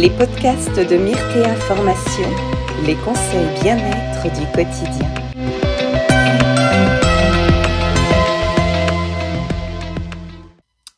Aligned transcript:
les 0.00 0.10
podcasts 0.10 0.76
de 0.76 0.96
Myrtea 0.96 1.56
Formation, 1.56 2.28
les 2.86 2.94
conseils 2.94 3.48
bien-être 3.60 4.22
du 4.22 4.46
quotidien. 4.54 5.08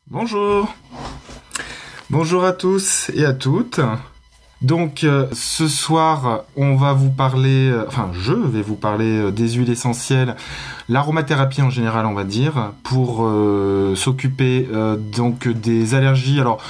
Bonjour 0.07 0.75
Bonjour 2.11 2.45
à 2.45 2.53
tous 2.53 3.11
et 3.15 3.25
à 3.25 3.33
toutes 3.33 3.81
donc 4.63 5.05
euh, 5.05 5.27
ce 5.33 5.69
soir, 5.69 6.45
on 6.55 6.77
va 6.77 6.93
vous 6.93 7.09
parler, 7.09 7.71
euh, 7.71 7.87
enfin 7.89 8.11
je 8.13 8.35
vais 8.35 8.61
vous 8.61 8.75
parler 8.75 9.19
euh, 9.19 9.31
des 9.31 9.49
huiles 9.53 9.71
essentielles, 9.71 10.37
l'aromathérapie 10.91 11.63
en 11.63 11.71
général, 11.71 12.05
on 12.05 12.13
va 12.13 12.25
dire, 12.25 12.73
pour 12.83 13.31
s'occuper 13.95 14.69
donc 15.17 15.49
des 15.49 15.95
allergies. 15.95 16.41
Alors 16.41 16.63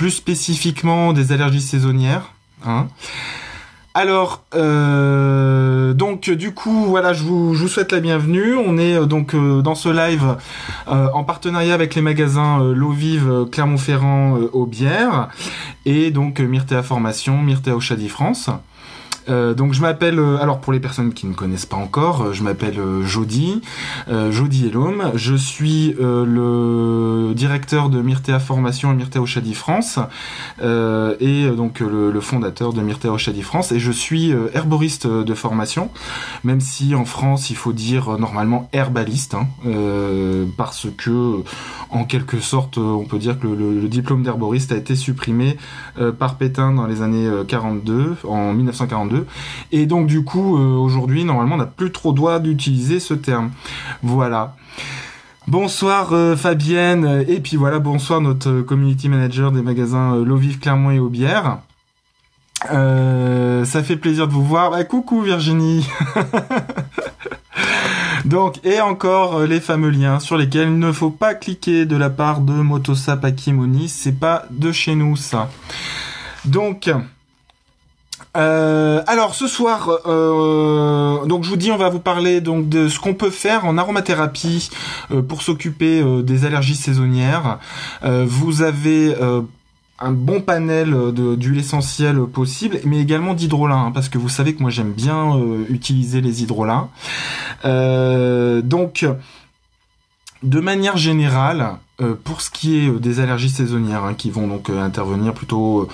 plus 0.00 0.12
spécifiquement 0.12 1.12
des 1.12 1.30
allergies 1.30 1.60
saisonnières. 1.60 2.32
Hein. 2.64 2.88
Alors, 3.92 4.44
euh, 4.54 5.92
donc 5.92 6.30
du 6.30 6.54
coup, 6.54 6.86
voilà, 6.86 7.12
je 7.12 7.22
vous, 7.22 7.68
souhaite 7.68 7.92
la 7.92 8.00
bienvenue. 8.00 8.54
On 8.54 8.78
est 8.78 8.94
euh, 8.94 9.04
donc 9.04 9.34
euh, 9.34 9.60
dans 9.60 9.74
ce 9.74 9.90
live 9.90 10.36
en 10.86 11.22
partenariat 11.22 11.74
avec 11.74 11.94
les 11.94 12.00
magasins 12.00 12.60
L'eau 12.72 12.92
vive 12.92 13.44
Clermont-Ferrand 13.52 14.38
Aubière 14.54 15.28
et 15.84 16.10
donc 16.10 16.40
Myrtea 16.40 16.82
Formation, 16.82 17.36
Myrtea 17.42 17.78
Chadi 17.78 18.08
France. 18.08 18.48
Euh, 19.30 19.54
donc 19.54 19.74
je 19.74 19.80
m'appelle, 19.80 20.18
euh, 20.18 20.38
alors 20.40 20.60
pour 20.60 20.72
les 20.72 20.80
personnes 20.80 21.12
qui 21.12 21.26
ne 21.26 21.34
connaissent 21.34 21.66
pas 21.66 21.76
encore, 21.76 22.22
euh, 22.22 22.32
je 22.32 22.42
m'appelle 22.42 22.80
Jody, 23.04 23.60
Jody 24.30 24.66
Elom. 24.66 25.12
Je 25.14 25.34
suis 25.34 25.94
le 25.98 27.32
directeur 27.34 27.88
de 27.88 28.02
Myrtea 28.02 28.38
Formation 28.38 28.92
et 28.92 28.94
Myrtea 28.94 29.20
Oshadi 29.20 29.54
France 29.54 29.98
et 30.60 31.50
donc 31.56 31.80
le, 31.80 32.20
fondateur 32.20 32.72
de 32.72 32.80
Myrtea 32.80 33.12
Oshadi 33.12 33.42
France. 33.42 33.72
Et 33.72 33.78
je 33.78 33.92
suis 33.92 34.32
herboriste 34.54 35.06
de 35.06 35.34
formation, 35.34 35.90
même 36.44 36.60
si 36.60 36.94
en 36.94 37.04
France 37.04 37.50
il 37.50 37.56
faut 37.56 37.72
dire 37.72 38.18
normalement 38.18 38.68
herbaliste, 38.72 39.34
hein, 39.34 39.46
parce 40.56 40.86
que 40.96 41.42
en 41.90 42.04
quelque 42.04 42.40
sorte 42.40 42.78
on 42.78 43.04
peut 43.04 43.18
dire 43.18 43.38
que 43.38 43.46
le, 43.46 43.80
le 43.80 43.88
diplôme 43.88 44.22
d'herboriste 44.22 44.72
a 44.72 44.76
été 44.76 44.96
supprimé 44.96 45.56
par 46.18 46.36
Pétain 46.36 46.72
dans 46.72 46.86
les 46.86 47.02
années 47.02 47.28
42, 47.48 48.16
en 48.24 48.52
1942 48.52 49.19
et 49.72 49.86
donc 49.86 50.06
du 50.06 50.24
coup, 50.24 50.56
euh, 50.56 50.76
aujourd'hui, 50.76 51.24
normalement, 51.24 51.56
on 51.56 51.58
n'a 51.58 51.66
plus 51.66 51.92
trop 51.92 52.12
droit 52.12 52.38
d'utiliser 52.38 53.00
ce 53.00 53.14
terme. 53.14 53.50
Voilà. 54.02 54.56
Bonsoir 55.46 56.12
euh, 56.12 56.36
Fabienne, 56.36 57.24
et 57.26 57.40
puis 57.40 57.56
voilà, 57.56 57.78
bonsoir 57.78 58.20
notre 58.20 58.60
community 58.60 59.08
manager 59.08 59.52
des 59.52 59.62
magasins 59.62 60.14
euh, 60.14 60.24
L'Eau 60.24 60.38
Clermont 60.60 60.90
et 60.90 60.98
Aubière. 60.98 61.58
ça 62.64 63.82
fait 63.82 63.96
plaisir 63.96 64.28
de 64.28 64.32
vous 64.32 64.44
voir. 64.44 64.70
Bah, 64.70 64.84
coucou 64.84 65.22
Virginie. 65.22 65.86
Donc, 68.26 68.64
et 68.64 68.80
encore 68.80 69.40
les 69.40 69.60
fameux 69.60 69.88
liens 69.88 70.20
sur 70.20 70.36
lesquels 70.36 70.68
il 70.68 70.78
ne 70.78 70.92
faut 70.92 71.10
pas 71.10 71.34
cliquer 71.34 71.86
de 71.86 71.96
la 71.96 72.10
part 72.10 72.42
de 72.42 72.52
Motosa 72.52 73.16
Pakimoni. 73.16 73.88
C'est 73.88 74.12
pas 74.12 74.44
de 74.50 74.72
chez 74.72 74.94
nous 74.94 75.16
ça. 75.16 75.48
Donc, 76.44 76.90
euh, 78.36 79.02
alors 79.06 79.34
ce 79.34 79.48
soir, 79.48 79.90
euh, 80.06 81.24
donc 81.26 81.42
je 81.42 81.50
vous 81.50 81.56
dis, 81.56 81.72
on 81.72 81.76
va 81.76 81.88
vous 81.88 82.00
parler 82.00 82.40
donc 82.40 82.68
de 82.68 82.88
ce 82.88 83.00
qu'on 83.00 83.14
peut 83.14 83.30
faire 83.30 83.64
en 83.64 83.76
aromathérapie 83.76 84.70
euh, 85.10 85.20
pour 85.20 85.42
s'occuper 85.42 86.02
des 86.22 86.44
allergies 86.44 86.76
saisonnières. 86.76 87.58
vous 88.02 88.62
avez 88.62 89.14
un 90.02 90.12
bon 90.12 90.40
panel 90.40 90.94
d'huile 91.12 91.58
essentielle 91.58 92.20
possible, 92.26 92.80
mais 92.84 93.00
également 93.00 93.34
d'hydrolat, 93.34 93.74
hein, 93.74 93.90
parce 93.92 94.08
que 94.08 94.18
vous 94.18 94.28
savez 94.28 94.54
que 94.54 94.62
moi 94.62 94.70
j'aime 94.70 94.92
bien 94.92 95.36
utiliser 95.68 96.20
les 96.20 96.42
hydrolats. 96.42 96.88
donc, 97.64 99.06
de 100.42 100.60
manière 100.60 100.96
générale, 100.96 101.76
euh, 102.00 102.14
pour 102.22 102.40
ce 102.40 102.50
qui 102.50 102.78
est 102.78 102.88
euh, 102.88 102.98
des 102.98 103.20
allergies 103.20 103.50
saisonnières 103.50 104.04
hein, 104.04 104.14
qui 104.14 104.30
vont 104.30 104.46
donc 104.46 104.70
euh, 104.70 104.82
intervenir 104.82 105.34
plutôt 105.34 105.88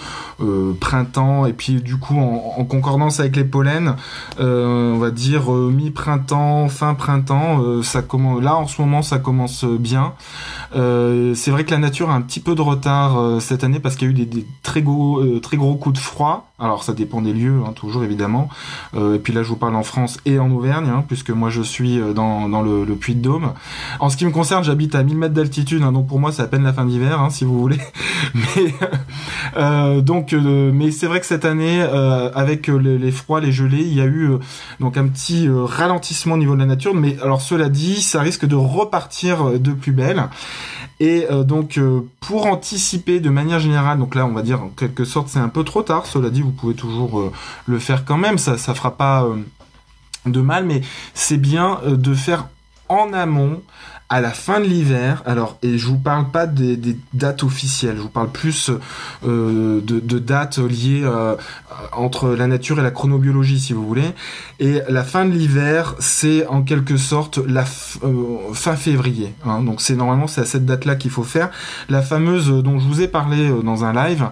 printemps 0.80 1.46
et 1.46 1.52
puis 1.52 1.80
du 1.80 1.96
coup 1.96 2.18
en, 2.18 2.64
concordance 2.64 3.20
avec 3.20 3.36
les 3.36 3.44
pollens, 3.44 3.96
on 4.38 4.98
va 4.98 5.10
dire 5.10 5.50
mi-printemps, 5.50 6.68
fin 6.68 6.94
printemps, 6.94 7.82
ça 7.82 8.02
commence 8.02 8.42
là 8.42 8.56
en 8.56 8.66
ce 8.66 8.80
moment 8.80 9.02
ça 9.02 9.18
commence 9.18 9.64
bien. 9.64 10.12
c'est 10.72 11.50
vrai 11.50 11.64
que 11.64 11.70
la 11.70 11.78
nature 11.78 12.10
a 12.10 12.14
un 12.14 12.20
petit 12.20 12.40
peu 12.40 12.54
de 12.54 12.60
retard 12.60 13.40
cette 13.40 13.64
année 13.64 13.80
parce 13.80 13.96
qu'il 13.96 14.08
y 14.08 14.10
a 14.10 14.22
eu 14.22 14.26
des, 14.26 14.46
très 14.62 14.82
gros 14.82 15.24
très 15.40 15.56
gros 15.56 15.76
coups 15.76 15.94
de 15.94 16.00
froid. 16.00 16.50
Alors 16.58 16.82
ça 16.82 16.92
dépend 16.92 17.20
des 17.20 17.32
lieux 17.32 17.60
hein, 17.66 17.72
toujours 17.74 18.04
évidemment. 18.04 18.48
et 18.96 19.18
puis 19.18 19.32
là 19.32 19.42
je 19.42 19.48
vous 19.48 19.56
parle 19.56 19.76
en 19.76 19.82
France 19.82 20.18
et 20.24 20.38
en 20.38 20.50
Auvergne 20.50 20.88
hein, 20.88 21.04
puisque 21.06 21.30
moi 21.30 21.50
je 21.50 21.60
suis 21.62 22.00
dans, 22.14 22.48
dans 22.48 22.62
le, 22.62 22.84
Puy-de-Dôme. 22.94 23.52
En 24.00 24.08
ce 24.08 24.16
qui 24.16 24.24
me 24.24 24.30
concerne, 24.30 24.64
j'habite 24.64 24.94
à 24.94 25.02
1000 25.02 25.16
mètres 25.18 25.34
d'altitude 25.34 25.82
donc 25.92 26.06
pour 26.06 26.18
moi 26.18 26.32
c'est 26.32 26.42
à 26.42 26.46
peine 26.46 26.62
la 26.62 26.72
fin 26.72 26.84
d'hiver, 26.84 27.20
hein, 27.20 27.30
si 27.30 27.44
vous 27.44 27.58
voulez. 27.58 27.78
mais 28.34 28.74
euh, 29.56 30.00
donc, 30.00 30.32
euh, 30.32 30.70
mais 30.72 30.90
c'est 30.90 31.06
vrai 31.06 31.20
que 31.20 31.26
cette 31.26 31.44
année, 31.44 31.82
euh, 31.82 32.30
avec 32.34 32.68
les, 32.68 33.10
froids, 33.10 33.40
les 33.40 33.52
gelées, 33.52 33.82
il 33.82 33.94
y 33.94 34.00
a 34.00 34.06
eu 34.06 34.30
donc 34.80 34.96
un 34.96 35.06
petit 35.06 35.48
ralentissement 35.50 36.34
au 36.34 36.38
niveau 36.38 36.54
de 36.54 36.60
la 36.60 36.66
nature. 36.66 36.94
Mais 36.94 37.16
alors 37.22 37.40
cela 37.40 37.68
dit, 37.68 38.02
ça 38.02 38.20
risque 38.20 38.46
de 38.46 38.56
repartir 38.56 39.58
de 39.58 39.72
plus 39.72 39.92
belle. 39.92 40.24
Et 40.98 41.26
donc 41.44 41.78
pour 42.20 42.46
anticiper 42.46 43.20
de 43.20 43.28
manière 43.28 43.60
générale, 43.60 43.98
donc 43.98 44.14
là 44.14 44.24
on 44.24 44.32
va 44.32 44.40
dire 44.40 44.62
en 44.62 44.68
quelque 44.68 45.04
sorte 45.04 45.28
c'est 45.28 45.38
un 45.38 45.50
peu 45.50 45.62
trop 45.62 45.82
tard. 45.82 46.06
Cela 46.06 46.30
dit, 46.30 46.42
vous 46.46 46.52
pouvez 46.52 46.74
toujours 46.74 47.32
le 47.66 47.78
faire 47.78 48.04
quand 48.04 48.16
même. 48.16 48.38
Ça 48.38 48.56
ça 48.58 48.74
fera 48.74 48.96
pas 48.96 49.26
de 50.24 50.40
mal, 50.40 50.64
mais 50.64 50.80
c'est 51.14 51.38
bien 51.38 51.80
de 51.86 52.14
faire 52.14 52.48
en 52.88 53.12
amont 53.12 53.62
à 54.08 54.20
la 54.20 54.30
fin 54.30 54.60
de 54.60 54.66
l'hiver, 54.66 55.22
alors 55.26 55.58
et 55.62 55.78
je 55.78 55.86
vous 55.86 55.98
parle 55.98 56.30
pas 56.30 56.46
des, 56.46 56.78
dates 57.12 57.42
officielles, 57.42 57.96
je 57.96 58.02
vous 58.02 58.08
parle 58.08 58.30
plus 58.30 58.70
euh, 59.26 59.80
de, 59.82 60.18
dates 60.18 60.58
liées 60.58 61.02
euh, 61.02 61.34
entre 61.92 62.28
la 62.28 62.46
nature 62.46 62.78
et 62.78 62.82
la 62.82 62.92
chronobiologie, 62.92 63.58
si 63.58 63.72
vous 63.72 63.84
voulez. 63.84 64.14
Et 64.60 64.80
la 64.88 65.02
fin 65.02 65.24
de 65.24 65.32
l'hiver, 65.32 65.96
c'est 65.98 66.46
en 66.46 66.62
quelque 66.62 66.96
sorte 66.96 67.38
la 67.38 67.64
euh, 68.04 68.54
fin 68.54 68.76
février. 68.76 69.34
Hein. 69.44 69.62
donc 69.62 69.80
c'est 69.80 69.96
normalement 69.96 70.28
c'est 70.28 70.40
à 70.40 70.44
cette 70.44 70.66
date-là 70.66 70.94
qu'il 70.94 71.10
faut 71.10 71.24
faire 71.24 71.50
la 71.88 72.00
fameuse 72.00 72.48
dont 72.48 72.78
je 72.78 72.86
vous 72.86 73.00
ai 73.00 73.08
parlé 73.08 73.50
dans 73.64 73.84
un 73.84 73.92
live 73.92 74.28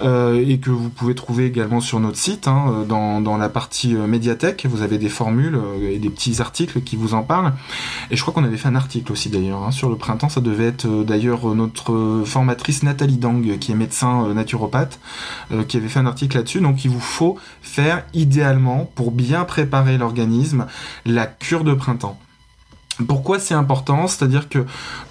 et 0.00 0.58
que 0.58 0.70
vous 0.70 0.88
pouvez 0.88 1.14
trouver 1.14 1.46
également 1.46 1.80
sur 1.80 2.00
notre 2.00 2.16
site, 2.16 2.48
hein, 2.48 2.84
dans, 2.88 3.20
dans 3.20 3.36
la 3.36 3.48
partie 3.50 3.94
médiathèque. 3.94 4.66
Vous 4.68 4.82
avez 4.82 4.96
des 4.96 5.08
formules 5.08 5.58
et 5.82 5.98
des 5.98 6.08
petits 6.08 6.40
articles 6.40 6.80
qui 6.80 6.96
vous 6.96 7.12
en 7.14 7.22
parlent. 7.22 7.52
Et 8.10 8.16
je 8.16 8.22
crois 8.22 8.32
qu'on 8.32 8.44
avait 8.44 8.56
fait 8.56 8.68
un 8.68 8.76
article 8.76 9.12
d'ailleurs. 9.26 9.62
Hein. 9.62 9.70
Sur 9.72 9.88
le 9.88 9.96
printemps, 9.96 10.28
ça 10.28 10.40
devait 10.40 10.66
être 10.66 10.86
euh, 10.86 11.04
d'ailleurs 11.04 11.54
notre 11.54 12.22
formatrice 12.24 12.82
Nathalie 12.82 13.16
Dang, 13.16 13.58
qui 13.58 13.72
est 13.72 13.74
médecin 13.74 14.24
euh, 14.24 14.34
naturopathe, 14.34 15.00
euh, 15.52 15.64
qui 15.64 15.76
avait 15.76 15.88
fait 15.88 15.98
un 15.98 16.06
article 16.06 16.36
là-dessus. 16.36 16.60
Donc 16.60 16.84
il 16.84 16.90
vous 16.90 17.00
faut 17.00 17.36
faire 17.60 18.04
idéalement, 18.14 18.90
pour 18.94 19.10
bien 19.10 19.44
préparer 19.44 19.98
l'organisme, 19.98 20.66
la 21.04 21.26
cure 21.26 21.64
de 21.64 21.74
printemps. 21.74 22.18
Pourquoi 23.06 23.38
c'est 23.38 23.54
important? 23.54 24.06
C'est-à-dire 24.08 24.48
que 24.48 24.64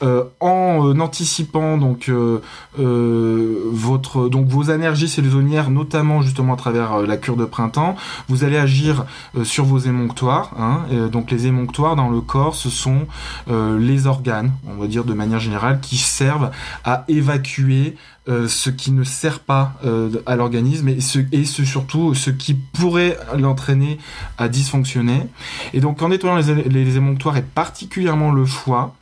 euh, 0.03 0.23
en 0.39 0.87
euh, 0.87 0.99
anticipant 0.99 1.77
donc 1.77 2.09
euh, 2.09 2.41
donc 2.77 4.47
vos 4.47 4.63
énergies 4.63 5.07
saisonnières, 5.07 5.69
notamment 5.69 6.21
justement 6.21 6.53
à 6.53 6.57
travers 6.57 7.01
la 7.01 7.17
cure 7.17 7.37
de 7.37 7.45
printemps, 7.45 7.95
vous 8.27 8.43
allez 8.43 8.57
agir 8.57 9.05
sur 9.43 9.65
vos 9.65 9.79
émonctoires. 9.79 10.51
Hein, 10.59 10.81
donc 11.11 11.31
les 11.31 11.47
émonctoires 11.47 11.95
dans 11.95 12.09
le 12.09 12.21
corps, 12.21 12.55
ce 12.55 12.69
sont 12.69 13.07
les 13.47 14.07
organes, 14.07 14.51
on 14.67 14.79
va 14.79 14.87
dire 14.87 15.03
de 15.03 15.13
manière 15.13 15.39
générale, 15.39 15.79
qui 15.81 15.97
servent 15.97 16.51
à 16.83 17.03
évacuer 17.07 17.95
euh, 18.29 18.47
ce 18.47 18.69
qui 18.69 18.91
ne 18.91 19.03
sert 19.03 19.39
pas 19.39 19.73
euh, 19.85 20.21
à 20.25 20.35
l'organisme 20.35 20.89
et, 20.89 20.99
ce, 20.99 21.65
surtout 21.65 22.13
ce 22.13 22.29
qui 22.29 22.53
pourrait 22.53 23.17
l'entraîner 23.37 23.97
à 24.37 24.47
dysfonctionner. 24.47 25.27
Et 25.73 25.79
donc 25.79 26.01
en 26.01 26.09
nettoyant 26.09 26.37
les, 26.37 26.63
les 26.63 26.97
émonctoires 26.97 27.37
et 27.37 27.41
particulièrement 27.41 28.31
le 28.31 28.45
foie, 28.45 28.95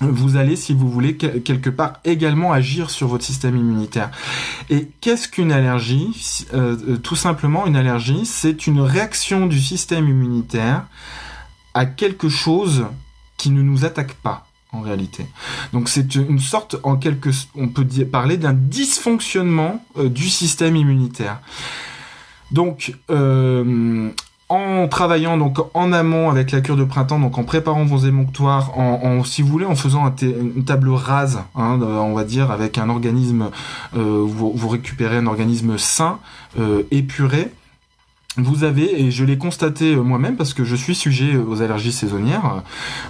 vous 0.00 0.36
allez, 0.36 0.56
si 0.56 0.74
vous 0.74 0.90
voulez, 0.90 1.16
quelque 1.16 1.70
part 1.70 2.00
également 2.04 2.52
agir 2.52 2.90
sur 2.90 3.08
votre 3.08 3.24
système 3.24 3.56
immunitaire. 3.56 4.10
Et 4.68 4.88
qu'est-ce 5.00 5.28
qu'une 5.28 5.52
allergie 5.52 6.46
euh, 6.52 6.96
Tout 6.98 7.16
simplement, 7.16 7.66
une 7.66 7.76
allergie, 7.76 8.26
c'est 8.26 8.66
une 8.66 8.80
réaction 8.80 9.46
du 9.46 9.60
système 9.60 10.08
immunitaire 10.08 10.84
à 11.74 11.86
quelque 11.86 12.28
chose 12.28 12.86
qui 13.36 13.50
ne 13.50 13.62
nous 13.62 13.84
attaque 13.84 14.14
pas 14.14 14.46
en 14.74 14.80
réalité. 14.80 15.26
Donc 15.72 15.88
c'est 15.88 16.14
une 16.14 16.40
sorte, 16.40 16.76
en 16.82 16.96
quelque, 16.96 17.30
on 17.54 17.68
peut 17.68 17.86
parler 18.10 18.36
d'un 18.36 18.54
dysfonctionnement 18.54 19.84
euh, 19.98 20.08
du 20.08 20.28
système 20.28 20.76
immunitaire. 20.76 21.40
Donc, 22.50 22.94
euh, 23.10 24.10
en 24.48 24.88
travaillant 24.88 25.38
donc 25.38 25.58
en 25.74 25.92
amont 25.92 26.30
avec 26.30 26.52
la 26.52 26.60
cure 26.60 26.76
de 26.76 26.84
printemps, 26.84 27.18
donc 27.18 27.38
en 27.38 27.44
préparant 27.44 27.84
vos 27.84 27.98
émonctoires, 27.98 28.78
en, 28.78 29.24
si 29.24 29.42
vous 29.42 29.48
voulez, 29.48 29.64
en 29.64 29.74
faisant 29.74 30.12
une 30.20 30.64
table 30.64 30.90
rase, 30.90 31.40
hein, 31.56 31.80
on 31.80 32.12
va 32.12 32.24
dire, 32.24 32.50
avec 32.50 32.78
un 32.78 32.90
organisme, 32.90 33.50
euh, 33.96 34.24
vous, 34.26 34.68
récupérez 34.68 35.16
un 35.16 35.26
organisme 35.26 35.78
sain, 35.78 36.18
euh, 36.58 36.82
épuré, 36.90 37.50
vous 38.36 38.64
avez, 38.64 39.00
et 39.00 39.10
je 39.10 39.24
l'ai 39.24 39.38
constaté 39.38 39.94
euh, 39.94 40.02
moi-même 40.02 40.36
parce 40.36 40.54
que 40.54 40.64
je 40.64 40.74
suis 40.74 40.94
sujet 40.94 41.36
aux 41.36 41.62
allergies 41.62 41.92
saisonnières, 41.92 42.62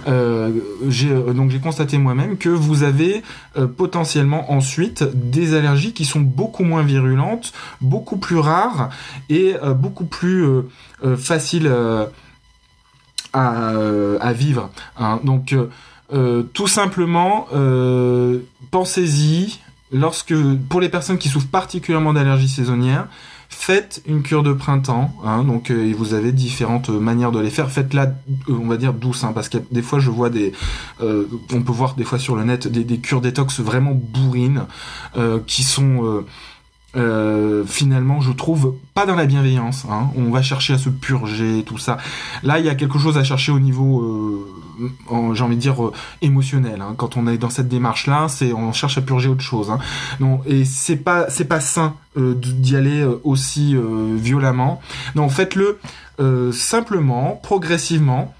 euh, 0.07 0.51
euh, 0.83 1.33
donc 1.33 1.49
j'ai 1.49 1.59
constaté 1.59 1.97
moi-même 1.97 2.37
que 2.37 2.49
vous 2.49 2.83
avez 2.83 3.23
potentiellement 3.77 4.51
ensuite 4.51 5.03
des 5.03 5.55
allergies 5.55 5.93
qui 5.93 6.05
sont 6.05 6.19
beaucoup 6.19 6.63
moins 6.63 6.83
virulentes, 6.83 7.53
beaucoup 7.81 8.17
plus 8.17 8.37
rares 8.37 8.89
et 9.29 9.55
beaucoup 9.75 10.05
plus 10.05 10.45
faciles 11.17 11.71
à, 13.33 13.69
à, 14.19 14.33
vivre. 14.33 14.69
Hein. 14.97 15.19
Donc 15.23 15.55
tout 16.53 16.67
simplement, 16.67 17.47
pensez-y, 18.71 19.59
lorsque 19.91 20.35
pour 20.69 20.81
les 20.81 20.89
personnes 20.89 21.17
qui 21.17 21.29
souffrent 21.29 21.47
particulièrement 21.47 22.13
d'allergies 22.13 22.49
saisonnières, 22.49 23.07
faites 23.55 24.03
une 24.05 24.21
cure 24.21 24.43
de 24.43 24.53
printemps, 24.53 25.11
hein, 25.23 25.43
donc 25.43 25.71
euh, 25.71 25.93
vous 25.97 26.13
avez 26.13 26.31
différentes 26.31 26.89
manières 26.89 27.31
de 27.31 27.39
les 27.39 27.49
faire. 27.49 27.71
Faites-la, 27.71 28.03
euh, 28.03 28.13
on 28.49 28.67
va 28.67 28.77
dire 28.77 28.93
douce, 28.93 29.23
hein, 29.23 29.31
parce 29.33 29.49
que 29.49 29.57
des 29.71 29.81
fois 29.81 29.99
je 29.99 30.11
vois 30.11 30.29
des, 30.29 30.51
euh, 31.01 31.25
on 31.53 31.61
peut 31.61 31.71
voir 31.71 31.95
des 31.95 32.03
fois 32.03 32.19
sur 32.19 32.35
le 32.35 32.43
net 32.43 32.67
des, 32.67 32.83
des 32.83 32.99
cures 32.99 33.21
détox 33.21 33.61
vraiment 33.61 33.93
bourrines 33.93 34.65
qui 35.47 35.63
sont 35.63 36.23
finalement, 37.67 38.21
je 38.21 38.31
trouve, 38.31 38.75
pas 38.93 39.05
dans 39.05 39.15
la 39.15 39.25
bienveillance. 39.25 39.85
Hein. 39.89 40.09
On 40.15 40.31
va 40.31 40.41
chercher 40.41 40.73
à 40.73 40.77
se 40.77 40.89
purger, 40.89 41.63
tout 41.65 41.77
ça. 41.77 41.97
Là, 42.43 42.59
il 42.59 42.65
y 42.65 42.69
a 42.69 42.75
quelque 42.75 42.99
chose 42.99 43.17
à 43.17 43.23
chercher 43.23 43.51
au 43.51 43.59
niveau 43.59 44.45
j'ai 45.33 45.43
envie 45.43 45.55
de 45.55 45.61
dire 45.61 45.83
euh, 45.83 45.93
émotionnel. 46.21 46.81
Hein. 46.81 46.95
Quand 46.97 47.17
on 47.17 47.27
est 47.27 47.37
dans 47.37 47.49
cette 47.49 47.67
démarche-là, 47.67 48.27
c'est 48.27 48.53
on 48.53 48.71
cherche 48.73 48.97
à 48.97 49.01
purger 49.01 49.29
autre 49.29 49.41
chose. 49.41 49.69
Hein. 49.69 49.79
Non, 50.19 50.41
et 50.45 50.65
c'est 50.65 50.97
pas 50.97 51.29
c'est 51.29 51.45
pas 51.45 51.59
sain 51.59 51.95
euh, 52.17 52.33
d'y 52.35 52.75
aller 52.75 53.01
euh, 53.01 53.19
aussi 53.23 53.75
violemment. 54.15 54.81
Non, 55.15 55.29
faites-le 55.29 55.79
simplement, 56.51 57.39
progressivement 57.43 58.33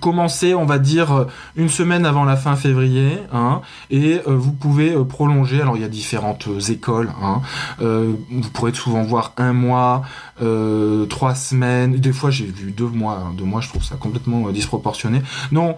commencer, 0.00 0.54
on 0.54 0.64
va 0.64 0.78
dire, 0.78 1.12
euh, 1.12 1.24
une 1.56 1.68
semaine 1.68 2.06
avant 2.06 2.24
la 2.24 2.36
fin 2.36 2.56
février, 2.56 3.18
hein, 3.32 3.60
et 3.90 4.20
euh, 4.26 4.36
vous 4.36 4.52
pouvez 4.52 4.94
euh, 4.94 5.04
prolonger. 5.04 5.60
Alors 5.60 5.76
il 5.76 5.82
y 5.82 5.84
a 5.84 5.88
différentes 5.88 6.48
écoles. 6.68 7.10
Hein, 7.22 7.40
vous 7.78 8.50
pourrez 8.52 8.72
souvent 8.74 9.02
voir 9.02 9.32
un 9.36 9.52
mois, 9.52 10.02
trois 11.08 11.34
semaines. 11.34 11.96
Des 11.96 12.12
fois 12.12 12.30
j'ai 12.30 12.46
vu 12.46 12.70
deux 12.70 12.86
mois. 12.86 13.22
Hein, 13.24 13.34
deux 13.36 13.44
mois, 13.44 13.60
je 13.60 13.68
trouve 13.68 13.84
ça 13.84 13.96
complètement 13.96 14.50
disproportionné. 14.50 15.22
Non, 15.52 15.76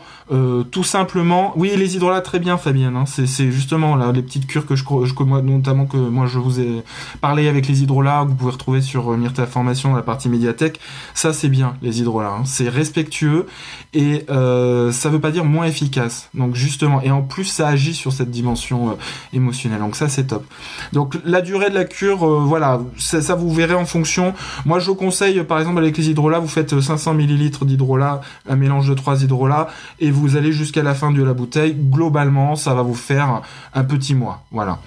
tout 0.70 0.84
simplement. 0.84 1.52
Oui, 1.56 1.72
les 1.76 1.96
hydrolats 1.96 2.20
très 2.20 2.38
bien, 2.38 2.56
Fabienne. 2.56 3.04
C'est 3.06 3.50
justement 3.50 3.96
là 3.96 4.12
les 4.12 4.22
petites 4.22 4.46
cures 4.46 4.66
que 4.66 4.76
je, 4.76 4.84
je 4.84 5.24
notamment 5.24 5.86
que 5.86 5.96
moi 5.96 6.26
je 6.26 6.38
vous 6.38 6.60
ai 6.60 6.82
parlé 7.20 7.48
avec 7.48 7.66
les 7.68 7.82
hydrolats 7.82 8.22
que 8.24 8.30
vous 8.30 8.36
pouvez 8.36 8.52
retrouver 8.52 8.80
sur 8.80 9.10
Myrta 9.16 9.46
Formation 9.46 9.94
la 9.94 10.02
partie 10.02 10.28
médiathèque. 10.28 10.80
Ça 11.14 11.32
c'est 11.32 11.48
bien 11.48 11.76
les 11.82 12.00
hydrolats. 12.00 12.40
C'est 12.44 12.68
respectueux 12.68 13.46
et 13.92 14.05
euh, 14.30 14.92
ça 14.92 15.08
veut 15.08 15.20
pas 15.20 15.30
dire 15.30 15.44
moins 15.44 15.66
efficace. 15.66 16.28
Donc 16.34 16.54
justement, 16.54 17.00
et 17.02 17.10
en 17.10 17.22
plus 17.22 17.44
ça 17.44 17.68
agit 17.68 17.94
sur 17.94 18.12
cette 18.12 18.30
dimension 18.30 18.90
euh, 18.90 18.92
émotionnelle. 19.32 19.80
Donc 19.80 19.96
ça 19.96 20.08
c'est 20.08 20.28
top. 20.28 20.44
Donc 20.92 21.16
la 21.24 21.40
durée 21.40 21.70
de 21.70 21.74
la 21.74 21.84
cure, 21.84 22.26
euh, 22.26 22.40
voilà, 22.44 22.80
ça, 22.98 23.34
vous 23.34 23.52
verrez 23.52 23.74
en 23.74 23.86
fonction. 23.86 24.34
Moi 24.64 24.78
je 24.78 24.86
vous 24.86 24.94
conseille, 24.94 25.42
par 25.44 25.58
exemple 25.58 25.78
avec 25.78 25.96
les 25.96 26.10
hydrolats, 26.10 26.38
vous 26.38 26.48
faites 26.48 26.78
500 26.80 27.14
ml 27.14 27.50
d'hydrolat, 27.66 28.20
un 28.48 28.56
mélange 28.56 28.88
de 28.88 28.94
trois 28.94 29.22
hydrolats, 29.22 29.68
et 30.00 30.10
vous 30.10 30.36
allez 30.36 30.52
jusqu'à 30.52 30.82
la 30.82 30.94
fin 30.94 31.10
de 31.10 31.22
la 31.22 31.34
bouteille. 31.34 31.74
Globalement, 31.74 32.56
ça 32.56 32.74
va 32.74 32.82
vous 32.82 32.94
faire 32.94 33.42
un 33.74 33.84
petit 33.84 34.14
mois. 34.14 34.42
Voilà. 34.50 34.78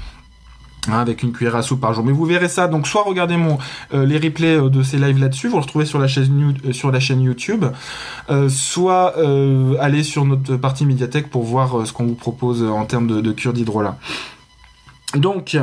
Hein, 0.87 0.99
avec 0.99 1.23
une 1.23 1.33
cuillère 1.33 1.57
à 1.57 1.61
soupe 1.61 1.81
par 1.81 1.93
jour. 1.93 2.05
Mais 2.05 2.13
vous 2.13 2.25
verrez 2.25 2.47
ça. 2.47 2.67
Donc 2.67 2.87
soit 2.87 3.03
regardez 3.03 3.35
mon 3.35 3.57
euh, 3.93 4.05
les 4.05 4.17
replays 4.17 4.55
euh, 4.55 4.69
de 4.69 4.81
ces 4.81 4.97
lives 4.97 5.19
là-dessus, 5.19 5.49
vous 5.49 5.57
le 5.57 5.61
retrouvez 5.61 5.85
sur 5.85 5.99
la 5.99 6.07
chaîne 6.07 6.55
euh, 6.65 6.71
sur 6.71 6.91
la 6.91 7.01
chaîne 7.01 7.21
YouTube, 7.21 7.65
soit 8.47 9.15
allez 9.79 10.03
sur 10.03 10.25
notre 10.25 10.55
partie 10.55 10.85
médiathèque 10.85 11.29
pour 11.29 11.43
voir 11.43 11.85
ce 11.85 11.91
qu'on 11.91 12.05
vous 12.05 12.15
propose 12.15 12.63
en 12.63 12.85
termes 12.85 13.07
de, 13.07 13.19
de 13.19 13.31
cure 13.31 13.53
d'hydrolat. 13.53 13.97
Donc 15.15 15.57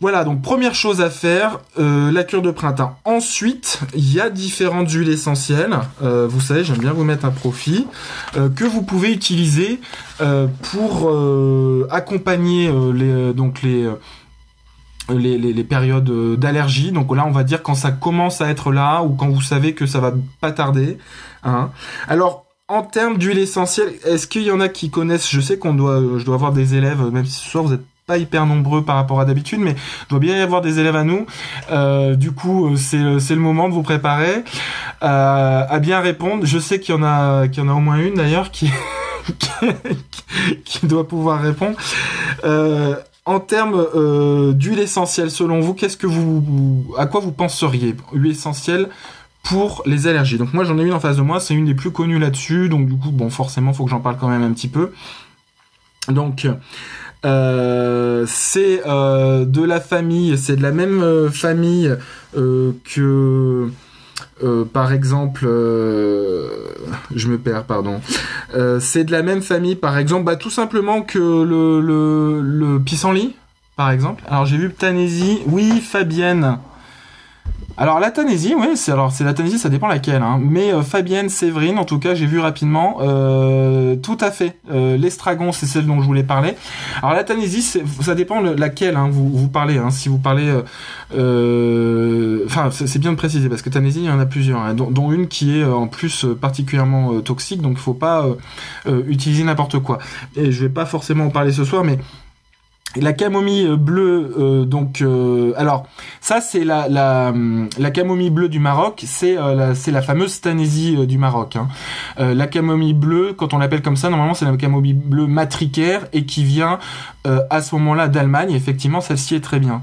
voilà, 0.00 0.22
donc 0.22 0.42
première 0.42 0.76
chose 0.76 1.00
à 1.00 1.10
faire, 1.10 1.58
euh, 1.80 2.12
la 2.12 2.22
cure 2.22 2.40
de 2.40 2.52
printemps. 2.52 2.96
Ensuite, 3.04 3.80
il 3.96 4.12
y 4.12 4.20
a 4.20 4.30
différentes 4.30 4.88
huiles 4.92 5.08
essentielles. 5.08 5.76
Euh, 6.02 6.28
vous 6.28 6.40
savez, 6.40 6.62
j'aime 6.62 6.78
bien 6.78 6.92
vous 6.92 7.02
mettre 7.02 7.24
un 7.24 7.32
profit 7.32 7.84
euh, 8.36 8.48
que 8.48 8.64
vous 8.64 8.82
pouvez 8.82 9.12
utiliser 9.12 9.80
pour 10.72 11.12
accompagner 11.90 12.72
les 12.92 13.32
donc 13.32 13.62
les 13.62 13.88
les, 15.10 15.38
les, 15.38 15.64
périodes 15.64 16.10
d'allergie. 16.36 16.90
Donc 16.90 17.14
là, 17.14 17.24
on 17.24 17.30
va 17.30 17.44
dire 17.44 17.62
quand 17.62 17.76
ça 17.76 17.92
commence 17.92 18.40
à 18.40 18.50
être 18.50 18.72
là 18.72 19.02
ou 19.02 19.10
quand 19.10 19.28
vous 19.28 19.42
savez 19.42 19.74
que 19.74 19.86
ça 19.86 20.00
va 20.00 20.12
pas 20.40 20.50
tarder. 20.50 20.98
Hein. 21.44 21.70
Alors, 22.08 22.46
en 22.66 22.82
termes 22.82 23.16
d'huile 23.16 23.38
essentielle, 23.38 23.92
est-ce 24.04 24.26
qu'il 24.26 24.42
y 24.42 24.50
en 24.50 24.58
a 24.58 24.68
qui 24.68 24.90
connaissent? 24.90 25.30
Je 25.30 25.40
sais 25.40 25.56
qu'on 25.56 25.74
doit, 25.74 26.02
je 26.18 26.24
dois 26.24 26.34
avoir 26.34 26.52
des 26.52 26.74
élèves, 26.74 27.00
même 27.12 27.24
si 27.24 27.40
ce 27.40 27.48
soir 27.48 27.62
vous 27.62 27.72
êtes 27.72 27.84
pas 28.08 28.16
hyper 28.16 28.46
nombreux 28.46 28.84
par 28.84 28.96
rapport 28.96 29.20
à 29.20 29.26
d'habitude, 29.26 29.60
mais 29.60 29.72
il 29.72 30.08
doit 30.08 30.18
bien 30.18 30.36
y 30.36 30.40
avoir 30.40 30.62
des 30.62 30.80
élèves 30.80 30.96
à 30.96 31.04
nous. 31.04 31.26
Euh, 31.70 32.14
du 32.14 32.32
coup, 32.32 32.66
euh, 32.66 32.76
c'est, 32.76 33.20
c'est 33.20 33.34
le 33.34 33.40
moment 33.40 33.68
de 33.68 33.74
vous 33.74 33.82
préparer 33.82 34.44
euh, 35.02 35.64
à 35.68 35.78
bien 35.78 36.00
répondre. 36.00 36.46
Je 36.46 36.58
sais 36.58 36.80
qu'il 36.80 36.94
y 36.94 36.98
en 36.98 37.02
a, 37.02 37.48
qu'il 37.48 37.62
y 37.62 37.66
en 37.66 37.68
a 37.68 37.74
au 37.74 37.80
moins 37.80 37.98
une 37.98 38.14
d'ailleurs 38.14 38.50
qui, 38.50 38.70
qui, 40.64 40.86
doit 40.86 41.06
pouvoir 41.06 41.42
répondre. 41.42 41.76
en 43.26 43.40
termes 43.40 43.86
d'huile 44.54 44.78
essentielle, 44.78 45.30
selon 45.30 45.60
vous, 45.60 45.74
qu'est-ce 45.74 45.98
que 45.98 46.06
vous, 46.06 46.94
à 46.96 47.04
quoi 47.04 47.20
vous 47.20 47.32
penseriez 47.32 47.94
Huile 48.14 48.32
essentielle 48.32 48.88
pour 49.42 49.82
les 49.84 50.06
allergies? 50.06 50.38
Donc 50.38 50.54
moi 50.54 50.64
j'en 50.64 50.78
ai 50.78 50.82
une 50.82 50.94
en 50.94 51.00
face 51.00 51.18
de 51.18 51.22
moi, 51.22 51.40
c'est 51.40 51.52
une 51.52 51.66
des 51.66 51.74
plus 51.74 51.90
connues 51.90 52.18
là-dessus, 52.18 52.70
donc 52.70 52.86
du 52.88 52.96
coup 52.96 53.10
bon 53.10 53.28
forcément 53.28 53.74
faut 53.74 53.84
que 53.84 53.90
j'en 53.90 54.00
parle 54.00 54.16
quand 54.16 54.28
même 54.28 54.42
un 54.42 54.52
petit 54.52 54.68
peu. 54.68 54.92
Donc 56.08 56.46
euh, 57.24 58.24
c'est 58.28 58.82
euh, 58.86 59.44
de 59.44 59.62
la 59.62 59.80
famille, 59.80 60.38
c'est 60.38 60.56
de 60.56 60.62
la 60.62 60.72
même 60.72 61.02
euh, 61.02 61.30
famille 61.30 61.94
que 62.32 63.68
par 64.72 64.92
exemple, 64.92 65.44
je 65.44 67.28
me 67.28 67.38
perds, 67.38 67.64
pardon. 67.64 68.00
c'est 68.78 69.02
de 69.04 69.10
la 69.10 69.22
même 69.22 69.42
famille, 69.42 69.74
par 69.74 69.98
exemple, 69.98 70.24
bah, 70.24 70.36
tout 70.36 70.50
simplement 70.50 71.02
que 71.02 71.18
le, 71.18 71.80
le, 71.80 72.40
le 72.40 72.78
pissenlit, 72.78 73.34
par 73.76 73.90
exemple. 73.90 74.22
Alors 74.28 74.46
j'ai 74.46 74.56
vu 74.56 74.70
Ptanésie, 74.70 75.40
oui, 75.46 75.80
Fabienne. 75.80 76.58
Alors 77.80 78.00
la 78.00 78.10
Thanésie, 78.10 78.56
oui, 78.58 78.70
c'est 78.74 78.90
alors 78.90 79.12
c'est 79.12 79.22
la 79.22 79.34
Thanésie, 79.34 79.56
ça 79.56 79.68
dépend 79.68 79.86
laquelle. 79.86 80.22
Hein. 80.22 80.40
Mais 80.42 80.72
euh, 80.72 80.82
Fabienne, 80.82 81.28
Séverine, 81.28 81.78
en 81.78 81.84
tout 81.84 82.00
cas, 82.00 82.16
j'ai 82.16 82.26
vu 82.26 82.40
rapidement. 82.40 82.96
Euh, 83.02 83.94
tout 83.94 84.18
à 84.20 84.32
fait. 84.32 84.58
Euh, 84.72 84.96
L'estragon, 84.96 85.52
c'est 85.52 85.66
celle 85.66 85.86
dont 85.86 86.00
je 86.00 86.06
voulais 86.06 86.24
parler. 86.24 86.56
Alors 87.02 87.14
la 87.14 87.22
Thanésie, 87.22 87.62
ça 87.62 88.16
dépend 88.16 88.40
laquelle 88.40 88.96
hein, 88.96 89.08
vous, 89.08 89.30
vous 89.30 89.46
parlez. 89.46 89.78
Hein. 89.78 89.90
Si 89.90 90.08
vous 90.08 90.18
parlez, 90.18 90.52
enfin, 91.12 92.70
c'est 92.72 92.98
bien 92.98 93.12
de 93.12 93.16
préciser 93.16 93.48
parce 93.48 93.62
que 93.62 93.70
Thanésie, 93.70 94.00
il 94.00 94.06
y 94.06 94.10
en 94.10 94.18
a 94.18 94.26
plusieurs, 94.26 94.58
hein, 94.58 94.74
dont, 94.74 95.12
une 95.12 95.28
qui 95.28 95.60
est 95.60 95.64
en 95.64 95.86
plus 95.86 96.26
particulièrement 96.40 97.20
toxique, 97.20 97.62
donc 97.62 97.74
il 97.74 97.80
faut 97.80 97.94
pas 97.94 98.26
utiliser 99.06 99.44
n'importe 99.44 99.78
quoi. 99.78 99.98
Et 100.34 100.50
je 100.50 100.62
vais 100.62 100.68
pas 100.68 100.84
forcément 100.84 101.26
en 101.26 101.30
parler 101.30 101.52
ce 101.52 101.64
soir, 101.64 101.84
mais 101.84 101.98
la 102.96 103.12
camomille 103.12 103.76
bleue, 103.76 104.34
euh, 104.38 104.64
donc, 104.64 105.02
euh, 105.02 105.52
alors 105.56 105.86
ça 106.20 106.40
c'est 106.40 106.64
la, 106.64 106.88
la, 106.88 107.90
camomille 107.90 108.30
bleue 108.30 108.48
du 108.48 108.58
Maroc, 108.58 109.02
c'est 109.06 109.36
euh, 109.36 109.54
la, 109.54 109.74
c'est 109.74 109.90
la 109.90 110.00
fameuse 110.00 110.32
stanésie 110.32 111.06
du 111.06 111.18
Maroc. 111.18 111.56
Hein. 111.56 111.68
la 112.18 112.46
camomille 112.46 112.94
bleue, 112.94 113.34
quand 113.36 113.52
on 113.52 113.58
l'appelle 113.58 113.82
comme 113.82 113.96
ça, 113.96 114.08
normalement 114.08 114.34
c'est 114.34 114.46
la 114.46 114.56
camomille 114.56 114.94
bleue 114.94 115.26
matricaire 115.26 116.06
et 116.12 116.24
qui 116.24 116.44
vient 116.44 116.78
à 117.24 117.60
ce 117.60 117.74
moment-là 117.74 118.08
d'Allemagne. 118.08 118.52
Effectivement, 118.52 119.00
celle-ci 119.00 119.34
est 119.34 119.40
très 119.40 119.60
bien. 119.60 119.82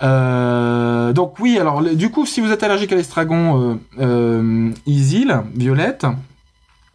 donc 0.00 1.38
oui, 1.38 1.58
alors 1.58 1.82
du 1.82 2.10
coup, 2.10 2.26
si 2.26 2.40
vous 2.40 2.50
êtes 2.50 2.62
allergique 2.62 2.92
à 2.92 2.96
l'estragon, 2.96 3.78
Isil, 4.86 5.42
violette, 5.54 6.06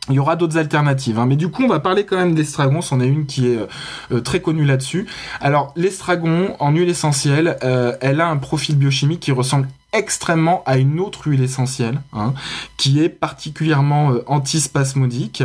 il 0.10 0.16
y 0.16 0.20
aura 0.20 0.36
d'autres 0.36 0.58
alternatives, 0.58 1.20
hein. 1.20 1.26
mais 1.26 1.36
du 1.36 1.50
coup 1.50 1.64
on 1.64 1.68
va 1.68 1.80
parler 1.80 2.06
quand 2.06 2.16
même 2.16 2.34
d'estragon, 2.34 2.82
c'en 2.82 3.02
est 3.02 3.08
une 3.08 3.26
qui 3.26 3.48
est 3.48 3.58
euh, 3.58 3.68
euh, 4.12 4.22
très 4.22 4.42
connue 4.42 4.66
là-dessus. 4.66 5.06
Alors 5.42 5.74
l'estragon 5.76 6.56
en 6.60 6.72
huile 6.72 6.90
essentielle, 6.90 7.58
euh, 7.64 7.96
elle 8.02 8.22
a 8.22 8.28
un 8.28 8.38
profil 8.38 8.78
biochimique 8.78 9.20
qui 9.20 9.32
ressemble 9.32 9.68
extrêmement 9.94 10.64
à 10.66 10.78
une 10.78 11.00
autre 11.00 11.28
huile 11.28 11.42
essentielle, 11.42 12.02
hein, 12.14 12.34
qui 12.78 13.02
est 13.02 13.10
particulièrement 13.10 14.12
antispasmodique, 14.28 15.44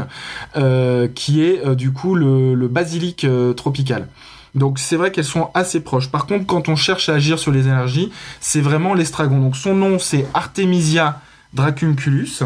qui 1.15 1.43
est 1.43 1.75
du 1.77 1.93
coup 1.93 2.17
le, 2.17 2.69
basilic 2.69 3.25
tropical. 3.57 4.09
Donc 4.57 4.81
c'est 4.81 4.97
vrai 4.97 5.13
qu'elles 5.13 5.25
sont 5.25 5.51
assez 5.55 5.81
proches. 5.81 6.11
Par 6.11 6.27
contre, 6.27 6.45
quand 6.45 6.69
on 6.69 6.77
cherche 6.77 7.09
à 7.09 7.15
agir 7.15 7.39
sur 7.39 7.53
les 7.53 7.69
allergies, 7.69 8.13
c'est 8.41 8.61
vraiment 8.61 8.95
l'estragon. 8.95 9.39
Donc 9.41 9.57
son 9.57 9.75
nom 9.75 9.99
c'est 10.01 10.27
Artemisia 10.35 11.21
dracunculus. 11.55 12.43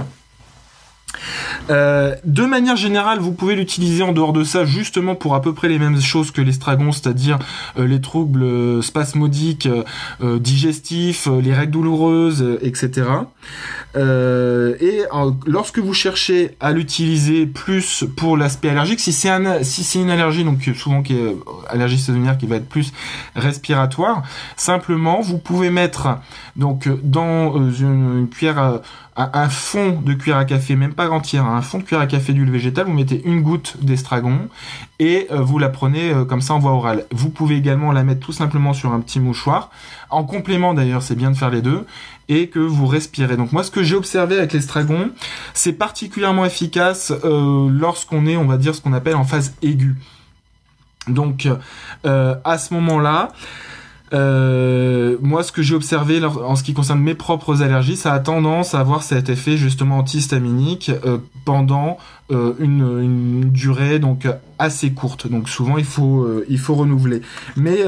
Euh, 1.71 2.15
de 2.25 2.45
manière 2.45 2.77
générale, 2.77 3.19
vous 3.19 3.33
pouvez 3.33 3.57
l'utiliser 3.57 4.03
en 4.03 4.13
dehors 4.13 4.33
de 4.33 4.45
ça 4.45 4.65
justement 4.65 5.15
pour 5.15 5.35
à 5.35 5.43
peu 5.43 5.53
près 5.53 5.69
les 5.69 5.79
mêmes 5.79 6.01
choses 6.01 6.31
que 6.31 6.41
l'estragon, 6.41 6.93
c'est-à-dire 6.93 7.39
euh, 7.79 7.87
les 7.87 8.01
troubles 8.01 8.43
euh, 8.43 8.83
spasmodiques, 8.83 9.69
digestifs, 10.23 11.29
les 11.43 11.55
règles 11.55 11.73
douloureuses, 11.73 12.59
etc. 12.63 13.09
et 13.97 15.03
lorsque 15.47 15.79
vous 15.79 15.95
cherchez 15.95 16.57
à 16.61 16.73
l'utiliser 16.73 17.47
plus 17.47 18.05
pour 18.17 18.37
l'aspect 18.37 18.69
allergique, 18.69 19.01
si 19.01 19.13
c'est 19.13 19.29
un, 19.29 19.63
si 19.63 20.01
une 20.01 20.11
allergie, 20.11 20.45
donc 20.45 20.71
souvent 20.75 21.03
qui 21.03 21.15
est 21.15 21.37
allergie 21.69 21.99
saisonnière 21.99 22.39
qui 22.39 22.47
va 22.47 22.57
être 22.57 22.69
plus 22.69 22.93
respiratoire, 23.35 24.23
simplement 24.57 25.21
vous 25.21 25.39
pouvez 25.39 25.71
mettre 25.71 26.19
donc 26.57 26.89
dans 27.03 27.71
une, 27.71 28.29
cuillère 28.31 28.81
un 29.17 29.49
fond 29.49 30.01
de 30.05 30.13
cuillère 30.13 30.39
à 30.39 30.45
café, 30.45 30.77
même 30.77 30.93
pas 30.93 31.09
entière, 31.09 31.47
un 31.47 31.63
fond 31.63 31.79
de 31.79 31.85
cuillère 31.85 32.03
à 32.03 32.07
café 32.07 32.35
d'huile 32.35 32.51
végétale, 32.51 32.87
vous 32.87 32.93
mettez 32.93 33.23
une 33.25 33.41
goutte 33.41 33.77
d'estragon 33.81 34.49
et 34.99 35.27
euh, 35.31 35.41
vous 35.41 35.59
la 35.59 35.71
prenez 35.71 36.11
euh, 36.11 36.25
comme 36.25 36.43
ça 36.43 36.53
en 36.53 36.59
voie 36.59 36.73
orale. 36.73 37.07
Vous 37.11 37.31
pouvez 37.31 37.57
également 37.57 37.93
la 37.93 38.05
mettre 38.05 38.21
tout 38.21 38.33
simplement 38.33 38.75
sur 38.75 38.93
un 38.93 39.01
petit 39.01 39.19
mouchoir. 39.19 39.71
En 40.11 40.25
complément 40.25 40.75
d'ailleurs, 40.75 41.03
c'est 41.03 41.15
bien 41.15 41.31
de 41.31 41.37
faire 41.37 41.51
les 41.51 41.63
deux 41.63 41.87
et 42.29 42.49
que 42.49 42.59
vous 42.59 42.87
respirez. 42.87 43.37
Donc 43.37 43.53
moi, 43.53 43.63
ce 43.63 43.71
que 43.71 43.83
j'ai 43.83 43.97
observé 43.97 44.37
avec 44.37 44.53
l'estragon, 44.53 45.11
c'est 45.55 45.73
particulièrement 45.73 46.45
efficace 46.45 47.13
euh, 47.25 47.71
lorsqu'on 47.71 48.27
est, 48.27 48.37
on 48.37 48.47
va 48.47 48.59
dire, 48.59 48.75
ce 48.75 48.83
qu'on 48.83 48.93
appelle 48.93 49.17
en 49.17 49.25
phase 49.25 49.55
aiguë. 49.63 49.97
Donc 51.09 51.49
à 52.05 52.59
ce 52.59 52.75
moment-là, 52.75 53.29
euh, 54.13 55.17
moi, 55.21 55.43
ce 55.43 55.53
que 55.53 55.63
j'ai 55.63 55.75
observé 55.75 56.25
en 56.25 56.57
ce 56.57 56.63
qui 56.63 56.75
concerne 56.75 57.01
mes 57.01 57.15
propres 57.15 57.63
allergies, 57.63 57.97
ça 57.97 58.13
a 58.13 58.19
tendance 58.19 58.75
à 58.75 58.81
avoir 58.81 59.03
cet 59.03 59.29
effet 59.29 59.57
justement 59.57 59.99
antihistaminique 59.99 60.91
euh, 61.05 61.19
pendant 61.45 61.99
euh, 62.31 62.55
une, 62.59 63.51
durée 63.51 63.99
donc 63.99 64.29
assez 64.59 64.93
courte. 64.93 65.29
Donc 65.29 65.49
souvent, 65.49 65.79
il 65.79 65.85
faut 65.85 66.29
il 66.49 66.59
faut 66.59 66.75
renouveler. 66.75 67.23
Mais 67.57 67.79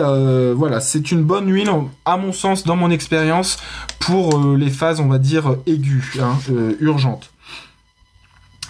voilà, 0.55 0.81
c'est 0.81 1.13
une 1.13 1.23
bonne 1.23 1.51
huile, 1.53 1.71
à 2.05 2.17
mon 2.17 2.33
sens, 2.33 2.65
dans 2.65 2.77
mon 2.77 2.91
expérience, 2.91 3.59
pour 4.01 4.57
les 4.57 4.71
phases, 4.71 5.01
on 5.01 5.09
va 5.09 5.19
dire 5.19 5.57
aiguës, 5.67 6.19
hein, 6.21 6.37
urgentes. 6.81 7.31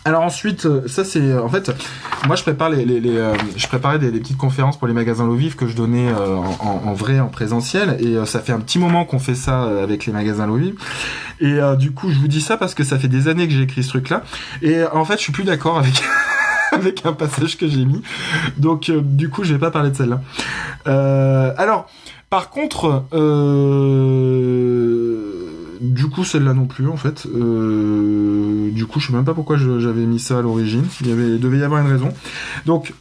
Alors 0.04 0.22
ensuite, 0.22 0.66
euh, 0.66 0.86
ça 0.86 1.04
c'est 1.04 1.20
euh, 1.20 1.42
en 1.42 1.48
fait, 1.48 1.70
moi 2.26 2.36
je 2.36 2.42
prépare 2.42 2.70
les, 2.70 2.86
euh, 3.06 3.34
je 3.56 3.66
préparais 3.66 3.98
des, 3.98 4.10
petites 4.12 4.36
conférences 4.36 4.78
pour 4.78 4.88
les 4.88 4.94
magasins 4.94 5.26
l'eau 5.26 5.34
vive 5.34 5.56
que 5.56 5.66
je 5.66 5.76
donnais 5.76 6.08
en, 6.12 6.92
vrai, 6.94 7.20
en 7.20 7.28
présentiel, 7.28 7.98
et 8.00 8.24
ça 8.26 8.40
fait 8.40 8.52
un 8.52 8.60
petit 8.60 8.78
moment 8.78 9.04
qu'on 9.04 9.18
fait 9.18 9.34
ça 9.34 9.62
avec 9.82 10.06
les 10.06 10.12
magasins 10.12 10.46
l'eau 10.46 10.56
vive. 10.56 10.74
Et 11.40 11.58
du 11.78 11.92
coup, 11.92 12.10
je 12.10 12.18
vous 12.18 12.28
dis 12.28 12.40
ça 12.40 12.56
parce 12.56 12.74
que 12.74 12.84
ça 12.84 12.98
fait 12.98 13.08
des 13.08 13.28
années 13.28 13.46
que 13.46 13.54
j'ai 13.54 13.62
écrit 13.62 13.82
ce 13.82 13.88
truc-là, 13.90 14.22
et 14.62 14.84
en 14.84 15.04
fait, 15.04 15.14
je 15.14 15.22
suis 15.22 15.32
plus 15.32 15.44
d'accord 15.44 15.78
avec. 15.78 16.02
avec 16.72 17.06
un 17.06 17.14
passage 17.14 17.56
que 17.56 17.66
j'ai 17.66 17.86
mis. 17.86 18.02
Donc, 18.58 18.90
du 18.90 19.30
coup, 19.30 19.42
je 19.42 19.54
vais 19.54 19.58
pas 19.58 19.70
parler 19.70 19.90
de 19.90 19.96
celle-là. 19.96 20.20
alors, 21.56 21.88
par 22.30 22.50
contre, 22.50 23.04
du 25.80 26.06
coup, 26.08 26.24
celle-là 26.24 26.54
non 26.54 26.66
plus, 26.66 26.88
en 26.88 26.96
fait. 26.96 27.26
Euh, 27.26 28.70
du 28.70 28.86
coup, 28.86 29.00
je 29.00 29.08
sais 29.08 29.12
même 29.12 29.24
pas 29.24 29.34
pourquoi 29.34 29.56
j'avais 29.56 30.06
mis 30.06 30.18
ça 30.18 30.38
à 30.38 30.42
l'origine. 30.42 30.84
Il, 31.00 31.40
devait 31.40 31.58
y 31.58 31.62
avoir 31.62 31.80
une 31.80 31.90
raison. 31.90 32.08
Donc, 32.66 32.92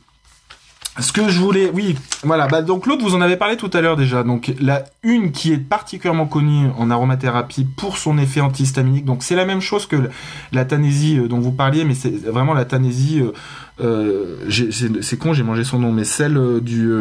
ce 0.99 1.11
que 1.11 1.29
je 1.29 1.39
voulais, 1.39 1.69
oui, 1.71 1.95
voilà. 2.23 2.47
Bah, 2.47 2.63
donc 2.63 2.87
l'autre, 2.87 3.03
vous 3.03 3.13
en 3.13 3.21
avez 3.21 3.37
parlé 3.37 3.55
tout 3.55 3.69
à 3.73 3.81
l'heure 3.81 3.95
déjà. 3.95 4.23
Donc 4.23 4.51
la 4.59 4.85
une 5.03 5.31
qui 5.31 5.53
est 5.53 5.57
particulièrement 5.59 6.25
connue 6.25 6.69
en 6.75 6.89
aromathérapie 6.89 7.65
pour 7.65 7.97
son 7.97 8.17
effet 8.17 8.41
antihistaminique. 8.41 9.05
Donc 9.05 9.21
c'est 9.21 9.35
la 9.35 9.45
même 9.45 9.61
chose 9.61 9.85
que 9.85 10.09
la 10.51 10.65
tanésie 10.65 11.19
euh, 11.19 11.27
dont 11.27 11.39
vous 11.39 11.51
parliez, 11.51 11.83
mais 11.83 11.93
c'est 11.93 12.25
vraiment 12.25 12.55
la 12.55 12.65
tanésie. 12.65 13.21
Euh, 13.79 14.49
c'est 14.49 15.19
con, 15.19 15.33
j'ai 15.33 15.43
mangé 15.43 15.63
son 15.63 15.77
nom, 15.77 15.91
mais 15.91 16.03
celle 16.03 16.61
du 16.61 16.91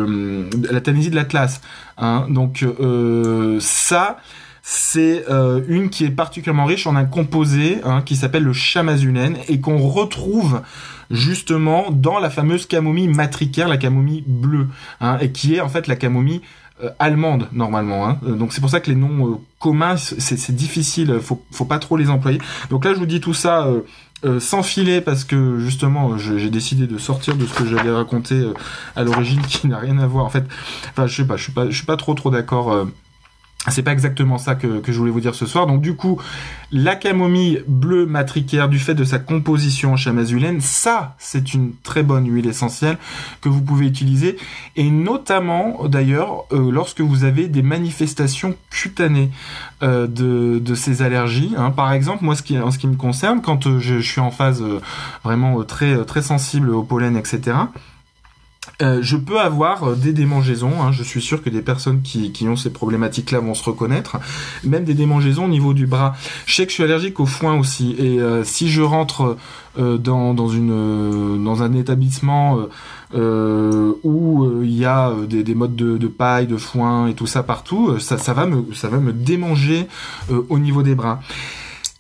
la 0.71 0.81
tanésie 0.83 1.09
de 1.09 1.17
l'Atlas. 1.17 1.63
Hein. 1.97 2.27
Donc 2.29 2.67
ça 3.61 4.19
c'est 4.69 5.25
euh, 5.31 5.61
une 5.69 5.91
qui 5.91 6.05
est 6.05 6.11
particulièrement 6.11 6.65
riche 6.65 6.89
en 6.89 6.97
un 6.97 7.05
composé 7.05 7.79
hein, 7.85 8.03
qui 8.05 8.17
s'appelle 8.17 8.43
le 8.43 8.53
chamazulène 8.53 9.37
et 9.47 9.61
qu'on 9.61 9.79
retrouve 9.79 10.61
justement 11.09 11.93
dans 11.93 12.19
la 12.19 12.31
fameuse 12.31 12.67
camomille 12.67 13.07
matricaire, 13.07 13.69
la 13.69 13.77
camomille 13.77 14.25
bleue, 14.27 14.67
hein, 15.01 15.19
et 15.21 15.31
qui 15.31 15.55
est 15.55 15.61
en 15.61 15.69
fait 15.69 15.87
la 15.87 15.95
camomille 15.95 16.41
euh, 16.83 16.91
allemande 16.99 17.47
normalement. 17.53 18.09
Hein. 18.09 18.19
Euh, 18.27 18.35
donc 18.35 18.53
c'est 18.53 18.61
pour 18.61 18.69
ça 18.69 18.81
que 18.81 18.91
les 18.91 18.97
noms 18.97 19.41
communs, 19.61 19.97
c'est 19.97 20.57
difficile, 20.57 21.21
faut, 21.23 21.41
faut 21.53 21.65
pas 21.65 21.79
trop 21.79 21.97
les 21.97 22.11
employer. 22.11 22.41
Donc 22.69 22.85
là 22.85 22.93
je 22.93 22.99
vous 22.99 23.07
dis 23.07 23.21
tout 23.21 23.35
ça 23.35 23.69
sans 24.41 24.65
filer 24.65 25.01
parce 25.01 25.23
que 25.23 25.61
justement 25.61 26.19
j'ai 26.19 26.51
décidé 26.51 26.89
de 26.89 26.99
sortir 26.99 27.37
de 27.37 27.47
ce 27.47 27.55
que 27.55 27.67
j'avais 27.67 27.93
raconté 27.93 28.45
à 28.97 29.05
l'origine 29.05 29.43
qui 29.49 29.69
n'a 29.69 29.79
rien 29.79 29.99
à 29.99 30.09
voir. 30.09 30.25
En 30.25 30.31
fait, 30.31 30.45
enfin 30.91 31.07
je 31.07 31.15
sais 31.15 31.25
pas, 31.25 31.37
je 31.37 31.45
suis 31.45 31.53
pas, 31.53 31.71
je 31.71 31.77
suis 31.77 31.87
pas 31.87 31.97
trop 31.97 32.15
trop 32.15 32.33
d'accord 32.33 32.89
c'est 33.71 33.83
pas 33.83 33.93
exactement 33.93 34.39
ça 34.39 34.55
que, 34.55 34.81
je 34.87 34.99
voulais 34.99 35.11
vous 35.11 35.21
dire 35.21 35.35
ce 35.35 35.47
soir. 35.47 35.67
Donc 35.67 35.81
du 35.81 35.97
coup, 35.97 36.21
la 36.71 36.95
camomille 36.95 37.63
bleue 37.67 38.07
matricaire, 38.07 38.69
du 38.69 38.79
fait 38.79 38.95
de 38.95 39.05
sa 39.05 39.19
composition 39.19 39.93
en 39.93 39.97
chamazulène, 39.97 40.61
ça, 40.61 41.17
c'est 41.19 41.55
une 41.55 41.73
très 41.83 42.03
bonne 42.03 42.31
huile 42.31 42.47
essentielle 42.47 42.99
que 43.41 43.49
vous 43.49 43.63
pouvez 43.63 43.87
utiliser. 43.87 44.37
Et 44.77 44.91
notamment, 44.91 45.89
d'ailleurs, 45.89 46.45
euh, 46.53 46.71
lorsque 46.71 47.01
vous 47.01 47.25
avez 47.25 47.49
des 47.49 47.63
manifestations 47.63 48.55
cutanées 48.71 49.31
euh, 49.83 50.07
de, 50.07 50.75
ces 50.75 51.03
allergies. 51.03 51.55
Hein. 51.57 51.71
Par 51.71 51.93
exemple, 51.93 52.25
moi, 52.25 52.35
en 52.35 52.71
ce 52.71 52.79
qui 52.79 52.87
me 52.87 52.97
concerne, 52.97 53.41
quand 53.41 53.67
euh, 53.67 53.79
je, 53.81 54.01
suis 54.01 54.21
en 54.21 54.31
phase 54.31 54.63
vraiment 55.25 55.63
très, 55.65 56.05
très 56.05 56.23
sensible 56.23 56.71
au 56.71 56.83
pollen, 56.83 57.17
etc., 57.17 57.57
euh, 58.83 58.99
je 59.01 59.17
peux 59.17 59.41
avoir 59.41 59.85
euh, 59.85 59.95
des 59.95 60.13
démangeaisons, 60.13 60.83
hein. 60.83 60.93
je 60.93 61.03
suis 61.03 61.23
sûr 61.23 61.43
que 61.43 61.49
des 61.49 61.63
personnes 61.63 62.03
qui, 62.03 62.47
ont 62.47 62.57
ces 62.57 62.71
problématiques-là 62.71 63.41
vont 63.41 63.55
se 63.55 63.65
reconnaître, 63.65 64.19
même 64.65 64.85
des 64.85 64.95
démangeaisons 64.95 65.47
au 65.47 65.49
niveau 65.49 65.73
du 65.73 65.87
bras. 65.87 66.15
Je 66.45 66.55
sais 66.55 66.65
que 66.65 66.71
je 66.71 66.75
suis 66.75 66.83
allergique 66.83 67.19
au 67.19 67.27
foin 67.27 67.59
aussi, 67.59 67.97
et 67.99 68.21
euh, 68.21 68.45
si 68.45 68.69
je 68.69 68.83
rentre 68.83 69.37
dans, 69.79 71.63
un 71.63 71.75
établissement 71.75 72.61
où 73.15 74.63
il 74.63 74.73
y 74.73 74.87
a 74.87 75.13
des, 75.29 75.45
des 75.45 75.55
modes 75.55 75.77
de, 75.77 76.09
paille, 76.09 76.47
de 76.47 76.57
foin 76.57 77.09
et 77.09 77.15
tout 77.15 77.27
ça 77.27 77.43
partout, 77.43 77.99
ça 77.99 78.33
va 78.33 78.47
me 78.47 79.13
démanger 79.13 79.87
au 80.49 80.59
niveau 80.59 80.83
des 80.83 80.95
bras. 80.95 81.21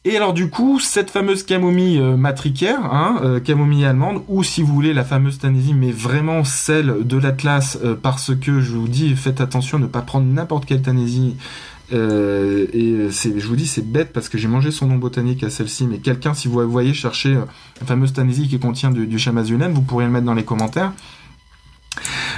Et 0.08 0.16
alors 0.16 0.32
du 0.32 0.48
coup, 0.48 0.78
cette 0.78 1.10
fameuse 1.10 1.42
camomille 1.42 1.98
euh, 1.98 2.16
matricaire, 2.16 2.78
hein, 2.84 3.18
euh, 3.24 3.40
camomille 3.40 3.84
allemande, 3.84 4.22
ou 4.28 4.44
si 4.44 4.62
vous 4.62 4.72
voulez 4.72 4.94
la 4.94 5.02
fameuse 5.02 5.40
tanésie, 5.40 5.74
mais 5.74 5.90
vraiment 5.90 6.44
celle 6.44 7.04
de 7.04 7.16
l'Atlas, 7.16 7.76
euh, 7.84 7.96
parce 8.00 8.32
que 8.36 8.60
je 8.60 8.76
vous 8.76 8.86
dis, 8.86 9.16
faites 9.16 9.40
attention, 9.40 9.80
ne 9.80 9.88
pas 9.88 10.02
prendre 10.02 10.28
n'importe 10.28 10.64
quelle 10.64 10.80
tanésie. 10.80 11.34
et 11.90 13.08
c'est, 13.10 13.40
je 13.40 13.46
vous 13.48 13.56
dis, 13.56 13.66
c'est 13.66 13.84
bête 13.84 14.12
parce 14.12 14.28
que 14.28 14.38
j'ai 14.38 14.46
mangé 14.46 14.70
son 14.70 14.86
nom 14.86 14.94
botanique 14.94 15.42
à 15.42 15.50
celle-ci, 15.50 15.88
mais 15.88 15.98
quelqu'un, 15.98 16.34
si 16.34 16.46
vous 16.46 16.70
voyez 16.70 16.94
chercher 16.94 17.34
la 17.80 17.86
fameuse 17.86 18.12
tanésie 18.12 18.46
qui 18.46 18.60
contient 18.60 18.92
du, 18.92 19.08
du 19.08 19.16
vous 19.16 19.82
pourriez 19.82 20.06
le 20.06 20.12
mettre 20.12 20.26
dans 20.26 20.34
les 20.34 20.44
commentaires. 20.44 20.92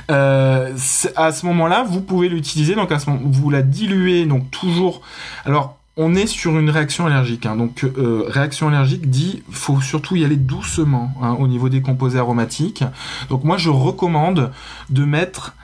à 0.09 1.33
ce 1.33 1.45
moment-là, 1.45 1.85
vous 1.87 2.01
pouvez 2.01 2.31
l'utiliser. 2.31 2.75
Donc, 2.75 2.93
à 2.93 2.99
ce 2.99 3.11
moment, 3.11 3.21
vous 3.27 3.51
la 3.51 3.61
diluez. 3.61 4.25
Donc, 4.25 4.51
toujours. 4.51 5.03
Alors, 5.45 5.78
on 5.99 6.15
est 6.15 6.29
sur 6.29 6.57
une 6.59 6.71
réaction 6.71 7.07
allergique. 7.07 7.45
Hein. 7.45 7.57
Donc 7.57 7.85
euh, 7.85 8.25
réaction 8.29 8.69
allergique 8.69 9.11
dit 9.11 9.43
faut 9.51 9.81
surtout 9.81 10.17
y 10.17 10.25
aller 10.25 10.37
doucement 10.37 11.13
hein, 11.21 11.37
au 11.39 11.49
niveau 11.49 11.69
des 11.69 11.83
composés 11.83 12.19
aromatiques. 12.19 12.85
Donc 13.29 13.45
moi 13.45 13.59
je 13.59 13.69
recommande 13.69 14.53
de 14.89 15.05
mettre 15.05 15.55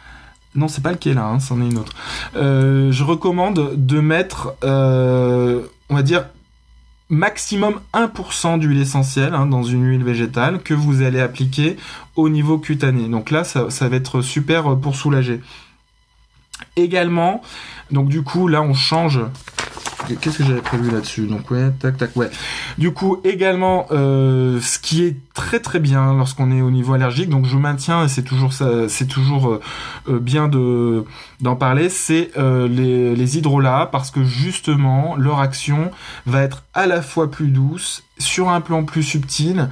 non, 0.57 0.69
c'est 0.69 0.83
pas 0.83 0.93
le 0.93 1.13
là, 1.13 1.27
hein, 1.27 1.41
c'en 1.41 1.61
est 1.61 1.69
une 1.69 1.79
autre. 1.79 1.93
Euh, 2.37 2.93
je 2.93 3.03
recommande 3.03 3.75
de 3.75 3.99
mettre, 3.99 4.55
euh, 4.63 5.63
on 5.89 5.97
va 5.97 6.03
dire, 6.03 6.27
maximum 7.09 7.81
1% 7.93 8.61
d'huile 8.61 8.81
essentielle 8.81 9.33
dans 9.33 9.65
une 9.65 9.85
huile 9.85 10.05
végétale 10.05 10.61
que 10.61 10.73
vous 10.73 11.03
allez 11.03 11.21
appliquer 11.21 11.77
au 12.15 12.29
niveau 12.29 12.59
cutané. 12.59 13.09
Donc 13.09 13.33
là, 13.33 13.43
ça, 13.43 13.69
ça 13.69 13.89
va 13.89 13.97
être 13.97 14.23
super 14.23 14.77
pour 14.79 14.95
soulager. 14.95 15.41
Également, 16.77 17.43
donc 17.91 18.09
du 18.09 18.23
coup, 18.23 18.49
là, 18.49 18.63
on 18.63 18.75
change 18.75 19.21
Qu'est-ce 20.21 20.39
que 20.39 20.45
j'avais 20.45 20.61
prévu 20.61 20.91
là-dessus? 20.91 21.27
Donc 21.27 21.51
ouais, 21.51 21.71
tac, 21.81 21.97
tac, 21.97 22.15
ouais. 22.17 22.31
Du 22.79 22.93
coup, 22.93 23.21
également, 23.25 23.87
euh, 23.91 24.61
ce 24.61 24.79
qui 24.79 25.05
est 25.05 25.17
très 25.33 25.61
très 25.61 25.81
bien 25.81 26.15
lorsqu'on 26.15 26.51
est 26.53 26.61
au 26.61 26.71
niveau 26.71 26.95
allergique, 26.95 27.29
donc 27.31 27.47
je 27.47 27.57
maintiens 27.57 28.05
et 28.05 28.09
c'est 28.09 28.23
toujours 28.23 28.53
ça, 28.53 28.89
c'est 28.89 29.07
toujours 29.07 29.49
euh, 29.49 29.61
euh, 30.09 30.19
bien 30.19 30.49
de 30.49 31.05
d'en 31.41 31.57
parler, 31.57 31.89
c'est 31.89 32.31
les, 32.37 33.15
les 33.15 33.39
hydrolats 33.39 33.89
parce 33.91 34.11
que 34.11 34.25
justement 34.25 35.17
leur 35.17 35.41
action 35.41 35.91
va 36.27 36.43
être 36.43 36.65
à 36.73 36.87
la 36.87 37.03
fois 37.03 37.31
plus 37.31 37.49
douce 37.49 38.03
sur 38.19 38.49
un 38.49 38.61
plan 38.61 38.85
plus 38.85 39.03
subtil 39.03 39.69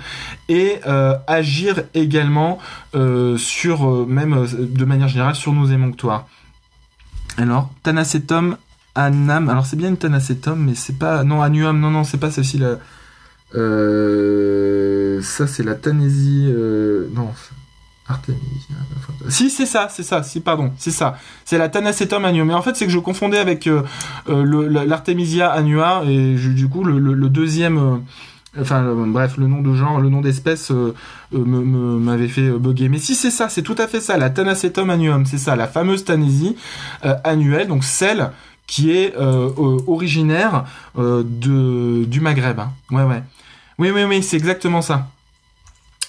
et 0.48 0.80
agir 1.26 1.82
également 1.94 2.58
sur 3.36 4.06
même 4.06 4.46
de 4.58 4.84
manière 4.84 5.08
générale 5.08 5.34
sur 5.34 5.52
nos 5.52 5.66
émonctoires. 5.66 6.26
Alors, 7.38 7.70
tanacétum 7.82 8.56
Anam. 8.94 9.48
Alors 9.48 9.66
c'est 9.66 9.76
bien 9.76 9.88
une 9.88 9.96
tanacétum, 9.96 10.58
mais 10.58 10.74
c'est 10.74 10.98
pas. 10.98 11.24
Non, 11.24 11.42
Anuam, 11.42 11.78
non, 11.78 11.90
non, 11.90 12.04
c'est 12.04 12.18
pas 12.18 12.30
celle-ci. 12.30 12.60
Euh, 13.54 15.22
ça, 15.22 15.46
c'est 15.46 15.62
la 15.62 15.74
Tanésie. 15.74 16.46
Euh... 16.48 17.08
Non, 17.14 17.30
Artemisia. 18.08 18.42
Si, 19.28 19.50
c'est 19.50 19.66
ça, 19.66 19.88
c'est 19.88 20.02
ça, 20.02 20.22
si, 20.22 20.40
pardon, 20.40 20.72
c'est 20.76 20.90
ça. 20.90 21.16
C'est 21.44 21.58
la 21.58 21.68
Tanacetum 21.68 22.24
annua. 22.24 22.44
Mais 22.44 22.54
en 22.54 22.62
fait, 22.62 22.76
c'est 22.76 22.86
que 22.86 22.92
je 22.92 22.98
confondais 22.98 23.38
avec 23.38 23.66
euh, 23.66 23.82
euh 24.28 24.68
l'Artemisia 24.84 25.50
annua, 25.50 26.02
et 26.06 26.34
du 26.34 26.68
coup, 26.68 26.84
le, 26.84 27.28
deuxième. 27.28 28.02
Euh, 28.56 28.62
enfin, 28.62 28.82
euh, 28.84 29.06
bref, 29.06 29.36
le 29.38 29.46
nom 29.46 29.62
de 29.62 29.74
genre, 29.74 30.00
le 30.00 30.08
nom 30.08 30.20
d'espèce 30.20 30.72
m'avait 31.32 32.28
fait 32.28 32.50
bugger. 32.50 32.88
Mais 32.88 32.98
si 32.98 33.14
c'est 33.14 33.30
ça, 33.30 33.48
c'est 33.48 33.62
tout 33.62 33.76
à 33.78 33.86
fait 33.86 34.00
ça, 34.00 34.16
la 34.16 34.30
Tanacetum 34.30 34.90
annuum, 34.90 35.26
c'est 35.26 35.38
ça, 35.38 35.56
la 35.56 35.66
fameuse 35.66 36.04
Tanésie 36.04 36.56
annuelle, 37.24 37.68
donc 37.68 37.84
celle 37.84 38.30
qui 38.66 38.90
est 38.90 39.14
originaire 39.86 40.64
de, 40.96 42.04
du 42.04 42.20
Maghreb. 42.20 42.60
Hein. 42.60 42.72
Ouais, 42.90 43.04
ouais. 43.04 43.22
Oui, 43.78 43.90
oui, 43.90 44.04
oui, 44.04 44.22
c'est 44.22 44.36
exactement 44.36 44.82
ça. 44.82 45.08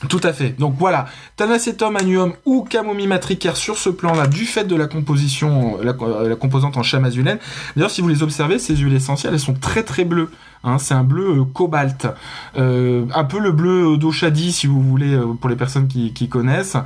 Tout 0.09 0.19
à 0.23 0.33
fait. 0.33 0.50
Donc 0.59 0.75
voilà, 0.77 1.05
Tanacetum 1.38 1.95
annuum 1.95 2.33
ou 2.45 2.63
Camomille 2.69 3.07
matricaire 3.07 3.55
sur 3.55 3.77
ce 3.77 3.89
plan-là, 3.89 4.27
du 4.27 4.43
fait 4.45 4.65
de 4.65 4.75
la 4.75 4.88
composition, 4.88 5.77
la, 5.81 5.95
la 6.27 6.35
composante 6.35 6.75
en 6.75 6.83
chamazulène. 6.83 7.38
D'ailleurs, 7.77 7.89
si 7.89 8.01
vous 8.01 8.09
les 8.09 8.21
observez, 8.21 8.59
ces 8.59 8.75
huiles 8.75 8.95
essentielles, 8.95 9.33
elles 9.33 9.39
sont 9.39 9.53
très 9.53 9.83
très 9.83 10.03
bleues. 10.03 10.29
Hein, 10.65 10.77
c'est 10.79 10.93
un 10.93 11.03
bleu 11.03 11.39
euh, 11.39 11.43
cobalt, 11.43 12.08
euh, 12.55 13.05
un 13.13 13.25
peu 13.25 13.38
le 13.39 13.51
bleu 13.51 13.98
d'Oshadi 13.98 14.53
si 14.53 14.65
vous 14.65 14.82
voulez 14.82 15.13
euh, 15.13 15.34
pour 15.34 15.50
les 15.50 15.58
personnes 15.58 15.89
qui, 15.89 16.29
connaissent. 16.29 16.77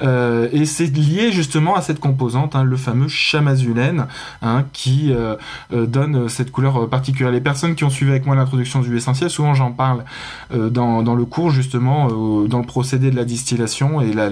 et 0.00 0.64
c'est 0.64 0.86
lié 0.86 1.30
justement 1.30 1.76
à 1.76 1.82
cette 1.82 2.00
composante, 2.00 2.56
hein, 2.56 2.64
le 2.64 2.76
fameux 2.78 3.08
chamazulène, 3.08 4.06
hein, 4.40 4.64
qui 4.72 5.12
donne 5.70 6.28
cette 6.30 6.50
couleur 6.50 6.88
particulière. 6.88 7.30
Les 7.30 7.42
personnes 7.42 7.74
qui 7.74 7.84
ont 7.84 7.90
suivi 7.90 8.10
avec 8.10 8.24
moi 8.24 8.34
l'introduction 8.34 8.80
du 8.80 8.96
essentiel, 8.96 9.28
souvent 9.28 9.54
j'en 9.54 9.70
parle 9.70 10.04
dans, 10.54 11.02
dans, 11.02 11.14
le 11.14 11.24
cours 11.26 11.50
justement, 11.50 12.08
dans 12.46 12.58
le 12.58 12.66
procédé 12.66 13.10
de 13.10 13.16
la 13.16 13.24
distillation 13.24 14.00
et 14.00 14.12
la, 14.14 14.30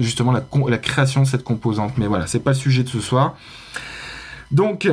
justement 0.00 0.32
la, 0.32 0.42
la 0.68 0.78
création 0.78 1.22
de 1.22 1.26
cette 1.26 1.44
composante. 1.44 1.92
Mais 1.96 2.08
voilà, 2.08 2.26
c'est 2.26 2.40
pas 2.40 2.50
le 2.50 2.56
sujet 2.56 2.82
de 2.82 2.88
ce 2.88 3.00
soir. 3.00 3.34
Donc, 4.50 4.88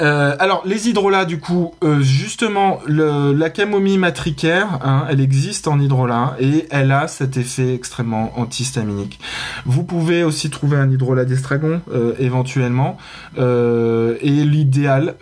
euh, 0.00 0.36
alors 0.38 0.62
les 0.64 0.88
hydrolats 0.88 1.24
du 1.24 1.40
coup, 1.40 1.74
euh, 1.82 2.00
justement 2.00 2.80
la 2.86 3.50
camomille 3.50 3.98
matricaire, 3.98 4.78
hein, 4.84 5.06
elle 5.10 5.20
existe 5.20 5.66
en 5.66 5.80
hydrolat 5.80 6.36
et 6.38 6.66
elle 6.70 6.92
a 6.92 7.08
cet 7.08 7.36
effet 7.36 7.74
extrêmement 7.74 8.38
antihistaminique. 8.38 9.18
Vous 9.66 9.82
pouvez 9.82 10.22
aussi 10.22 10.50
trouver 10.50 10.76
un 10.76 10.88
hydrolat 10.88 11.24
d'estragon 11.24 11.80
euh, 11.90 12.14
éventuellement 12.18 12.96
et 13.36 14.44
l'idéal, 14.44 15.14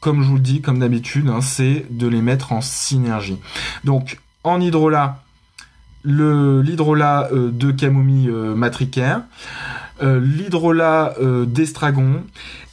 comme 0.00 0.22
je 0.22 0.28
vous 0.28 0.34
le 0.34 0.40
dis, 0.40 0.60
comme 0.60 0.80
d'habitude, 0.80 1.28
hein, 1.28 1.40
c'est 1.40 1.86
de 1.90 2.08
les 2.08 2.20
mettre 2.20 2.52
en 2.52 2.60
synergie. 2.60 3.38
Donc 3.84 4.18
en 4.44 4.60
hydrolat, 4.60 5.22
l'hydrolat 6.04 7.28
de 7.32 7.70
camomille 7.70 8.28
matricaire, 8.28 9.22
l'hydrolat 10.00 11.14
d'estragon 11.46 12.24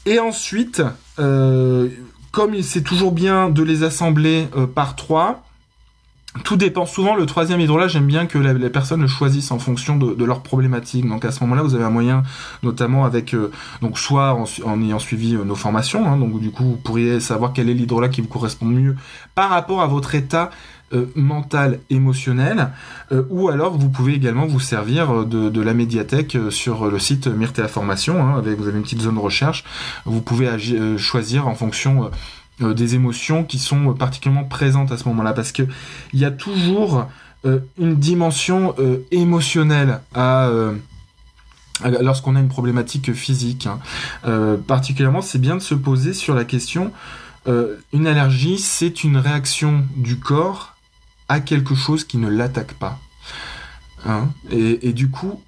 et 0.05 0.19
ensuite 0.19 0.81
euh, 1.19 1.89
comme 2.31 2.61
c'est 2.61 2.83
toujours 2.83 3.11
bien 3.11 3.49
de 3.49 3.63
les 3.63 3.83
assembler 3.83 4.47
euh, 4.55 4.67
par 4.67 4.95
trois, 4.95 5.43
tout 6.43 6.57
dépend. 6.57 6.85
Souvent, 6.85 7.15
le 7.15 7.25
troisième 7.25 7.59
hydrolat, 7.59 7.87
j'aime 7.87 8.05
bien 8.05 8.27
que 8.27 8.37
les 8.37 8.69
personnes 8.69 9.01
le 9.01 9.07
choisissent 9.07 9.51
en 9.51 9.57
fonction 9.57 9.97
de, 9.97 10.23
leur 10.23 10.41
problématique. 10.41 11.07
Donc 11.07 11.25
à 11.25 11.31
ce 11.31 11.43
moment-là, 11.43 11.63
vous 11.63 11.73
avez 11.73 11.83
un 11.83 11.89
moyen, 11.89 12.23
notamment 12.61 13.03
avec, 13.03 13.33
euh, 13.33 13.51
donc 13.81 13.97
soit 13.97 14.37
en, 14.63 14.81
ayant 14.81 14.99
suivi 14.99 15.33
nos 15.33 15.55
formations, 15.55 16.07
hein, 16.07 16.17
donc 16.17 16.39
du 16.39 16.51
coup, 16.51 16.63
vous 16.63 16.77
pourriez 16.77 17.19
savoir 17.19 17.51
quel 17.51 17.67
est 17.67 17.73
l'hydrolat 17.73 18.09
qui 18.09 18.21
vous 18.21 18.27
correspond 18.27 18.67
mieux 18.67 18.95
par 19.33 19.49
rapport 19.49 19.81
à 19.81 19.87
votre 19.87 20.13
état 20.13 20.51
euh, 20.91 21.05
mental, 21.13 21.81
émotionnel, 21.91 22.71
euh, 23.11 23.21
ou 23.29 23.49
alors 23.49 23.77
vous 23.77 23.89
pouvez 23.89 24.15
également 24.15 24.47
vous 24.47 24.59
servir 24.59 25.23
de, 25.23 25.61
la 25.61 25.75
médiathèque 25.75 26.35
euh, 26.35 26.49
sur 26.49 26.89
le 26.89 26.97
site 26.97 27.27
Myrtea 27.27 27.67
Formation, 27.67 28.25
hein, 28.25 28.39
avec, 28.39 28.57
vous 28.57 28.67
avez 28.67 28.77
une 28.77 28.83
petite 28.83 29.01
zone 29.01 29.13
de 29.13 29.19
recherche, 29.19 29.65
vous 30.05 30.21
pouvez 30.21 30.49
choisir 30.97 31.47
en 31.47 31.53
fonction 31.53 32.09
des 32.59 32.95
émotions 32.95 33.43
qui 33.43 33.59
sont 33.59 33.93
particulièrement 33.93 34.47
présentes 34.47 34.91
à 34.91 34.97
ce 34.97 35.07
moment-là, 35.09 35.33
parce 35.33 35.51
que 35.51 35.61
il 36.11 36.19
y 36.19 36.25
a 36.25 36.31
toujours 36.31 37.05
une 37.45 37.95
dimension 37.95 38.75
émotionnelle 39.11 39.99
à 40.15 40.49
lorsqu'on 42.01 42.35
a 42.35 42.39
une 42.39 42.49
problématique 42.49 43.13
physique. 43.13 43.67
Hein. 43.67 44.57
particulièrement, 44.67 45.21
c'est 45.21 45.39
bien 45.39 45.55
de 45.55 45.61
se 45.61 45.75
poser 45.75 46.13
sur 46.13 46.33
la 46.33 46.45
question 46.45 46.91
une 47.45 48.07
allergie, 48.07 48.57
c'est 48.57 49.03
une 49.03 49.17
réaction 49.17 49.85
du 49.95 50.19
corps 50.19 50.68
à 51.29 51.39
quelque 51.39 51.75
chose 51.75 52.03
qui 52.03 52.17
ne 52.17 52.27
l'attaque 52.27 52.73
pas. 52.73 52.99
Hein? 54.05 54.29
Et, 54.51 54.93
du 54.93 55.09
coup, 55.09 55.41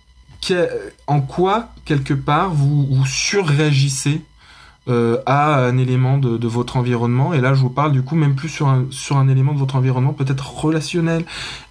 en 1.08 1.22
quoi, 1.22 1.70
quelque 1.86 2.14
part, 2.14 2.52
vous, 2.52 2.86
vous 2.86 3.06
surréagissez 3.06 4.22
euh, 4.88 5.18
à 5.28 5.64
un 5.64 5.78
élément 5.78 6.18
de, 6.18 6.48
votre 6.48 6.78
environnement? 6.78 7.34
Et 7.34 7.42
là, 7.42 7.54
je 7.54 7.62
vous 7.62 7.70
parle 7.70 7.92
du 7.92 8.04
coup 8.04 8.16
même 8.16 8.36
plus 8.36 8.50
sur 8.50 8.68
un, 8.68 9.28
élément 9.28 9.54
de 9.54 9.60
votre 9.60 9.76
environnement, 9.76 10.14
peut-être 10.14 10.56
relationnel, 10.56 11.26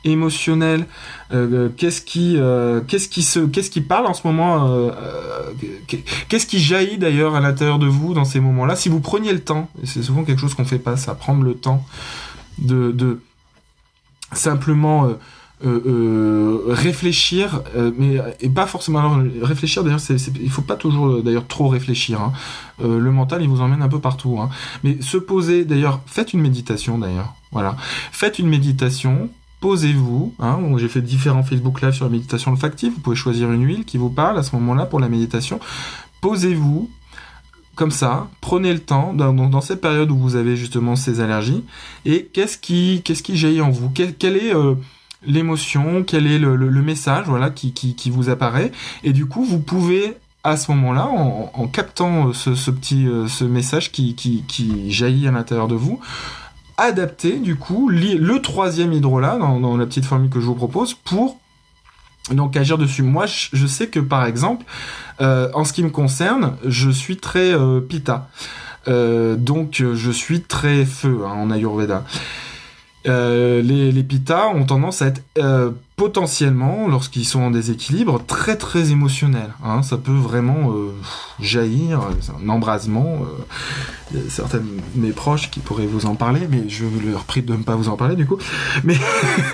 émotionnel. 0.04 0.86
Euh, 1.32 1.68
qu'est-ce 1.76 2.00
qui, 2.00 2.36
euh, 2.36 2.80
qu'est-ce 2.80 3.08
qui 3.08 3.22
se, 3.22 3.40
qu'est-ce 3.40 3.70
qui 3.70 3.80
parle 3.80 4.06
en 4.06 4.14
ce 4.14 4.26
moment 4.26 4.90
Qu'est-ce 6.28 6.46
qui 6.46 6.60
jaillit 6.60 6.98
d'ailleurs 6.98 7.34
à 7.34 7.40
l'intérieur 7.40 7.78
de 7.78 7.86
vous 7.86 8.14
dans 8.14 8.24
ces 8.24 8.40
moments-là? 8.40 8.76
Si 8.76 8.88
vous 8.88 9.00
preniez 9.00 9.32
le 9.32 9.40
temps, 9.40 9.68
et 9.82 9.86
c'est 9.86 10.02
souvent 10.02 10.24
quelque 10.24 10.40
chose 10.40 10.54
qu'on 10.54 10.64
fait 10.64 10.78
pas, 10.78 10.96
ça, 10.96 11.14
prendre 11.14 11.42
le 11.42 11.54
temps 11.54 11.84
de, 12.58 12.92
de 12.92 13.20
simplement 14.32 15.06
euh, 15.06 15.18
euh, 15.62 15.82
euh, 15.86 16.64
réfléchir, 16.68 17.62
mais 17.98 18.18
et 18.40 18.48
pas 18.48 18.66
forcément 18.66 19.00
alors, 19.00 19.18
réfléchir. 19.42 19.84
D'ailleurs, 19.84 20.00
c'est, 20.00 20.16
il 20.40 20.50
faut 20.50 20.62
pas 20.62 20.76
toujours 20.76 21.22
d'ailleurs 21.22 21.46
trop 21.46 21.68
réfléchir. 21.68 22.20
Hein. 22.20 22.32
le 22.82 23.10
mental, 23.10 23.42
il 23.42 23.48
vous 23.48 23.60
emmène 23.60 23.82
un 23.82 23.88
peu 23.88 23.98
partout. 23.98 24.38
Hein. 24.40 24.48
Mais 24.84 25.02
se 25.02 25.18
poser, 25.18 25.66
d'ailleurs, 25.66 26.00
faites 26.06 26.32
une 26.32 26.40
méditation. 26.40 26.98
D'ailleurs, 26.98 27.34
voilà, 27.52 27.76
faites 28.10 28.38
une 28.38 28.48
méditation. 28.48 29.28
Posez-vous. 29.60 30.34
Hein. 30.38 30.58
J'ai 30.78 30.88
fait 30.88 31.02
différents 31.02 31.42
Facebook 31.42 31.82
Live 31.82 31.92
sur 31.92 32.06
la 32.06 32.10
méditation 32.10 32.52
olfactive. 32.52 32.94
Vous 32.94 33.00
pouvez 33.00 33.16
choisir 33.16 33.52
une 33.52 33.66
huile 33.66 33.84
qui 33.84 33.98
vous 33.98 34.08
parle 34.08 34.38
à 34.38 34.42
ce 34.42 34.56
moment-là 34.56 34.86
pour 34.86 35.00
la 35.00 35.10
méditation. 35.10 35.60
Posez-vous, 36.22 36.88
comme 37.80 37.90
ça, 37.90 38.28
prenez 38.42 38.74
le 38.74 38.80
temps 38.80 39.14
dans, 39.14 39.60
cette 39.62 39.80
période 39.80 40.10
où 40.10 40.18
vous 40.18 40.36
avez 40.36 40.54
justement 40.54 40.96
ces 40.96 41.22
allergies 41.22 41.64
et 42.04 42.26
qu'est-ce 42.26 42.58
qui 42.58 43.00
qui 43.02 43.36
jaillit 43.38 43.62
en 43.62 43.70
vous? 43.70 43.88
Quelle 43.88 44.36
est 44.36 44.54
euh, 44.54 44.74
l'émotion? 45.26 46.04
Quel 46.06 46.26
est 46.26 46.38
le, 46.38 46.68
message 46.82 47.24
voilà 47.26 47.48
qui, 47.48 47.72
qui, 47.72 48.10
vous 48.10 48.28
apparaît? 48.28 48.70
Et 49.02 49.14
du 49.14 49.24
coup, 49.24 49.44
vous 49.44 49.60
pouvez 49.60 50.14
à 50.44 50.58
ce 50.58 50.70
moment-là, 50.72 51.06
en, 51.06 51.66
captant 51.68 52.28
euh, 52.28 52.32
ce, 52.34 52.70
petit 52.70 53.06
euh, 53.06 53.28
ce 53.28 53.44
message 53.44 53.92
qui, 53.92 54.14
qui, 54.14 54.92
jaillit 54.92 55.26
à 55.26 55.30
l'intérieur 55.30 55.66
de 55.66 55.74
vous, 55.74 56.00
adapter 56.76 57.38
du 57.38 57.56
coup 57.56 57.88
le 57.88 58.42
troisième 58.42 58.92
hydrolat 58.92 59.38
dans 59.38 59.76
la 59.78 59.86
petite 59.86 60.04
formule 60.04 60.28
que 60.28 60.38
je 60.38 60.44
vous 60.44 60.54
propose 60.54 60.92
pour 60.92 61.39
donc 62.30 62.56
agir 62.56 62.78
dessus. 62.78 63.02
Moi, 63.02 63.26
je 63.26 63.66
sais 63.66 63.88
que 63.88 64.00
par 64.00 64.26
exemple, 64.26 64.64
euh, 65.20 65.50
en 65.54 65.64
ce 65.64 65.72
qui 65.72 65.82
me 65.82 65.90
concerne, 65.90 66.56
je 66.66 66.90
suis 66.90 67.16
très 67.16 67.52
euh, 67.52 67.80
pita. 67.80 68.28
Euh, 68.88 69.36
donc 69.36 69.82
je 69.94 70.10
suis 70.10 70.40
très 70.40 70.84
feu 70.84 71.20
hein, 71.26 71.32
en 71.32 71.50
Ayurveda. 71.50 72.04
Les, 73.04 73.92
les 73.92 74.02
pitas 74.04 74.48
ont 74.48 74.64
tendance 74.64 75.02
à 75.02 75.06
être 75.06 75.22
potentiellement, 75.96 76.88
lorsqu'ils 76.88 77.26
sont 77.26 77.40
en 77.40 77.50
déséquilibre, 77.50 78.22
très 78.26 78.56
très 78.56 78.90
émotionnels. 78.90 79.52
Hein. 79.62 79.82
Ça 79.82 79.98
peut 79.98 80.12
vraiment 80.12 80.72
jaillir, 81.40 82.00
un 82.42 82.48
embrasement. 82.48 83.20
Il 84.12 84.18
y 84.18 84.26
a 84.26 84.30
certains 84.30 84.58
de 84.58 84.64
mes 84.94 85.12
proches 85.12 85.50
qui 85.50 85.60
pourraient 85.60 85.86
vous 85.86 86.06
en 86.06 86.14
parler, 86.14 86.48
mais 86.50 86.68
je 86.68 86.84
leur 87.06 87.24
prie 87.24 87.42
de 87.42 87.52
ne 87.52 87.62
pas 87.62 87.76
vous 87.76 87.88
en 87.88 87.96
parler 87.96 88.16
du 88.16 88.26
coup. 88.26 88.38
Mais, 88.82 88.96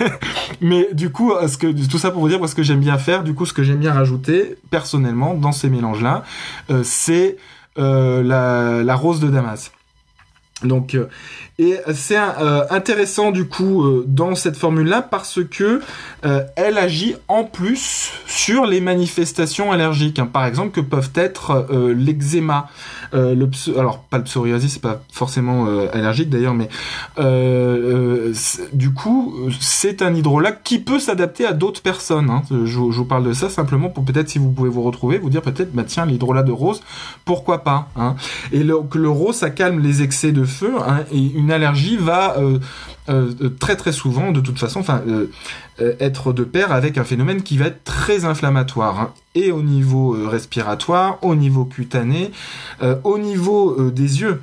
mais 0.61 0.87
du 0.93 1.11
coup, 1.11 1.33
ce 1.47 1.57
que, 1.57 1.67
tout 1.87 1.97
ça 1.99 2.11
pour 2.11 2.21
vous 2.21 2.29
dire 2.29 2.47
ce 2.47 2.55
que 2.55 2.63
j'aime 2.63 2.79
bien 2.79 2.97
faire, 2.97 3.23
du 3.23 3.33
coup, 3.33 3.45
ce 3.45 3.53
que 3.53 3.63
j'aime 3.63 3.79
bien 3.79 3.93
rajouter 3.93 4.55
personnellement 4.69 5.33
dans 5.33 5.51
ces 5.51 5.69
mélanges-là, 5.69 6.23
euh, 6.69 6.81
c'est 6.83 7.37
euh, 7.77 8.23
la, 8.23 8.83
la, 8.83 8.95
rose 8.95 9.19
de 9.19 9.29
Damas. 9.29 9.71
Donc, 10.63 10.95
euh, 10.95 11.07
et 11.59 11.77
c'est 11.93 12.17
euh, 12.17 12.63
intéressant 12.71 13.29
du 13.31 13.45
coup 13.45 13.83
euh, 13.83 14.03
dans 14.07 14.33
cette 14.33 14.57
formule-là 14.57 15.03
parce 15.03 15.39
que 15.43 15.81
elle 16.55 16.77
agit 16.77 17.15
en 17.27 17.43
plus 17.43 18.11
sur 18.25 18.65
les 18.65 18.81
manifestations 18.81 19.71
allergiques, 19.71 20.19
hein. 20.19 20.25
par 20.25 20.45
exemple 20.45 20.71
que 20.71 20.81
peuvent 20.81 21.11
être 21.15 21.67
l'eczéma, 21.95 22.69
le 23.13 23.49
alors 23.77 23.99
pas 23.99 24.17
le 24.17 24.23
psoriasis, 24.23 24.73
c'est 24.73 24.81
pas 24.81 25.01
forcément 25.11 25.67
allergique 25.93 26.29
d'ailleurs, 26.29 26.53
mais 26.53 26.69
du 28.73 28.93
coup 28.93 29.33
c'est 29.59 30.01
un 30.01 30.13
hydrolat 30.13 30.51
qui 30.51 30.79
peut 30.79 30.99
s'adapter 30.99 31.45
à 31.45 31.53
d'autres 31.53 31.81
personnes. 31.81 32.29
Hein. 32.29 32.43
Je, 32.49 32.65
je, 32.65 32.79
vous 32.79 33.05
parle 33.05 33.25
de 33.25 33.33
ça 33.33 33.49
simplement 33.49 33.89
pour 33.89 34.03
peut-être 34.05 34.29
si 34.29 34.39
vous 34.39 34.51
pouvez 34.51 34.69
vous 34.69 34.83
retrouver, 34.83 35.17
vous 35.17 35.29
dire 35.29 35.41
peut-être 35.41 35.73
bah 35.73 35.83
tiens 35.85 36.05
l'hydrolat 36.05 36.43
de 36.43 36.51
rose, 36.51 36.81
pourquoi 37.25 37.63
pas. 37.63 37.89
Hein. 37.95 38.15
Et 38.51 38.63
le, 38.63 38.75
le 38.95 39.09
rose 39.09 39.35
ça 39.35 39.49
calme 39.49 39.79
les 39.79 40.01
excès 40.01 40.31
de 40.31 40.45
feu 40.45 40.73
hein, 40.85 41.03
et 41.11 41.19
une 41.19 41.51
allergie 41.51 41.97
va 41.97 42.37
euh, 42.37 42.59
euh, 43.09 43.49
très 43.59 43.75
très 43.75 43.91
souvent 43.91 44.31
de 44.31 44.41
toute 44.41 44.59
façon 44.59 44.79
enfin 44.79 45.01
euh, 45.07 45.31
être 45.79 46.33
de 46.33 46.43
pair 46.43 46.71
avec 46.71 46.97
un 46.97 47.03
phénomène 47.03 47.43
qui 47.43 47.57
va 47.57 47.65
être 47.65 47.83
très 47.83 48.25
inflammatoire 48.25 48.99
hein, 48.99 49.13
et 49.35 49.51
au 49.51 49.61
niveau 49.61 50.15
respiratoire, 50.27 51.17
au 51.21 51.35
niveau 51.35 51.65
cutané, 51.65 52.31
au 53.03 53.17
niveau 53.17 53.91
des 53.91 54.21
yeux. 54.21 54.41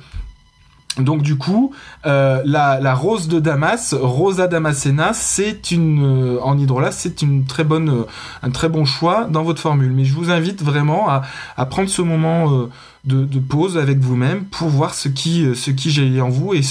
Donc 0.97 1.21
du 1.21 1.37
coup, 1.37 1.73
la, 2.05 2.93
rose 2.95 3.27
de 3.27 3.39
Damas, 3.39 3.93
Rosa 3.93 4.47
damascena, 4.47 5.11
c'est 5.13 5.71
une 5.71 6.39
en 6.41 6.57
hydrolat, 6.57 6.91
c'est 6.91 7.21
une 7.21 7.45
très 7.45 7.65
bonne, 7.65 8.05
un 8.41 8.49
très 8.49 8.69
bon 8.69 8.85
choix 8.85 9.25
dans 9.25 9.43
votre 9.43 9.61
formule. 9.61 9.91
Mais 9.91 10.05
je 10.05 10.13
vous 10.13 10.31
invite 10.31 10.63
vraiment 10.63 11.09
à 11.09 11.65
prendre 11.65 11.89
ce 11.89 12.01
moment 12.01 12.69
de, 13.05 13.39
pause 13.39 13.77
avec 13.77 13.99
vous-même 13.99 14.45
pour 14.45 14.67
voir 14.69 14.95
ce 14.95 15.07
qui, 15.07 15.45
euh, 15.45 15.53
ce 15.53 15.71
qui 15.71 15.91
j'ai 15.91 16.19
en 16.21 16.29
vous 16.29 16.53
et, 16.53 16.61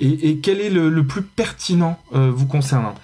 et, 0.00 0.38
quel 0.38 0.60
est 0.60 0.70
le, 0.70 1.04
plus 1.04 1.22
pertinent 1.22 1.98
euh, 2.14 2.30
vous 2.32 2.46
concernant. 2.46 2.94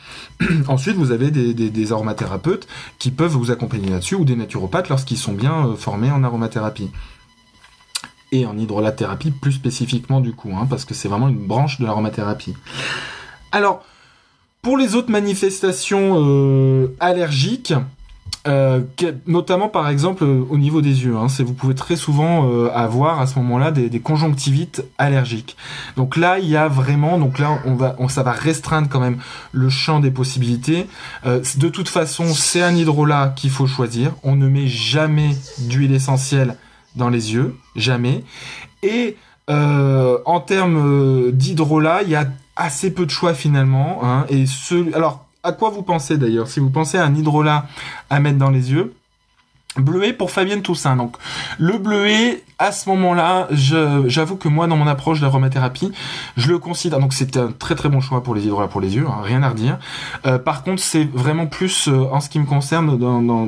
Ensuite, 0.68 0.96
vous 0.96 1.10
avez 1.10 1.30
des, 1.30 1.54
des, 1.54 1.92
aromathérapeutes 1.92 2.68
qui 2.98 3.10
peuvent 3.10 3.32
vous 3.32 3.50
accompagner 3.50 3.88
là-dessus 3.88 4.14
ou 4.14 4.24
des 4.24 4.36
naturopathes 4.36 4.88
lorsqu'ils 4.88 5.18
sont 5.18 5.32
bien 5.32 5.66
euh, 5.66 5.76
formés 5.76 6.10
en 6.10 6.22
aromathérapie 6.22 6.90
et 8.30 8.46
en 8.46 8.56
hydrolathérapie 8.58 9.30
plus 9.30 9.52
spécifiquement 9.52 10.20
du 10.20 10.32
coup, 10.32 10.50
hein, 10.54 10.66
parce 10.68 10.84
que 10.84 10.94
c'est 10.94 11.08
vraiment 11.08 11.28
une 11.28 11.46
branche 11.46 11.80
de 11.80 11.86
l'aromathérapie. 11.86 12.54
Alors, 13.52 13.82
pour 14.60 14.76
les 14.76 14.94
autres 14.94 15.10
manifestations 15.10 16.88
allergiques, 17.00 17.72
euh, 18.46 18.80
notamment 19.26 19.68
par 19.68 19.88
exemple 19.88 20.24
euh, 20.24 20.44
au 20.48 20.56
niveau 20.56 20.80
des 20.80 21.04
yeux. 21.04 21.16
Hein, 21.16 21.26
vous 21.40 21.52
pouvez 21.52 21.74
très 21.74 21.96
souvent 21.96 22.48
euh, 22.50 22.70
avoir 22.72 23.20
à 23.20 23.26
ce 23.26 23.38
moment-là 23.40 23.72
des, 23.72 24.00
conjonctivites 24.00 24.84
allergiques. 24.96 25.56
Donc 25.96 26.16
là, 26.16 26.38
il 26.38 26.48
y 26.48 26.56
a 26.56 26.68
vraiment, 26.68 27.18
donc 27.18 27.38
là, 27.38 27.58
on 27.66 27.74
va, 27.74 27.96
on, 27.98 28.08
ça 28.08 28.22
va 28.22 28.32
restreindre 28.32 28.88
quand 28.88 29.00
même 29.00 29.18
le 29.52 29.68
champ 29.68 30.00
des 30.00 30.10
possibilités. 30.10 30.86
de 31.24 31.68
toute 31.68 31.88
façon, 31.88 32.32
c'est 32.32 32.62
un 32.62 32.74
hydrolat 32.74 33.32
qu'il 33.36 33.50
faut 33.50 33.66
choisir. 33.66 34.12
On 34.22 34.36
ne 34.36 34.48
met 34.48 34.68
jamais 34.68 35.30
d'huile 35.58 35.92
essentielle 35.92 36.56
dans 36.96 37.10
les 37.10 37.34
yeux, 37.34 37.56
jamais. 37.76 38.24
Et 38.82 39.16
en 39.48 40.40
termes 40.40 41.32
d'hydrolat, 41.32 42.02
il 42.02 42.10
y 42.10 42.16
a 42.16 42.26
assez 42.56 42.92
peu 42.92 43.04
de 43.04 43.10
choix 43.10 43.34
finalement. 43.34 44.00
Hein, 44.02 44.26
et 44.28 44.46
ce, 44.46 44.94
alors 44.94 45.27
à 45.48 45.52
quoi 45.52 45.70
vous 45.70 45.82
pensez 45.82 46.18
d'ailleurs 46.18 46.48
Si 46.48 46.60
vous 46.60 46.68
pensez 46.68 46.98
à 46.98 47.04
un 47.04 47.14
hydrolat 47.14 47.66
à 48.10 48.20
mettre 48.20 48.38
dans 48.38 48.50
les 48.50 48.70
yeux, 48.70 48.92
bleuet 49.76 50.12
pour 50.12 50.30
Fabienne 50.30 50.62
Toussaint. 50.62 50.96
Donc 50.96 51.16
le 51.58 51.78
bleuet, 51.78 52.42
à 52.58 52.72
ce 52.72 52.88
moment-là, 52.88 53.48
j'avoue 53.52 54.36
que 54.36 54.48
moi, 54.48 54.66
dans 54.66 54.76
mon 54.76 54.86
approche 54.86 55.20
de 55.20 55.24
l'aromathérapie, 55.24 55.92
je 56.36 56.48
le 56.50 56.58
considère. 56.58 56.98
Donc 56.98 57.12
c'est 57.12 57.36
un 57.36 57.52
très 57.52 57.74
très 57.74 57.88
bon 57.88 58.00
choix 58.00 58.22
pour 58.22 58.34
les 58.34 58.44
hydrolats 58.44 58.68
pour 58.68 58.80
les 58.80 58.96
yeux, 58.96 59.06
hein, 59.06 59.20
rien 59.22 59.42
à 59.42 59.50
redire. 59.50 59.78
Euh, 60.26 60.38
par 60.38 60.64
contre, 60.64 60.82
c'est 60.82 61.08
vraiment 61.12 61.46
plus, 61.46 61.88
euh, 61.88 62.06
en 62.10 62.20
ce 62.20 62.28
qui 62.28 62.38
me 62.38 62.46
concerne, 62.46 62.98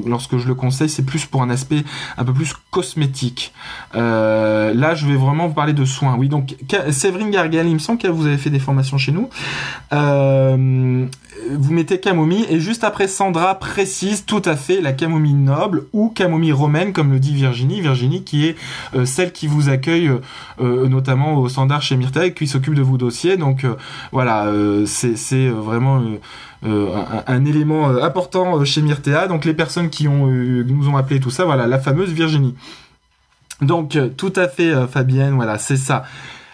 lorsque 0.06 0.38
je 0.38 0.46
le 0.46 0.54
conseille, 0.54 0.88
c'est 0.88 1.04
plus 1.04 1.26
pour 1.26 1.42
un 1.42 1.50
aspect 1.50 1.84
un 2.16 2.24
peu 2.24 2.32
plus 2.32 2.54
cosmétique. 2.70 3.52
Euh, 3.96 4.72
là, 4.74 4.94
je 4.94 5.06
vais 5.06 5.16
vraiment 5.16 5.48
vous 5.48 5.54
parler 5.54 5.72
de 5.72 5.84
soins. 5.84 6.14
Oui, 6.16 6.28
donc 6.28 6.54
Séverine 6.90 7.30
Gargal, 7.30 7.66
il 7.66 7.74
me 7.74 7.78
semble 7.78 7.98
que 7.98 8.08
vous 8.08 8.26
avez 8.26 8.38
fait 8.38 8.50
des 8.50 8.60
formations 8.60 8.98
chez 8.98 9.12
nous. 9.12 9.28
Euh, 9.92 11.06
vous 11.50 11.72
mettez 11.72 12.00
camomille 12.00 12.46
et 12.48 12.60
juste 12.60 12.84
après 12.84 13.08
Sandra 13.08 13.58
précise 13.58 14.24
tout 14.24 14.42
à 14.44 14.56
fait 14.56 14.80
la 14.80 14.92
camomille 14.92 15.34
noble 15.34 15.86
ou 15.92 16.10
camomille 16.20 16.52
romaine 16.52 16.92
comme 16.92 17.12
le 17.12 17.18
dit 17.18 17.34
Virginie, 17.34 17.80
Virginie 17.80 18.24
qui 18.24 18.46
est 18.46 18.56
euh, 18.94 19.06
celle 19.06 19.32
qui 19.32 19.46
vous 19.46 19.70
accueille 19.70 20.08
euh, 20.08 20.18
euh, 20.60 20.86
notamment 20.86 21.36
au 21.36 21.48
standard 21.48 21.80
chez 21.80 21.96
Myrtha 21.96 22.26
et 22.26 22.34
qui 22.34 22.46
s'occupe 22.46 22.74
de 22.74 22.82
vos 22.82 22.98
dossiers. 22.98 23.38
Donc 23.38 23.64
voilà, 24.12 24.52
c'est 24.84 25.48
vraiment 25.48 26.02
un, 26.62 27.44
élément 27.46 27.88
important 27.88 28.62
chez 28.66 28.82
Myrtea. 28.82 29.28
Donc 29.28 29.46
les 29.46 29.54
personnes 29.54 29.88
qui 29.88 30.08
nous 30.08 30.88
ont 30.88 30.96
appelé 30.96 31.20
tout 31.20 31.30
ça, 31.30 31.46
voilà, 31.46 31.66
la 31.66 31.78
fameuse 31.78 32.12
Virginie. 32.12 32.54
Donc 33.62 33.98
tout 34.18 34.32
à 34.36 34.46
fait 34.48 34.72
Fabienne, 34.88 35.34
voilà, 35.34 35.56
c'est 35.56 35.78
ça 35.78 36.04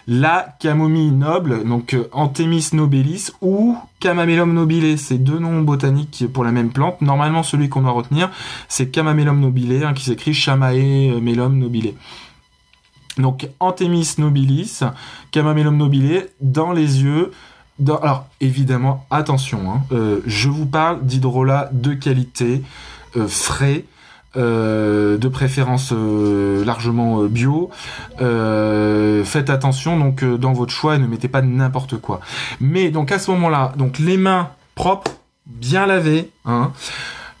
la 0.07 0.55
camomille 0.59 1.11
noble, 1.11 1.67
donc 1.67 1.93
euh, 1.93 2.07
Anthemis 2.13 2.69
nobilis 2.73 3.31
ou 3.41 3.77
Camamellum 3.99 4.53
nobile. 4.53 4.97
C'est 4.97 5.17
deux 5.17 5.39
noms 5.39 5.61
botaniques 5.61 6.25
pour 6.31 6.43
la 6.43 6.51
même 6.51 6.71
plante. 6.71 7.01
Normalement, 7.01 7.43
celui 7.43 7.67
qu'on 7.67 7.81
doit 7.81 7.91
retenir, 7.91 8.29
c'est 8.69 8.89
Camamellum 8.89 9.39
nobile, 9.39 9.83
hein, 9.83 9.93
qui 9.93 10.05
s'écrit 10.05 10.33
Chamae 10.33 11.19
melum 11.19 11.57
nobile. 11.57 11.93
Donc 13.17 13.49
Anthemis 13.59 14.15
nobilis, 14.17 14.81
Camamellum 15.31 15.75
nobile, 15.75 16.27
dans 16.41 16.71
les 16.71 17.03
yeux. 17.03 17.31
Alors 17.85 18.25
évidemment, 18.41 19.05
attention, 19.11 19.71
hein, 19.71 19.83
euh, 19.91 20.21
je 20.25 20.49
vous 20.49 20.65
parle 20.65 21.05
d'hydrolat 21.05 21.69
de 21.73 21.93
qualité, 21.93 22.63
euh, 23.15 23.27
frais, 23.27 23.85
euh, 23.85 23.96
de 24.35 25.27
préférence 25.27 25.93
euh, 25.93 26.63
largement 26.63 27.21
euh, 27.21 27.27
bio. 27.27 27.69
faites 29.25 29.49
attention 29.49 29.97
donc 29.97 30.23
dans 30.23 30.53
votre 30.53 30.71
choix 30.71 30.95
et 30.95 30.99
ne 30.99 31.07
mettez 31.07 31.27
pas 31.27 31.41
n'importe 31.41 31.97
quoi. 31.97 32.19
Mais 32.59 32.89
donc 32.89 33.11
à 33.11 33.19
ce 33.19 33.31
moment-là, 33.31 33.73
donc 33.77 33.99
les 33.99 34.17
mains 34.17 34.51
propres, 34.75 35.11
bien 35.45 35.85
lavées, 35.85 36.29
hein, 36.45 36.71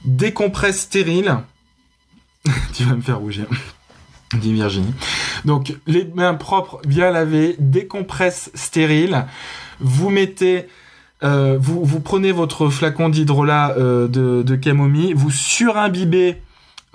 des 0.05 0.33
compresses 0.33 0.81
stériles. 0.81 1.37
tu 2.73 2.83
vas 2.83 2.95
me 2.95 3.01
faire 3.01 3.19
rougir. 3.19 3.45
dit 4.33 4.53
Virginie. 4.53 4.93
Donc 5.45 5.75
les 5.85 6.05
mains 6.15 6.33
propres, 6.33 6.79
bien 6.87 7.11
lavées, 7.11 7.55
des 7.59 7.85
compresses 7.87 8.49
stériles. 8.53 9.25
Vous 9.79 10.09
mettez 10.09 10.67
vous, 11.21 11.99
prenez 11.99 12.31
votre 12.31 12.69
flacon 12.69 13.09
d'hydrolat 13.09 13.73
de, 13.75 14.07
de 14.07 14.55
camomille, 14.55 15.13
vous 15.13 15.31
surimbibez 15.31 16.37
euh, 16.37 16.46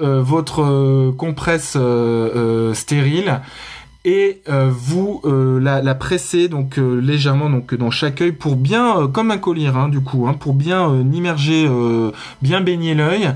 votre 0.03 0.63
euh, 0.63 1.13
compresse 1.13 1.75
euh, 1.77 2.75
stérile 2.75 3.41
et 4.05 4.43
vous 4.49 5.23
la, 5.25 5.81
la, 5.81 5.95
pressez 5.95 6.49
donc 6.49 6.77
légèrement 6.77 7.49
donc 7.49 7.73
dans 7.73 7.93
chaque 7.93 8.21
œil 8.21 8.33
pour 8.33 8.57
bien 8.57 9.07
comme 9.07 9.31
un 9.31 9.39
collier 9.39 9.69
hein, 9.69 9.89
du 9.89 10.01
coup 10.01 10.27
hein, 10.27 10.35
pour 10.35 10.55
bien 10.55 10.93
immerger 11.13 11.71
bien 12.43 12.63
baigner 12.63 12.95
l'œil. 12.95 13.31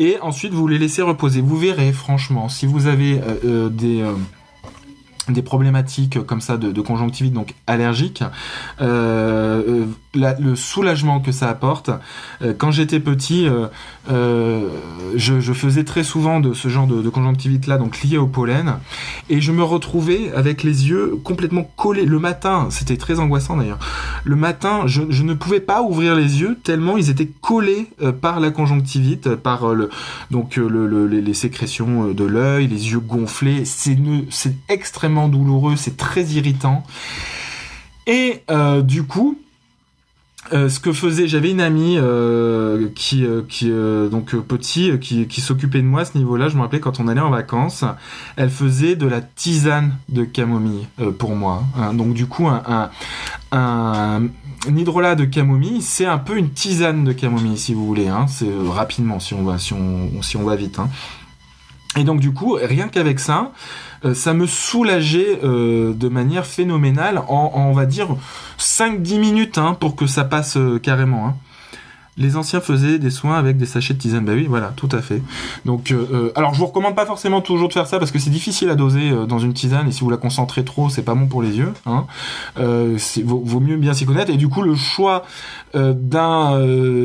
Et 0.00 0.16
ensuite 0.20 0.52
vous 0.52 0.66
les 0.66 0.76
laissez 0.76 1.02
reposer. 1.02 1.40
Vous 1.40 1.56
verrez 1.56 1.92
franchement 1.92 2.48
si 2.48 2.66
vous 2.66 2.88
avez 2.88 3.20
des 3.70 4.02
des 5.32 5.42
problématiques 5.42 6.24
comme 6.26 6.40
ça 6.40 6.56
de, 6.56 6.80
conjonctivite 6.80 7.32
donc 7.32 7.54
allergique 7.66 8.22
euh, 8.80 9.86
le 10.14 10.56
soulagement 10.56 11.20
que 11.20 11.32
ça 11.32 11.48
apporte 11.48 11.90
euh, 12.42 12.54
quand 12.56 12.70
j'étais 12.70 13.00
petit 13.00 13.46
euh, 14.10 14.68
je, 15.16 15.52
faisais 15.52 15.84
très 15.84 16.04
souvent 16.04 16.40
de 16.40 16.54
ce 16.54 16.68
genre 16.68 16.86
de, 16.86 17.08
conjonctivite 17.08 17.66
là 17.66 17.78
donc 17.78 18.02
lié 18.02 18.16
au 18.16 18.26
pollen 18.26 18.76
et 19.28 19.40
je 19.40 19.52
me 19.52 19.62
retrouvais 19.62 20.32
avec 20.34 20.62
les 20.62 20.88
yeux 20.88 21.16
complètement 21.24 21.68
collés. 21.76 22.06
Le 22.06 22.18
matin 22.18 22.68
c'était 22.70 22.96
très 22.96 23.18
angoissant 23.18 23.56
d'ailleurs 23.56 23.78
le 24.24 24.36
matin 24.36 24.82
je, 24.86 25.22
ne 25.22 25.34
pouvais 25.34 25.60
pas 25.60 25.82
ouvrir 25.82 26.14
les 26.14 26.40
yeux 26.40 26.58
tellement 26.62 26.96
ils 26.96 27.10
étaient 27.10 27.30
collés 27.40 27.88
par 28.20 28.40
la 28.40 28.50
conjonctivite 28.50 29.34
par 29.34 29.74
le 29.74 29.90
donc 30.30 30.56
le, 30.56 31.06
les, 31.06 31.34
sécrétions 31.34 32.12
de 32.12 32.24
l'œil 32.24 32.66
les 32.66 32.92
yeux 32.92 33.00
gonflés. 33.00 33.64
C'est 33.64 33.96
c'est 34.30 34.54
douloureux, 35.26 35.74
c'est 35.74 35.96
très 35.96 36.22
irritant. 36.26 36.84
Et 38.08 38.42
euh, 38.50 38.80
du 38.80 39.02
coup, 39.02 39.38
euh, 40.54 40.70
ce 40.70 40.80
que 40.80 40.94
faisait, 40.94 41.28
j'avais 41.28 41.50
une 41.50 41.60
amie 41.60 41.96
euh, 41.98 42.88
qui, 42.94 43.26
donc 44.10 44.34
petit, 44.36 44.98
qui, 44.98 45.40
s'occupait 45.42 45.82
de 45.82 45.86
moi 45.86 46.00
à 46.00 46.04
ce 46.06 46.16
niveau-là. 46.16 46.48
Je 46.48 46.56
me 46.56 46.62
rappelais 46.62 46.80
quand 46.80 47.00
on 47.00 47.08
allait 47.08 47.20
en 47.20 47.30
vacances, 47.30 47.84
elle 48.36 48.48
faisait 48.48 48.96
de 48.96 49.06
la 49.06 49.20
tisane 49.20 49.98
de 50.08 50.24
camomille 50.24 50.86
pour 51.18 51.36
moi. 51.36 51.64
Hein. 51.76 51.92
Donc 51.92 52.14
du 52.14 52.26
coup, 52.26 52.48
un, 52.48 52.90
un, 53.52 54.28
hydrolat 54.66 55.14
de 55.14 55.26
camomille, 55.26 55.82
c'est 55.82 56.06
un 56.06 56.18
peu 56.18 56.38
une 56.38 56.50
tisane 56.50 57.04
de 57.04 57.12
camomille 57.12 57.58
si 57.58 57.74
vous 57.74 57.86
voulez. 57.86 58.08
Hein. 58.08 58.24
C'est 58.26 58.48
rapidement 58.68 59.20
si 59.20 59.34
on 59.34 59.42
va 59.42 59.58
si 59.58 59.74
on, 59.74 60.22
si 60.22 60.38
on 60.38 60.44
va 60.44 60.56
vite. 60.56 60.78
Hein. 60.78 60.88
Et 61.98 62.04
donc 62.04 62.20
du 62.20 62.32
coup, 62.32 62.56
rien 62.62 62.88
qu'avec 62.88 63.20
ça, 63.20 63.52
ça 64.14 64.34
me 64.34 64.46
soulageait 64.46 65.40
euh, 65.42 65.92
de 65.92 66.08
manière 66.08 66.46
phénoménale 66.46 67.18
en, 67.28 67.52
on 67.54 67.72
va 67.72 67.86
dire 67.86 68.08
5-10 68.58 69.18
minutes 69.18 69.58
hein, 69.58 69.76
pour 69.78 69.96
que 69.96 70.06
ça 70.06 70.24
passe 70.24 70.56
euh, 70.56 70.78
carrément. 70.78 71.26
Hein 71.26 71.36
les 72.18 72.36
anciens 72.36 72.60
faisaient 72.60 72.98
des 72.98 73.10
soins 73.10 73.38
avec 73.38 73.56
des 73.56 73.66
sachets 73.66 73.94
de 73.94 73.98
tisane. 73.98 74.24
Bah 74.24 74.32
oui, 74.34 74.46
voilà, 74.48 74.72
tout 74.76 74.88
à 74.92 75.00
fait. 75.00 75.22
Donc, 75.64 75.92
euh, 75.92 76.06
euh, 76.12 76.32
alors 76.34 76.52
je 76.52 76.58
vous 76.58 76.66
recommande 76.66 76.94
pas 76.94 77.06
forcément 77.06 77.40
toujours 77.40 77.68
de 77.68 77.72
faire 77.72 77.86
ça 77.86 77.98
parce 77.98 78.10
que 78.10 78.18
c'est 78.18 78.30
difficile 78.30 78.68
à 78.70 78.74
doser 78.74 79.10
euh, 79.10 79.26
dans 79.26 79.38
une 79.38 79.54
tisane 79.54 79.88
et 79.88 79.92
si 79.92 80.00
vous 80.00 80.10
la 80.10 80.16
concentrez 80.16 80.64
trop, 80.64 80.88
c'est 80.88 81.02
pas 81.02 81.14
bon 81.14 81.26
pour 81.26 81.42
les 81.42 81.56
yeux. 81.56 81.72
Hein. 81.86 82.06
Vaut, 82.56 83.60
mieux 83.60 83.76
bien 83.76 83.94
s'y 83.94 84.04
connaître. 84.04 84.30
Et 84.30 84.36
du 84.36 84.48
coup, 84.48 84.62
le 84.62 84.74
choix 84.74 85.24
d'un 85.74 86.58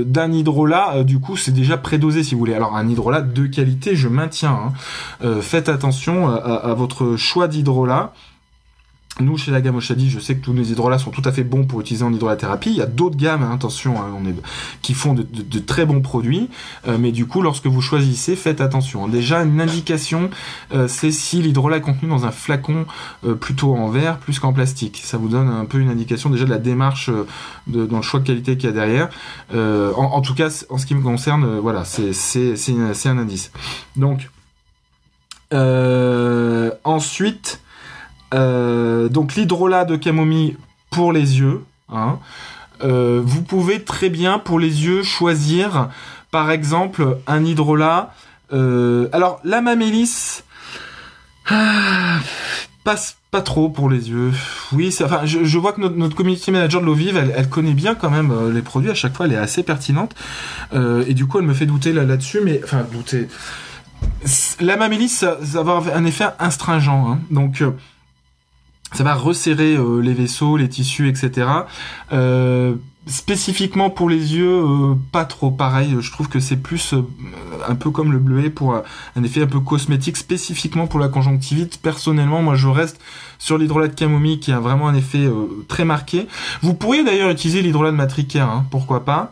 d'un 0.06 0.32
hydrolat, 0.32 1.04
du 1.04 1.20
coup, 1.20 1.38
c'est 1.38 1.52
déjà 1.52 1.78
prédosé 1.78 2.24
si 2.24 2.34
vous 2.34 2.40
voulez. 2.40 2.54
Alors 2.54 2.76
un 2.76 2.88
hydrolat 2.88 3.22
de 3.22 3.46
qualité, 3.46 3.96
je 3.96 4.08
maintiens. 4.08 4.72
Hein. 5.22 5.42
faites 5.42 5.70
attention 5.70 6.30
à, 6.30 6.36
à 6.36 6.74
votre 6.74 7.16
choix 7.18 7.48
d'hydrolat. 7.48 8.14
Nous, 9.20 9.38
chez 9.38 9.52
la 9.52 9.62
gamme 9.62 9.76
Oshadi, 9.76 10.10
je 10.10 10.20
sais 10.20 10.36
que 10.36 10.44
tous 10.44 10.54
nos 10.54 10.64
hydrolats 10.64 10.98
sont 10.98 11.12
tout 11.12 11.22
à 11.26 11.32
fait 11.32 11.44
bons 11.44 11.66
pour 11.66 11.80
utiliser 11.80 12.04
en 12.04 12.12
hydrolathérapie. 12.12 12.72
Il 12.72 12.78
y 12.78 12.82
a 12.82 12.88
d'autres 12.88 13.16
gammes, 13.16 13.44
hein, 13.44 13.52
attention, 13.54 14.02
hein, 14.02 14.12
on 14.18 14.26
est, 14.28 14.34
qui 14.82 14.96
font 14.96 15.14
de, 15.14 15.60
très 15.60 15.86
bons 15.86 16.02
produits. 16.02 16.50
Euh, 16.88 16.98
mais 17.00 17.12
du 17.12 17.28
coup, 17.28 17.44
lorsque 17.44 17.68
vous 17.68 17.80
choisissez, 17.82 18.36
faites 18.36 18.60
attention. 18.60 19.08
Déjà, 19.08 19.44
une 19.44 19.62
indication, 19.62 20.32
euh, 20.74 20.88
c'est 20.88 21.12
si 21.12 21.44
l'hydrolat 21.44 21.78
est 21.78 21.82
contenu 21.82 22.10
dans 22.10 22.26
un 22.26 22.32
flacon 22.32 22.88
euh, 23.24 23.36
plutôt 23.36 23.76
en 23.76 23.88
verre 23.90 24.18
plus 24.18 24.40
qu'en 24.40 24.52
plastique. 24.52 25.02
Ça 25.04 25.18
vous 25.18 25.28
donne 25.28 25.48
un 25.48 25.66
peu 25.66 25.78
une 25.78 25.90
indication 25.90 26.32
déjà 26.32 26.46
de 26.46 26.50
la 26.50 26.58
démarche 26.58 27.12
dans 27.68 27.98
le 27.98 28.02
choix 28.02 28.20
de 28.20 28.26
qualité 28.26 28.58
qu'il 28.58 28.68
y 28.68 28.72
a 28.72 28.76
derrière. 28.76 29.10
En, 29.54 30.22
tout 30.22 30.34
cas, 30.34 30.50
en 30.70 30.80
ce 30.80 30.88
qui 30.88 30.96
me 30.96 31.04
concerne, 31.04 31.60
voilà, 31.60 31.86
c'est 31.86 32.14
un 33.06 33.18
indice. 33.20 33.52
Donc, 33.96 34.32
ensuite... 36.84 37.60
Euh, 38.34 39.10
donc 39.10 39.36
l'hydrolat 39.36 39.86
de 39.86 39.96
camomille 39.96 40.58
pour 40.90 41.14
les 41.14 41.40
yeux. 41.40 41.64
Hein. 41.90 42.20
Euh, 42.84 43.22
vous 43.24 43.44
pouvez 43.44 43.84
très 43.84 44.10
bien 44.10 44.40
pour 44.40 44.60
les 44.60 44.86
yeux 44.86 45.04
choisir 45.04 45.90
par 46.32 46.52
exemple 46.52 47.18
un 47.28 47.46
hydrolat. 47.46 48.14
Euh, 48.52 49.08
alors 49.12 49.40
la 49.44 49.62
mamélis 49.62 50.44
ah, 51.50 52.20
passe 52.84 53.18
pas 53.30 53.42
trop 53.42 53.70
pour 53.70 53.90
les 53.90 54.10
yeux. 54.10 54.32
Oui, 54.72 54.96
enfin, 55.04 55.22
je, 55.26 55.58
vois 55.58 55.74
que 55.74 55.82
notre, 55.82 56.16
community 56.16 56.52
manager 56.52 56.82
de 56.82 56.86
l'eau 56.86 56.94
vive, 56.94 57.18
elle, 57.18 57.50
connaît 57.50 57.74
bien 57.74 57.96
quand 57.96 58.12
même 58.12 58.32
les 58.54 58.62
produits. 58.62 58.92
À 58.92 58.96
chaque 58.96 59.16
fois, 59.16 59.26
elle 59.26 59.34
est 59.34 59.38
assez 59.38 59.64
pertinente. 59.64 60.14
et 60.74 61.14
du 61.16 61.26
coup, 61.26 61.40
elle 61.40 61.46
me 61.46 61.56
fait 61.56 61.66
douter 61.66 61.94
là-dessus. 61.94 62.42
mais 62.44 62.62
enfin, 62.64 62.86
douter. 62.92 63.28
La 64.60 64.78
mamélis, 64.78 65.10
ça, 65.10 65.38
va 65.42 65.60
avoir 65.60 65.88
un 65.96 66.06
effet 66.06 66.28
astringent. 66.38 66.90
Hein. 66.90 67.20
Donc, 67.32 67.64
ça 68.94 69.04
va 69.04 69.16
resserrer 69.16 69.76
euh, 69.76 70.00
les 70.00 70.14
vaisseaux, 70.14 70.58
les 70.58 70.70
tissus, 70.70 71.10
etc. 71.10 71.48
Euh, 72.12 72.76
spécifiquement 73.08 73.90
pour 73.90 74.10
les 74.10 74.36
yeux, 74.36 74.64
euh, 74.64 74.96
pas 75.12 75.26
trop 75.26 75.52
pareil. 75.52 75.96
Je 76.00 76.12
trouve 76.12 76.30
que 76.30 76.40
c'est 76.40 76.58
plus 76.58 76.94
un 77.68 77.76
peu 77.76 77.90
comme 77.90 78.12
le 78.12 78.20
bleuet 78.20 78.50
pour 78.50 78.76
un 78.76 79.24
effet 79.24 79.42
un 79.42 79.48
peu 79.48 79.60
cosmétique, 79.60 80.16
spécifiquement 80.16 80.88
pour 80.88 81.00
la 81.00 81.10
conjonctivite. 81.10 81.82
Personnellement, 81.82 82.42
moi, 82.42 82.56
je 82.56 82.68
reste 82.68 83.02
sur 83.40 83.58
l'hydrolat 83.58 83.88
de 83.88 83.96
camomille 83.96 84.40
qui 84.40 84.52
a 84.52 84.60
vraiment 84.60 84.88
un 84.88 84.96
effet 84.96 85.28
très 85.68 85.86
marqué. 85.86 86.28
Vous 86.62 86.74
pourriez 86.74 87.04
d'ailleurs 87.04 87.30
utiliser 87.30 87.62
l'hydrolat 87.62 87.92
de 87.92 87.98
matricaire, 87.98 88.50
hein, 88.50 88.66
pourquoi 88.72 89.04
pas. 89.04 89.32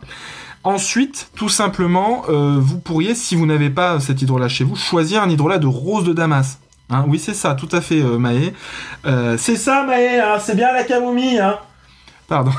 Ensuite, 0.64 1.30
tout 1.34 1.48
simplement, 1.48 2.24
vous 2.28 2.78
pourriez, 2.78 3.14
si 3.14 3.34
vous 3.34 3.46
n'avez 3.46 3.70
pas 3.70 3.98
cet 4.00 4.22
hydrolat 4.22 4.48
chez 4.48 4.64
vous, 4.64 4.76
choisir 4.76 5.22
un 5.22 5.30
hydrolat 5.30 5.58
de 5.58 5.66
rose 5.66 6.04
de 6.04 6.12
Damas. 6.12 6.58
Hein, 6.90 7.04
oui, 7.08 7.18
c'est 7.18 7.34
ça, 7.34 7.54
tout 7.54 7.68
à 7.72 7.80
fait, 7.80 8.02
euh, 8.02 8.18
Maë. 8.18 8.52
Euh, 9.06 9.36
c'est 9.38 9.56
ça, 9.56 9.84
Maë, 9.84 10.20
hein, 10.20 10.38
c'est 10.38 10.54
bien 10.54 10.72
la 10.72 10.84
camomille. 10.84 11.38
Hein 11.38 11.58
Pardon. 12.28 12.50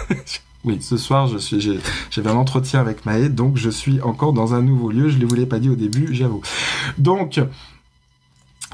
oui, 0.64 0.78
ce 0.80 0.96
soir, 0.96 1.28
je 1.28 1.38
suis, 1.38 1.80
j'avais 2.10 2.30
un 2.30 2.36
entretien 2.36 2.80
avec 2.80 3.06
Maë, 3.06 3.28
donc 3.28 3.56
je 3.56 3.70
suis 3.70 4.00
encore 4.02 4.32
dans 4.32 4.54
un 4.54 4.62
nouveau 4.62 4.90
lieu. 4.90 5.08
Je 5.08 5.18
ne 5.18 5.26
vous 5.26 5.34
l'ai 5.34 5.46
pas 5.46 5.60
dit 5.60 5.68
au 5.68 5.76
début, 5.76 6.08
j'avoue. 6.12 6.40
Donc, 6.98 7.40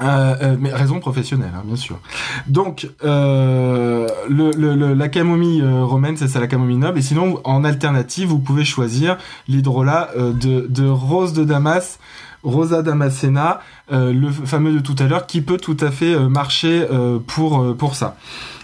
euh, 0.01 0.55
mais 0.59 0.73
raison 0.73 0.99
professionnelle, 0.99 1.53
hein, 1.55 1.63
bien 1.65 1.75
sûr. 1.75 1.99
Donc, 2.47 2.89
le, 3.03 4.93
la 4.93 5.09
camomille 5.09 5.63
romaine, 5.63 6.17
c'est 6.17 6.27
ça, 6.27 6.39
la 6.39 6.47
camomille 6.47 6.77
noble. 6.77 6.97
Et 6.97 7.03
sinon, 7.03 7.39
en 7.43 7.63
alternative, 7.63 8.29
vous 8.29 8.39
pouvez 8.39 8.65
choisir 8.65 9.17
l'hydrolat 9.47 10.09
de, 10.17 10.65
de 10.67 10.87
rose 10.87 11.33
de 11.33 11.43
Damas 11.43 11.99
Rosa 12.47 12.81
Damascena, 12.81 13.59
euh, 13.91 14.13
le 14.13 14.31
fameux 14.31 14.71
de 14.71 14.79
tout 14.79 14.95
à 14.99 15.03
l'heure, 15.03 15.27
qui 15.27 15.41
peut 15.41 15.57
tout 15.57 15.77
à 15.81 15.91
fait 15.91 16.13
euh, 16.13 16.29
marcher 16.29 16.87
euh, 16.89 17.19
pour, 17.19 17.75
pour 17.75 17.95
ça. 17.95 18.15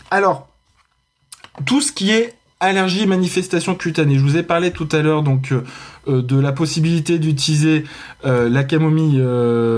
Alors, 0.10 0.48
tout 1.66 1.82
ce 1.82 1.92
qui 1.92 2.12
est 2.12 2.34
allergie 2.60 3.06
manifestation 3.06 3.76
cutanée. 3.76 4.16
Je 4.16 4.24
vous 4.24 4.38
ai 4.38 4.44
parlé 4.44 4.72
tout 4.72 4.88
à 4.94 5.02
l'heure 5.02 5.22
donc 5.22 5.54
de 6.08 6.40
la 6.40 6.54
possibilité 6.54 7.20
d'utiliser 7.20 7.84
la 8.24 8.64
camomille 8.64 9.22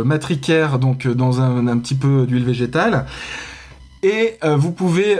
matricaire 0.06 0.78
donc 0.78 1.08
dans 1.08 1.42
un, 1.42 1.66
un 1.66 1.78
petit 1.80 1.96
peu 1.96 2.28
d'huile 2.28 2.46
végétale. 2.46 3.08
Et 4.08 4.36
vous 4.44 4.72
pouvez 4.72 5.18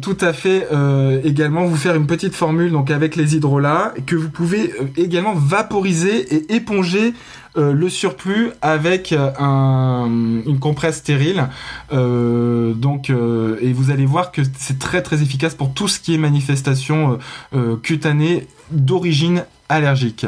tout 0.00 0.16
à 0.20 0.32
fait 0.32 0.68
également 1.24 1.64
vous 1.64 1.74
faire 1.74 1.96
une 1.96 2.06
petite 2.06 2.34
formule 2.34 2.70
donc 2.70 2.92
avec 2.92 3.16
les 3.16 3.34
hydrolats 3.34 3.92
que 4.06 4.14
vous 4.14 4.30
pouvez 4.30 4.72
également 4.96 5.34
vaporiser 5.34 6.32
et 6.32 6.54
éponger 6.54 7.12
euh, 7.56 7.72
le 7.72 7.88
surplus 7.88 8.50
avec 8.62 9.12
euh, 9.12 9.32
une 10.06 10.58
compresse 10.60 10.98
stérile. 10.98 11.48
Euh, 11.92 12.74
et 13.60 13.72
vous 13.72 13.90
allez 13.90 14.06
voir 14.06 14.30
que 14.30 14.42
c'est 14.56 14.78
très 14.78 15.02
très 15.02 15.22
efficace 15.22 15.56
pour 15.56 15.74
tout 15.74 15.88
ce 15.88 15.98
qui 15.98 16.14
est 16.14 16.18
manifestation 16.18 17.18
cutanée 17.82 18.46
d'origine 18.70 19.44
allergique. 19.68 20.26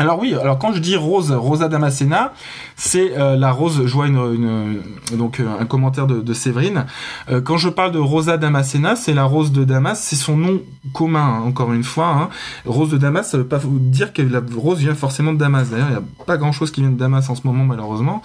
Alors 0.00 0.18
oui, 0.18 0.34
alors 0.34 0.58
quand 0.58 0.72
je 0.72 0.78
dis 0.78 0.96
rose, 0.96 1.30
Rosa 1.30 1.68
Damascena, 1.68 2.32
c'est 2.74 3.18
euh, 3.18 3.36
la 3.36 3.52
rose. 3.52 3.82
Je 3.84 3.92
vois 3.92 4.06
une, 4.06 4.80
donc 5.12 5.40
euh, 5.40 5.60
un 5.60 5.66
commentaire 5.66 6.06
de, 6.06 6.32
Séverine. 6.32 6.86
Euh, 7.28 7.42
quand 7.42 7.58
je 7.58 7.68
parle 7.68 7.92
de 7.92 7.98
Rosa 7.98 8.38
Damascena, 8.38 8.96
c'est 8.96 9.12
la 9.12 9.24
rose 9.24 9.52
de 9.52 9.62
Damas. 9.62 10.00
C'est 10.00 10.16
son 10.16 10.38
nom 10.38 10.62
commun, 10.94 11.20
hein, 11.20 11.42
encore 11.44 11.74
une 11.74 11.84
fois. 11.84 12.08
Hein. 12.08 12.28
Rose 12.64 12.88
de 12.88 12.96
Damas, 12.96 13.28
ça 13.28 13.36
veut 13.36 13.46
pas 13.46 13.60
dire 13.62 14.14
que 14.14 14.22
la 14.22 14.40
rose 14.56 14.78
vient 14.78 14.94
forcément 14.94 15.34
de 15.34 15.38
Damas. 15.38 15.68
D'ailleurs, 15.68 15.88
il 15.88 15.96
n'y 15.96 15.98
a 15.98 16.24
pas 16.24 16.38
grand 16.38 16.52
chose 16.52 16.70
qui 16.70 16.80
vient 16.80 16.88
de 16.88 16.98
Damas 16.98 17.28
en 17.28 17.34
ce 17.34 17.46
moment, 17.46 17.66
malheureusement. 17.66 18.22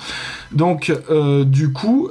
Donc, 0.53 0.93
du 1.45 1.73
coup, 1.73 2.07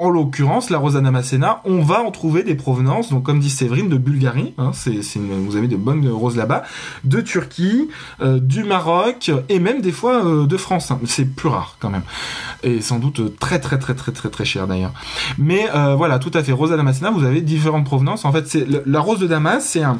en 0.00 0.08
l'occurrence, 0.08 0.70
la 0.70 0.78
Rosa 0.78 1.00
Damascena, 1.00 1.60
on 1.64 1.82
va 1.82 2.02
en 2.02 2.10
trouver 2.10 2.42
des 2.42 2.54
provenances, 2.54 3.10
donc 3.10 3.22
comme 3.22 3.38
dit 3.38 3.50
Séverine, 3.50 3.88
de 3.90 3.98
Bulgarie, 3.98 4.54
hein, 4.56 4.70
c'est, 4.72 5.00
vous 5.16 5.56
avez 5.56 5.68
de 5.68 5.76
bonnes 5.76 6.08
roses 6.08 6.36
là-bas, 6.36 6.64
de 7.04 7.20
Turquie, 7.20 7.88
euh, 8.22 8.40
du 8.40 8.64
Maroc, 8.64 9.30
et 9.50 9.58
même 9.58 9.82
des 9.82 9.92
fois 9.92 10.24
euh, 10.24 10.46
de 10.46 10.56
France. 10.56 10.90
Hein. 10.90 10.98
C'est 11.04 11.26
plus 11.26 11.48
rare 11.48 11.76
quand 11.80 11.90
même. 11.90 12.02
Et 12.62 12.80
sans 12.80 12.98
doute 12.98 13.38
très 13.38 13.60
très 13.60 13.78
très 13.78 13.94
très 13.94 14.12
très 14.12 14.30
très 14.30 14.44
cher 14.46 14.66
d'ailleurs. 14.66 14.92
Mais 15.36 15.68
euh, 15.74 15.94
voilà, 15.94 16.18
tout 16.18 16.32
à 16.32 16.42
fait, 16.42 16.52
Rosa 16.52 16.76
Damascena, 16.76 17.10
vous 17.10 17.24
avez 17.24 17.42
différentes 17.42 17.84
provenances. 17.84 18.24
En 18.24 18.32
fait, 18.32 18.48
c'est 18.48 18.66
la 18.86 19.00
rose 19.00 19.20
de 19.20 19.26
Damas, 19.26 19.62
c'est 19.64 19.82
un 19.82 19.98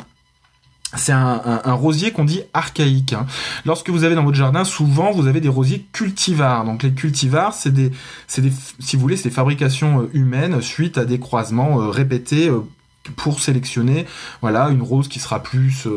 c'est 0.97 1.13
un, 1.13 1.73
rosier 1.75 2.11
qu'on 2.11 2.25
dit 2.25 2.43
archaïque. 2.53 3.13
Hein. 3.13 3.27
Lorsque 3.65 3.91
vous 3.91 4.03
avez 4.03 4.17
dans 4.17 4.25
votre 4.25 4.37
jardin, 4.37 4.65
souvent 4.65 5.13
vous 5.13 5.29
avez 5.29 5.41
des 5.41 5.49
rosiers 5.49 5.87
cultivars. 5.93 6.65
Donc 6.65 6.83
les 6.83 6.93
cultivars, 6.93 7.55
c'est 7.55 7.73
des, 7.73 7.93
c'est 8.27 8.43
des, 8.43 8.53
si 8.81 8.97
vous 8.97 9.03
voulez, 9.03 9.17
c'est 9.17 9.29
des 9.29 9.35
fabrications 9.35 10.03
euh, 10.03 10.11
humaines 10.15 10.61
suite 10.61 10.99
à 10.99 11.05
des 11.05 11.21
croisements 11.21 11.81
euh, 11.81 11.91
répétés 11.91 12.49
euh, 12.49 12.61
pour 13.17 13.41
sélectionner, 13.41 14.05
voilà, 14.41 14.69
une 14.69 14.83
rose 14.83 15.09
qui 15.09 15.21
sera 15.21 15.43
plus 15.43 15.89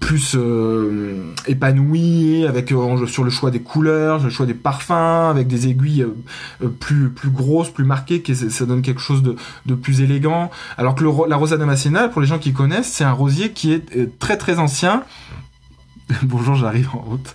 plus 0.00 0.34
euh, 0.34 1.34
épanoui, 1.46 2.46
avec 2.46 2.72
euh, 2.72 3.06
sur 3.06 3.24
le 3.24 3.30
choix 3.30 3.50
des 3.50 3.60
couleurs, 3.60 4.22
le 4.22 4.30
choix 4.30 4.46
des 4.46 4.54
parfums, 4.54 5.30
avec 5.30 5.48
des 5.48 5.68
aiguilles 5.68 6.06
plus 6.80 7.10
plus 7.10 7.30
grosses, 7.30 7.70
plus 7.70 7.84
marquées, 7.84 8.22
que 8.22 8.34
ça 8.34 8.66
donne 8.66 8.82
quelque 8.82 9.00
chose 9.00 9.22
de, 9.22 9.36
de 9.66 9.74
plus 9.74 10.00
élégant. 10.00 10.50
Alors 10.78 10.94
que 10.94 11.04
la 11.28 11.36
Rosa 11.36 11.56
Damascena, 11.56 12.08
pour 12.08 12.20
les 12.20 12.26
gens 12.26 12.38
qui 12.38 12.52
connaissent, 12.52 12.90
c'est 12.90 13.04
un 13.04 13.12
rosier 13.12 13.52
qui 13.52 13.72
est 13.72 14.18
très 14.18 14.38
très 14.38 14.58
ancien. 14.58 15.02
Bonjour, 16.22 16.54
j'arrive 16.54 16.88
en 16.94 17.00
route. 17.00 17.34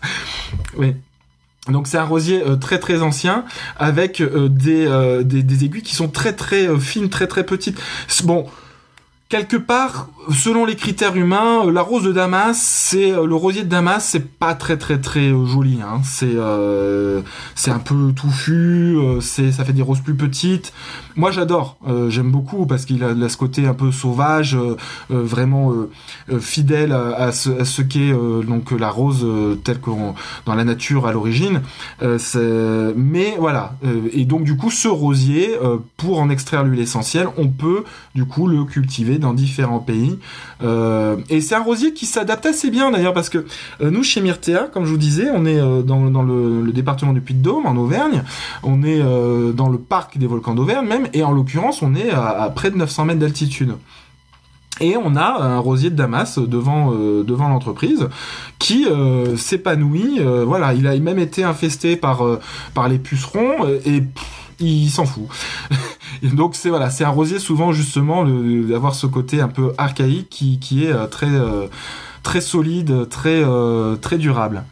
Oui. 0.77 0.95
Donc 1.67 1.85
c'est 1.85 1.99
un 1.99 2.05
rosier 2.05 2.41
très 2.59 2.79
très 2.79 3.03
ancien 3.03 3.45
avec 3.77 4.19
des, 4.23 5.21
des, 5.23 5.43
des, 5.43 5.63
aiguilles 5.63 5.83
qui 5.83 5.93
sont 5.93 6.07
très 6.07 6.33
très 6.33 6.75
fines, 6.79 7.09
très 7.09 7.27
très 7.27 7.45
petites. 7.45 7.79
Bon, 8.23 8.47
quelque 9.31 9.55
part, 9.55 10.09
selon 10.29 10.65
les 10.65 10.75
critères 10.75 11.15
humains, 11.15 11.65
euh, 11.65 11.71
la 11.71 11.81
rose 11.81 12.03
de 12.03 12.11
Damas, 12.11 12.59
c'est 12.61 13.13
euh, 13.13 13.25
le 13.25 13.33
rosier 13.33 13.63
de 13.63 13.69
Damas, 13.69 14.03
c'est 14.03 14.37
pas 14.37 14.55
très 14.55 14.77
très 14.77 14.99
très 14.99 15.31
euh, 15.31 15.45
joli. 15.45 15.79
Hein. 15.81 16.01
C'est 16.03 16.35
c'est 17.55 17.71
un 17.71 17.79
peu 17.79 18.11
touffu, 18.13 18.97
c'est 19.21 19.53
ça 19.53 19.63
fait 19.63 19.71
des 19.71 19.81
roses 19.81 20.01
plus 20.01 20.15
petites. 20.15 20.73
Moi, 21.15 21.31
j'adore, 21.31 21.77
j'aime 22.09 22.31
beaucoup 22.31 22.65
parce 22.65 22.85
qu'il 22.85 23.03
a, 23.03 23.29
ce 23.29 23.37
côté 23.37 23.65
un 23.67 23.73
peu 23.73 23.91
sauvage, 23.91 24.57
vraiment 25.09 25.73
fidèle 26.39 26.91
à, 26.91 27.31
ce, 27.31 27.61
à 27.61 27.65
ce 27.65 27.81
qu'est 27.81 28.11
donc 28.11 28.71
la 28.71 28.89
rose 28.89 29.25
telle 29.63 29.79
qu'on 29.79 30.15
dans 30.45 30.55
la 30.55 30.63
nature 30.63 31.07
à 31.07 31.11
l'origine. 31.11 31.61
mais 32.01 33.35
voilà, 33.39 33.75
et 34.13 34.25
donc 34.25 34.43
du 34.43 34.57
coup, 34.57 34.71
ce 34.71 34.87
rosier, 34.87 35.57
pour 35.97 36.19
en 36.19 36.29
extraire 36.29 36.63
l'huile 36.63 36.81
essentielle, 36.81 37.27
on 37.37 37.47
peut 37.47 37.83
du 38.15 38.25
coup 38.25 38.47
le 38.47 38.63
cultiver 38.65 39.19
dans 39.21 39.33
différents 39.33 39.79
pays. 39.79 40.19
Euh, 40.61 41.15
et 41.29 41.39
c'est 41.39 41.55
un 41.55 41.63
rosier 41.63 41.93
qui 41.93 42.05
s'adapte 42.05 42.45
assez 42.45 42.69
bien 42.69 42.91
d'ailleurs 42.91 43.13
parce 43.13 43.29
que 43.29 43.45
euh, 43.81 43.89
nous 43.89 44.03
chez 44.03 44.19
Myrtea, 44.21 44.67
comme 44.73 44.85
je 44.85 44.91
vous 44.91 44.97
disais, 44.97 45.29
on 45.33 45.45
est 45.45 45.59
euh, 45.59 45.81
dans, 45.81 46.23
le, 46.23 46.71
département 46.73 47.13
du 47.13 47.21
Puy-de-Dôme 47.21 47.65
en 47.65 47.75
Auvergne, 47.75 48.23
on 48.63 48.83
est 48.83 49.01
dans 49.53 49.69
le 49.69 49.77
parc 49.77 50.17
des 50.17 50.25
volcans 50.25 50.55
d'Auvergne 50.55 50.87
même, 50.87 51.07
et 51.13 51.23
en 51.23 51.31
l'occurrence 51.31 51.81
on 51.81 51.95
est 51.95 52.09
à, 52.09 52.51
près 52.55 52.71
de 52.71 52.77
900 52.77 53.05
mètres 53.05 53.19
d'altitude. 53.19 53.75
Et 54.79 54.95
on 54.97 55.15
a 55.15 55.43
un 55.43 55.59
rosier 55.59 55.91
de 55.91 55.95
Damas 55.95 56.39
devant 56.39 56.91
devant 56.91 57.49
l'entreprise 57.49 58.07
qui 58.57 58.87
s'épanouit. 59.35 60.19
voilà, 60.45 60.73
il 60.73 60.87
a 60.87 60.97
même 60.97 61.19
été 61.19 61.43
infesté 61.43 61.97
par 61.97 62.23
par 62.73 62.87
les 62.87 62.97
pucerons 62.97 63.67
et 63.85 64.01
il 64.61 64.89
s'en 64.89 65.05
fout. 65.05 65.27
donc 66.23 66.55
c'est 66.55 66.69
voilà, 66.69 66.89
c'est 66.89 67.03
un 67.03 67.09
rosier 67.09 67.39
souvent 67.39 67.71
justement 67.71 68.25
d'avoir 68.25 68.95
ce 68.95 69.07
côté 69.07 69.41
un 69.41 69.47
peu 69.47 69.73
archaïque 69.77 70.29
qui, 70.29 70.85
est 70.85 70.91
euh, 70.91 71.07
très 71.07 71.27
euh, 71.27 71.67
très 72.23 72.41
solide, 72.41 73.09
très 73.09 73.43
euh, 73.43 73.95
très 73.95 74.17
durable. 74.17 74.63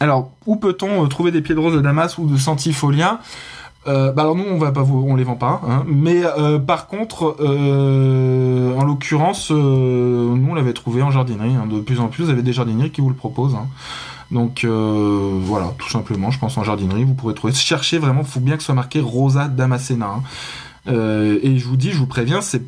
Alors, 0.00 0.30
où 0.46 0.56
peut-on 0.56 1.06
trouver 1.08 1.30
des 1.30 1.40
pieds 1.40 1.54
de 1.54 1.60
rose 1.60 1.74
de 1.74 1.80
Damas 1.80 2.18
ou 2.18 2.26
de 2.26 2.36
centifolia 2.36 3.20
bah 3.86 4.14
alors 4.16 4.34
nous 4.34 4.44
on 4.48 4.56
va 4.56 4.72
les 5.14 5.24
vend 5.24 5.34
pas, 5.34 5.60
hein. 5.68 5.84
mais 5.86 6.22
par 6.66 6.86
contre, 6.86 7.36
en 7.38 8.82
l'occurrence, 8.82 9.50
nous 9.50 10.46
on 10.48 10.54
l'avait 10.54 10.72
trouvé 10.72 11.02
en 11.02 11.10
jardinerie. 11.10 11.54
Hein. 11.54 11.66
de 11.70 11.80
plus 11.80 12.00
en 12.00 12.08
plus, 12.08 12.24
vous 12.24 12.30
avez 12.30 12.40
des 12.40 12.54
jardineries 12.54 12.92
qui 12.92 13.02
vous 13.02 13.10
le 13.10 13.14
proposent. 13.14 13.54
Hein. 13.54 13.66
Donc 14.34 14.64
euh, 14.64 15.38
voilà, 15.40 15.72
tout 15.78 15.88
simplement, 15.88 16.32
je 16.32 16.40
pense 16.40 16.58
en 16.58 16.64
jardinerie, 16.64 17.04
vous 17.04 17.14
pourrez 17.14 17.34
trouver. 17.34 17.54
Cherchez 17.54 17.98
vraiment, 17.98 18.22
il 18.22 18.26
faut 18.26 18.40
bien 18.40 18.56
que 18.56 18.62
ce 18.62 18.66
soit 18.66 18.74
marqué 18.74 19.00
Rosa 19.00 19.46
Damascena. 19.46 20.06
Hein. 20.06 20.22
Euh, 20.88 21.38
et 21.42 21.56
je 21.56 21.66
vous 21.66 21.76
dis, 21.76 21.92
je 21.92 21.98
vous 21.98 22.08
préviens, 22.08 22.40
c'est 22.40 22.62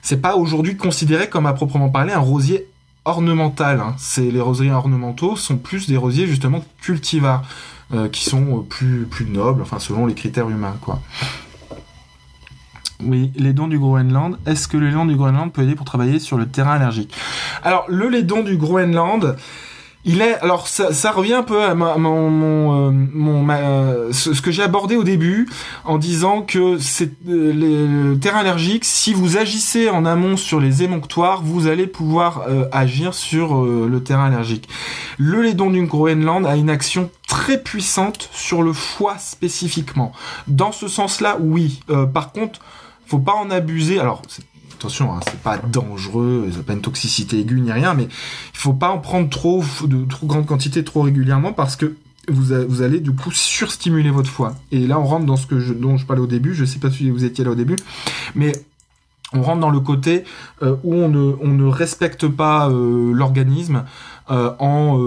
c'est 0.00 0.22
pas 0.22 0.36
aujourd'hui 0.36 0.76
considéré 0.76 1.28
comme 1.28 1.46
à 1.46 1.52
proprement 1.54 1.88
parler 1.88 2.12
un 2.12 2.20
rosier 2.20 2.68
ornemental. 3.04 3.80
Hein. 3.80 3.96
C'est 3.98 4.30
les 4.30 4.40
rosiers 4.40 4.70
ornementaux 4.70 5.34
sont 5.34 5.56
plus 5.56 5.88
des 5.88 5.96
rosiers 5.96 6.28
justement 6.28 6.64
cultivars, 6.80 7.42
euh, 7.92 8.08
qui 8.08 8.24
sont 8.24 8.62
plus 8.62 9.04
plus 9.10 9.26
nobles, 9.26 9.62
enfin 9.62 9.80
selon 9.80 10.06
les 10.06 10.14
critères 10.14 10.48
humains, 10.48 10.76
quoi. 10.80 11.00
Oui, 13.02 13.32
les 13.34 13.52
dons 13.52 13.68
du 13.68 13.78
Groenland. 13.78 14.38
Est-ce 14.46 14.68
que 14.68 14.76
le 14.76 14.88
lait 14.88 15.06
du 15.06 15.16
Groenland 15.16 15.52
peut 15.52 15.62
aider 15.62 15.74
pour 15.74 15.86
travailler 15.86 16.20
sur 16.20 16.36
le 16.36 16.46
terrain 16.46 16.72
allergique? 16.72 17.12
Alors, 17.62 17.84
le 17.88 18.08
lait 18.08 18.22
du 18.22 18.56
Groenland, 18.56 19.36
il 20.08 20.22
est 20.22 20.38
alors 20.40 20.66
ça, 20.68 21.12
revient 21.12 21.34
un 21.34 21.42
peu 21.42 21.62
à 21.62 21.74
mon, 21.74 22.30
mon, 22.30 22.88
euh, 22.88 23.52
euh, 23.52 24.12
ce, 24.12 24.40
que 24.40 24.50
j'ai 24.50 24.62
abordé 24.62 24.96
au 24.96 25.04
début 25.04 25.48
en 25.84 25.98
disant 25.98 26.40
que 26.40 26.78
c'est 26.78 27.12
euh, 27.28 27.52
le 27.52 28.18
terrain 28.18 28.38
allergique 28.38 28.86
si 28.86 29.12
vous 29.12 29.36
agissez 29.36 29.90
en 29.90 30.06
amont 30.06 30.38
sur 30.38 30.60
les 30.60 30.82
émonctoires 30.82 31.42
vous 31.42 31.66
allez 31.66 31.86
pouvoir 31.86 32.46
agir 32.72 33.12
sur 33.12 33.64
le 33.64 34.02
terrain 34.02 34.26
allergique. 34.26 34.68
Le 35.18 35.42
laidon 35.42 35.70
du 35.70 35.82
Groenland 35.84 36.46
a 36.46 36.56
une 36.56 36.70
action 36.70 37.10
très 37.26 37.62
puissante 37.62 38.30
sur 38.32 38.62
le 38.62 38.72
foie 38.72 39.18
spécifiquement. 39.18 40.12
Dans 40.46 40.72
ce 40.72 40.88
sens 40.88 41.20
là 41.20 41.36
oui 41.38 41.80
par 42.14 42.32
contre 42.32 42.60
faut 43.06 43.18
pas 43.18 43.34
en 43.34 43.50
abuser. 43.50 44.00
Alors 44.00 44.22
attention, 44.78 45.12
hein, 45.12 45.20
c'est 45.24 45.40
pas 45.40 45.58
dangereux, 45.58 46.50
c'est 46.52 46.64
pas 46.64 46.72
une 46.72 46.80
toxicité 46.80 47.40
aiguë 47.40 47.60
ni 47.60 47.72
rien, 47.72 47.94
mais 47.94 48.04
il 48.04 48.58
faut 48.58 48.72
pas 48.72 48.90
en 48.90 48.98
prendre 48.98 49.28
trop, 49.28 49.64
de 49.84 50.04
trop 50.04 50.26
grande 50.26 50.46
quantité 50.46 50.84
trop 50.84 51.02
régulièrement 51.02 51.52
parce 51.52 51.74
que 51.74 51.96
vous, 52.28 52.54
vous 52.68 52.82
allez 52.82 53.00
du 53.00 53.12
coup 53.12 53.32
surstimuler 53.32 54.10
votre 54.10 54.30
foie. 54.30 54.54
Et 54.70 54.86
là, 54.86 55.00
on 55.00 55.04
rentre 55.04 55.26
dans 55.26 55.36
ce 55.36 55.46
que 55.46 55.58
je, 55.58 55.72
dont 55.72 55.96
je 55.96 56.06
parlais 56.06 56.22
au 56.22 56.26
début. 56.26 56.54
Je 56.54 56.64
sais 56.64 56.78
pas 56.78 56.90
si 56.90 57.10
vous 57.10 57.24
étiez 57.24 57.42
là 57.44 57.50
au 57.50 57.54
début, 57.54 57.76
mais 58.34 58.52
on 59.32 59.42
rentre 59.42 59.60
dans 59.60 59.70
le 59.70 59.80
côté 59.80 60.24
euh, 60.62 60.76
où 60.84 60.94
on 60.94 61.08
ne, 61.08 61.34
on 61.40 61.48
ne 61.48 61.66
respecte 61.66 62.28
pas 62.28 62.70
euh, 62.70 63.12
l'organisme 63.12 63.84
euh, 64.30 64.52
en, 64.58 64.98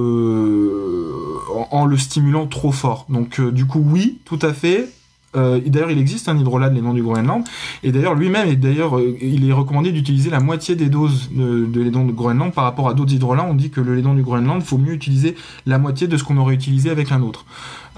en, 1.72 1.86
le 1.86 1.98
stimulant 1.98 2.46
trop 2.46 2.72
fort. 2.72 3.06
Donc 3.10 3.40
du 3.40 3.66
coup 3.66 3.84
oui, 3.86 4.20
tout 4.26 4.40
à 4.42 4.54
fait. 4.54 4.90
Euh, 5.36 5.60
d'ailleurs, 5.65 5.91
il 5.91 5.98
existe 5.98 6.28
un 6.30 6.38
hydrolat 6.38 6.70
les 6.70 6.82
noms 6.82 6.94
du 6.94 7.04
Groenland. 7.04 7.44
Et 7.84 7.91
d'ailleurs, 7.91 8.15
lui-même, 8.15 8.48
et 8.48 8.56
d'ailleurs, 8.56 8.98
euh, 8.98 9.17
il 9.22 9.48
est 9.48 9.54
recommandé 9.54 9.91
d'utiliser 9.91 10.30
la 10.30 10.39
moitié 10.39 10.76
des 10.76 10.89
doses 10.89 11.30
de, 11.32 11.65
de 11.65 11.89
du 11.89 12.13
Groenland 12.13 12.54
par 12.54 12.63
rapport 12.65 12.89
à 12.89 12.94
d'autres 12.94 13.13
hydrolats. 13.13 13.46
On 13.50 13.54
dit 13.54 13.70
que 13.70 13.82
le 13.82 13.96
laidon 13.96 14.13
du 14.13 14.24
Groenland, 14.24 14.62
faut 14.62 14.78
mieux 14.78 14.94
utiliser 14.94 15.36
la 15.65 15.78
moitié 15.78 16.08
de 16.08 16.17
ce 16.17 16.24
qu'on 16.24 16.38
aurait 16.38 16.56
utilisé 16.56 16.89
avec 16.89 17.12
un 17.12 17.22
autre. 17.22 17.46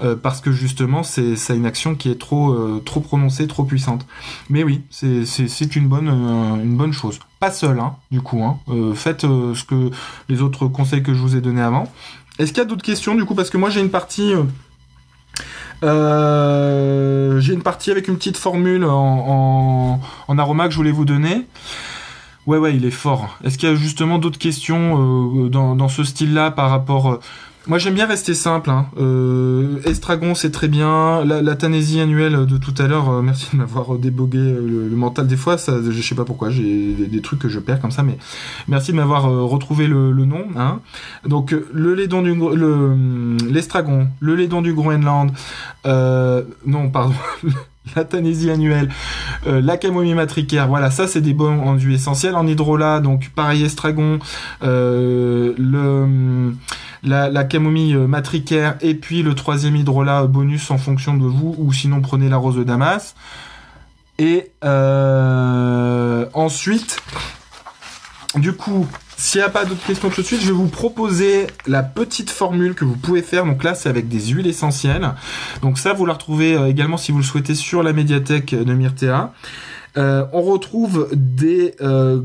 Euh, 0.02 0.16
parce 0.16 0.40
que 0.40 0.50
justement, 0.50 1.02
c'est 1.02 1.36
ça 1.36 1.54
une 1.54 1.66
action 1.66 1.94
qui 1.94 2.10
est 2.10 2.18
trop 2.18 2.52
euh, 2.52 2.82
trop 2.84 3.00
prononcée, 3.00 3.46
trop 3.46 3.64
puissante. 3.64 4.06
Mais 4.50 4.64
oui, 4.64 4.82
c'est 4.90 5.24
c'est 5.24 5.76
une 5.76 5.86
bonne 5.86 6.08
une 6.08 6.76
bonne 6.76 6.92
chose. 6.92 7.20
Pas 7.38 7.52
seul, 7.52 7.78
hein, 7.78 7.94
du 8.10 8.20
coup. 8.20 8.42
Hein. 8.42 8.58
faites 8.94 9.22
ce 9.22 9.64
que 9.64 9.90
les 10.28 10.42
autres 10.42 10.66
conseils 10.66 11.02
que 11.02 11.14
je 11.14 11.20
vous 11.20 11.36
ai 11.36 11.40
donnés 11.40 11.62
avant. 11.62 11.92
Est-ce 12.40 12.52
qu'il 12.52 12.58
y 12.58 12.66
a 12.66 12.68
d'autres 12.68 12.82
questions 12.82 13.14
du 13.14 13.24
coup? 13.24 13.36
Parce 13.36 13.50
que 13.50 13.56
moi 13.56 13.70
j'ai 13.70 13.80
une 13.80 13.90
partie 13.90 14.32
euh, 15.82 17.40
j'ai 17.40 17.52
une 17.52 17.62
partie 17.62 17.90
avec 17.90 18.08
une 18.08 18.16
petite 18.16 18.36
formule 18.36 18.84
en, 18.84 20.00
en, 20.28 20.38
aroma 20.38 20.66
que 20.66 20.70
je 20.70 20.76
voulais 20.76 20.90
vous 20.90 21.04
donner. 21.04 21.46
Ouais, 22.46 22.58
ouais, 22.58 22.76
il 22.76 22.84
est 22.84 22.90
fort. 22.90 23.38
Est-ce 23.44 23.56
qu'il 23.58 23.68
y 23.68 23.72
a 23.72 23.74
justement 23.74 24.18
d'autres 24.18 24.38
questions 24.38 25.44
euh, 25.44 25.48
dans, 25.48 25.88
ce 25.88 26.04
style-là 26.04 26.50
par 26.50 26.70
rapport 26.70 27.12
euh, 27.12 27.20
moi 27.66 27.78
j'aime 27.78 27.94
bien 27.94 28.06
rester 28.06 28.34
simple. 28.34 28.70
Hein. 28.70 28.86
Euh, 28.98 29.80
Estragon 29.84 30.34
c'est 30.34 30.50
très 30.50 30.68
bien. 30.68 31.24
La, 31.24 31.42
la 31.42 31.52
annuelle 31.52 32.46
de 32.46 32.56
tout 32.58 32.74
à 32.78 32.86
l'heure, 32.86 33.08
euh, 33.08 33.22
merci 33.22 33.48
de 33.52 33.56
m'avoir 33.56 33.96
débogué 33.96 34.38
euh, 34.38 34.88
le, 34.88 34.96
mental 34.96 35.26
des 35.26 35.36
fois. 35.36 35.56
Ça, 35.56 35.78
je 35.82 36.02
sais 36.02 36.14
pas 36.14 36.24
pourquoi, 36.24 36.50
j'ai 36.50 36.92
des, 36.92 37.22
trucs 37.22 37.40
que 37.40 37.48
je 37.48 37.58
perds 37.58 37.80
comme 37.80 37.90
ça, 37.90 38.02
mais 38.02 38.18
merci 38.68 38.92
de 38.92 38.96
m'avoir 38.96 39.24
retrouvé 39.24 39.86
le, 39.86 40.12
le, 40.12 40.24
nom. 40.24 40.46
Hein. 40.56 40.80
Donc 41.26 41.54
le 41.72 41.94
laidon 41.94 42.22
du 42.22 42.34
le 42.34 43.36
l'estragon, 43.50 44.08
le 44.20 44.34
laidon 44.34 44.60
du 44.60 44.74
Groenland. 44.74 45.30
non, 45.84 46.90
pardon. 46.90 47.14
la 47.96 48.04
Tanésie 48.04 48.50
annuelle, 48.50 48.88
la 49.46 49.76
camomille 49.76 50.14
matricaire, 50.14 50.68
voilà, 50.68 50.90
ça 50.90 51.06
c'est 51.06 51.20
des 51.20 51.34
bons 51.34 51.60
enduits 51.60 51.94
essentiels. 51.94 52.34
En 52.34 52.46
hydrolat, 52.46 53.00
donc 53.00 53.30
pareil 53.34 53.62
estragon, 53.62 54.18
le 54.62 56.52
la, 57.04 57.44
camomille 57.44 57.94
euh, 57.94 58.06
matricaire 58.06 58.76
et 58.80 58.94
puis 58.94 59.22
le 59.22 59.34
troisième 59.34 59.76
hydrolat 59.76 60.26
bonus 60.26 60.70
en 60.70 60.78
fonction 60.78 61.14
de 61.14 61.26
vous 61.26 61.54
ou 61.58 61.72
sinon 61.72 62.00
prenez 62.00 62.28
la 62.28 62.36
rose 62.36 62.56
de 62.56 62.64
Damas. 62.64 63.14
Et 64.18 64.52
euh, 64.64 66.26
ensuite, 66.34 67.00
du 68.36 68.52
coup, 68.52 68.86
s'il 69.16 69.40
n'y 69.40 69.44
a 69.44 69.50
pas 69.50 69.64
d'autres 69.64 69.84
questions 69.86 70.10
tout 70.10 70.22
de 70.22 70.26
suite, 70.26 70.40
je 70.40 70.46
vais 70.46 70.52
vous 70.52 70.68
proposer 70.68 71.46
la 71.66 71.82
petite 71.82 72.30
formule 72.30 72.74
que 72.74 72.84
vous 72.84 72.96
pouvez 72.96 73.22
faire. 73.22 73.44
Donc 73.46 73.64
là, 73.64 73.74
c'est 73.74 73.88
avec 73.88 74.08
des 74.08 74.20
huiles 74.20 74.46
essentielles. 74.46 75.14
Donc 75.62 75.78
ça, 75.78 75.92
vous 75.92 76.06
la 76.06 76.14
retrouvez 76.14 76.56
euh, 76.56 76.68
également 76.68 76.96
si 76.96 77.12
vous 77.12 77.18
le 77.18 77.24
souhaitez 77.24 77.54
sur 77.54 77.82
la 77.82 77.92
médiathèque 77.92 78.54
de 78.54 78.74
Myrtea. 78.74 79.32
on 79.96 80.42
retrouve 80.42 81.08
des 81.12 81.74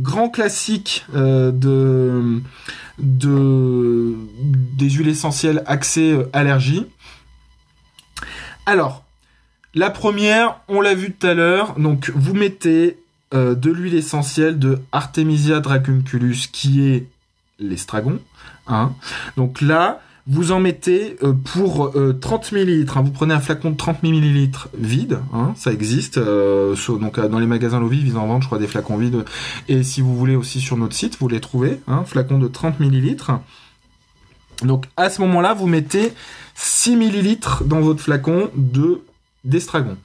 grands 0.02 0.30
classiques 0.30 1.06
de 1.13 2.41
de, 2.99 4.15
des 4.34 4.89
huiles 4.89 5.08
essentielles 5.08 5.63
axées 5.65 6.12
euh, 6.12 6.30
allergie. 6.34 6.86
Alors, 8.65 9.04
la 9.73 9.89
première, 9.89 10.60
on 10.67 10.82
l'a 10.82 10.93
vu 10.93 11.13
tout 11.13 11.28
à 11.28 11.34
l'heure, 11.34 11.75
donc 11.80 12.12
vous 12.13 12.34
mettez 12.34 12.97
euh, 13.34 13.54
de 13.54 13.70
l'huile 13.70 13.94
essentielle 13.94 14.58
de 14.58 14.80
Artemisia 14.92 15.60
dracunculus 15.60 16.48
qui 16.52 16.88
est 16.88 17.08
l'estragon. 17.60 18.20
Hein. 18.68 18.94
Donc 19.38 19.62
là, 19.62 20.02
vous 20.26 20.52
en 20.52 20.60
mettez 20.60 21.15
euh, 21.22 21.34
pour 21.34 21.92
30 21.92 22.54
euh, 22.54 22.58
ml. 22.58 22.88
Hein. 22.96 23.02
vous 23.04 23.12
prenez 23.12 23.34
un 23.36 23.39
flacon 23.39 23.70
de 23.70 23.78
30 23.78 24.02
ml 24.04 24.50
vide, 24.78 25.20
hein, 25.32 25.54
ça 25.56 25.72
existe. 25.72 26.18
Donc 26.18 27.20
dans 27.20 27.39
les 27.39 27.46
magasins 27.46 27.80
Loviv, 27.80 28.08
ils 28.08 28.18
en 28.18 28.26
vendent, 28.26 28.42
je 28.42 28.48
crois, 28.48 28.58
des 28.58 28.68
flacons 28.68 28.98
vides. 28.98 29.24
Et 29.68 29.84
si 29.84 30.02
vous 30.02 30.15
voulez 30.15 30.36
aussi 30.36 30.60
sur 30.60 30.78
notre 30.78 30.96
site, 30.96 31.18
vous 31.20 31.28
les 31.28 31.39
trouvez. 31.39 31.80
Hein, 31.88 32.06
flacon 32.06 32.39
de 32.39 32.48
30 32.48 32.80
ml. 32.80 33.15
Donc 34.63 34.86
à 34.98 35.10
ce 35.12 35.22
moment-là, 35.22 35.54
vous 35.54 35.68
mettez 35.68 36.13
6 36.56 36.96
ml 36.96 37.38
dans 37.65 37.80
votre 37.80 38.02
flacon 38.02 38.50
de 38.56 39.02
d'estragon. 39.46 39.98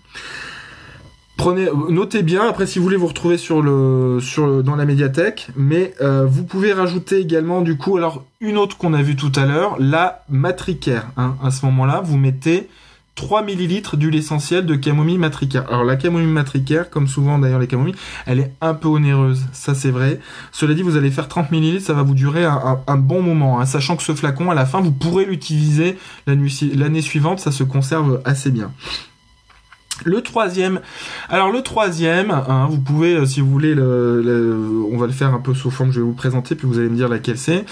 Prenez, 1.36 1.66
notez 1.90 2.22
bien. 2.22 2.48
Après, 2.48 2.66
si 2.66 2.78
vous 2.78 2.84
voulez 2.84 2.96
vous 2.96 3.08
retrouver 3.08 3.38
sur 3.38 3.60
le, 3.60 4.18
sur 4.20 4.62
dans 4.62 4.76
la 4.76 4.84
médiathèque, 4.84 5.48
mais 5.56 5.92
euh, 6.00 6.26
vous 6.26 6.44
pouvez 6.44 6.72
rajouter 6.72 7.18
également 7.18 7.60
du 7.60 7.76
coup, 7.76 7.96
alors 7.96 8.24
une 8.40 8.56
autre 8.56 8.76
qu'on 8.76 8.94
a 8.94 9.02
vue 9.02 9.16
tout 9.16 9.32
à 9.34 9.44
l'heure, 9.44 9.76
la 9.78 10.24
matricaire. 10.28 11.08
Hein. 11.16 11.34
À 11.42 11.50
ce 11.50 11.66
moment-là, 11.66 12.00
vous 12.04 12.16
mettez 12.16 12.68
3 13.14 13.42
millilitres 13.42 13.96
d'huile 13.96 14.16
essentielle 14.16 14.66
de 14.66 14.74
camomille 14.74 15.18
matricaire. 15.18 15.64
Alors 15.68 15.84
la 15.84 15.96
camomille 15.96 16.32
matricaire, 16.32 16.90
comme 16.90 17.06
souvent 17.06 17.38
d'ailleurs 17.38 17.60
les 17.60 17.66
camomilles, 17.66 17.94
elle 18.26 18.40
est 18.40 18.52
un 18.60 18.74
peu 18.74 18.88
onéreuse, 18.88 19.46
ça 19.52 19.74
c'est 19.74 19.90
vrai. 19.90 20.20
Cela 20.52 20.74
dit, 20.74 20.82
vous 20.82 20.96
allez 20.96 21.10
faire 21.10 21.28
30 21.28 21.50
millilitres, 21.50 21.84
ça 21.84 21.94
va 21.94 22.02
vous 22.02 22.14
durer 22.14 22.44
un, 22.44 22.96
bon 22.96 23.22
moment, 23.22 23.60
hein. 23.60 23.66
sachant 23.66 23.96
que 23.96 24.02
ce 24.02 24.14
flacon, 24.14 24.50
à 24.50 24.54
la 24.54 24.66
fin, 24.66 24.80
vous 24.80 24.92
pourrez 24.92 25.24
l'utiliser 25.24 25.96
l'année 26.26 27.02
suivante, 27.02 27.38
ça 27.38 27.52
se 27.52 27.62
conserve 27.62 28.20
assez 28.24 28.50
bien. 28.50 28.72
Le 30.04 30.20
troisième, 30.20 30.80
alors 31.30 31.50
le 31.50 31.62
troisième, 31.62 32.30
hein, 32.30 32.66
vous 32.68 32.78
pouvez, 32.78 33.14
euh, 33.14 33.26
si 33.26 33.40
vous 33.40 33.50
voulez, 33.50 33.74
le, 33.74 34.86
on 34.92 34.98
va 34.98 35.06
le 35.06 35.12
faire 35.12 35.32
un 35.32 35.40
peu 35.40 35.54
sous 35.54 35.70
forme, 35.70 35.92
je 35.92 36.00
vais 36.00 36.06
vous 36.06 36.12
présenter, 36.12 36.54
puis 36.54 36.68
vous 36.68 36.78
allez 36.78 36.90
me 36.90 36.96
dire 36.96 37.08
laquelle 37.08 37.38
c'est. 37.38 37.64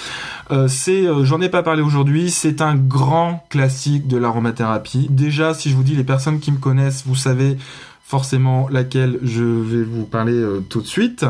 Euh, 0.51 0.66
c'est, 0.66 1.07
euh, 1.07 1.24
j'en 1.24 1.43
ai 1.43 1.51
pas 1.51 1.62
parlé 1.62 1.83
aujourd'hui, 1.83 2.30
c'est 2.30 2.62
un 2.62 2.74
grand 2.74 3.45
classique 3.51 4.09
de 4.09 4.16
l'aromathérapie. 4.16 5.09
Déjà, 5.11 5.53
si 5.53 5.68
je 5.68 5.76
vous 5.76 5.83
dis 5.83 5.95
les 5.95 6.05
personnes 6.05 6.41
qui 6.41 6.53
me 6.53 6.57
connaissent, 6.57 7.05
vous 7.07 7.14
savez 7.14 7.59
forcément 8.03 8.66
laquelle 8.70 9.18
je 9.22 9.43
vais 9.43 9.85
vous 9.85 10.05
parler 10.05 10.39
tout 10.68 10.83
de 10.83 10.87
suite. 10.87 11.24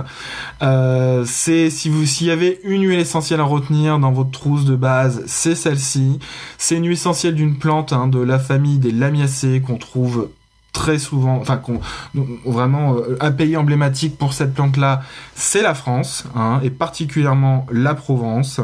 c'est 0.61 1.71
si 1.71 1.89
vous 1.89 2.07
s'il 2.07 2.27
y 2.27 2.31
avait 2.33 2.59
une 2.65 2.83
huile 2.83 2.99
essentielle 2.99 3.39
à 3.39 3.45
retenir 3.45 4.01
dans 4.01 4.11
votre 4.11 4.33
trousse 4.33 4.65
de 4.65 4.75
base, 4.75 5.23
c'est 5.27 5.55
celle-ci. 5.55 6.19
C'est 6.59 6.77
une 6.77 6.85
huile 6.85 6.95
essentielle 6.95 7.37
d'une 7.37 7.57
plante 7.57 7.93
hein, 7.93 8.09
de 8.09 8.19
la 8.19 8.41
famille 8.41 8.79
des 8.79 8.91
lamiacées 8.91 9.61
qu'on 9.65 9.79
trouve 9.79 10.29
très 10.73 10.99
souvent, 10.99 11.37
enfin 11.37 11.61
vraiment 12.45 12.97
euh, 12.97 13.17
un 13.21 13.31
pays 13.31 13.57
emblématique 13.57 14.17
pour 14.17 14.33
cette 14.33 14.55
plante-là, 14.55 15.03
c'est 15.35 15.63
la 15.63 15.75
France, 15.75 16.25
hein, 16.35 16.61
et 16.63 16.71
particulièrement 16.71 17.67
la 17.71 17.95
Provence. 17.95 18.61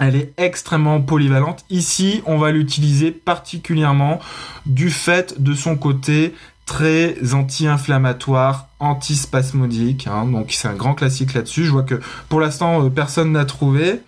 Elle 0.00 0.14
est 0.14 0.32
extrêmement 0.36 1.00
polyvalente. 1.00 1.64
Ici, 1.70 2.22
on 2.24 2.38
va 2.38 2.52
l'utiliser 2.52 3.10
particulièrement 3.10 4.20
du 4.64 4.90
fait 4.90 5.42
de 5.42 5.54
son 5.54 5.76
côté 5.76 6.34
très 6.66 7.16
anti-inflammatoire, 7.34 8.68
antispasmodique. 8.78 10.06
Hein, 10.06 10.26
donc 10.26 10.52
c'est 10.52 10.68
un 10.68 10.74
grand 10.74 10.94
classique 10.94 11.34
là-dessus. 11.34 11.64
Je 11.64 11.72
vois 11.72 11.82
que 11.82 12.00
pour 12.28 12.40
l'instant 12.40 12.84
euh, 12.84 12.90
personne 12.90 13.32
n'a 13.32 13.44
trouvé. 13.44 14.00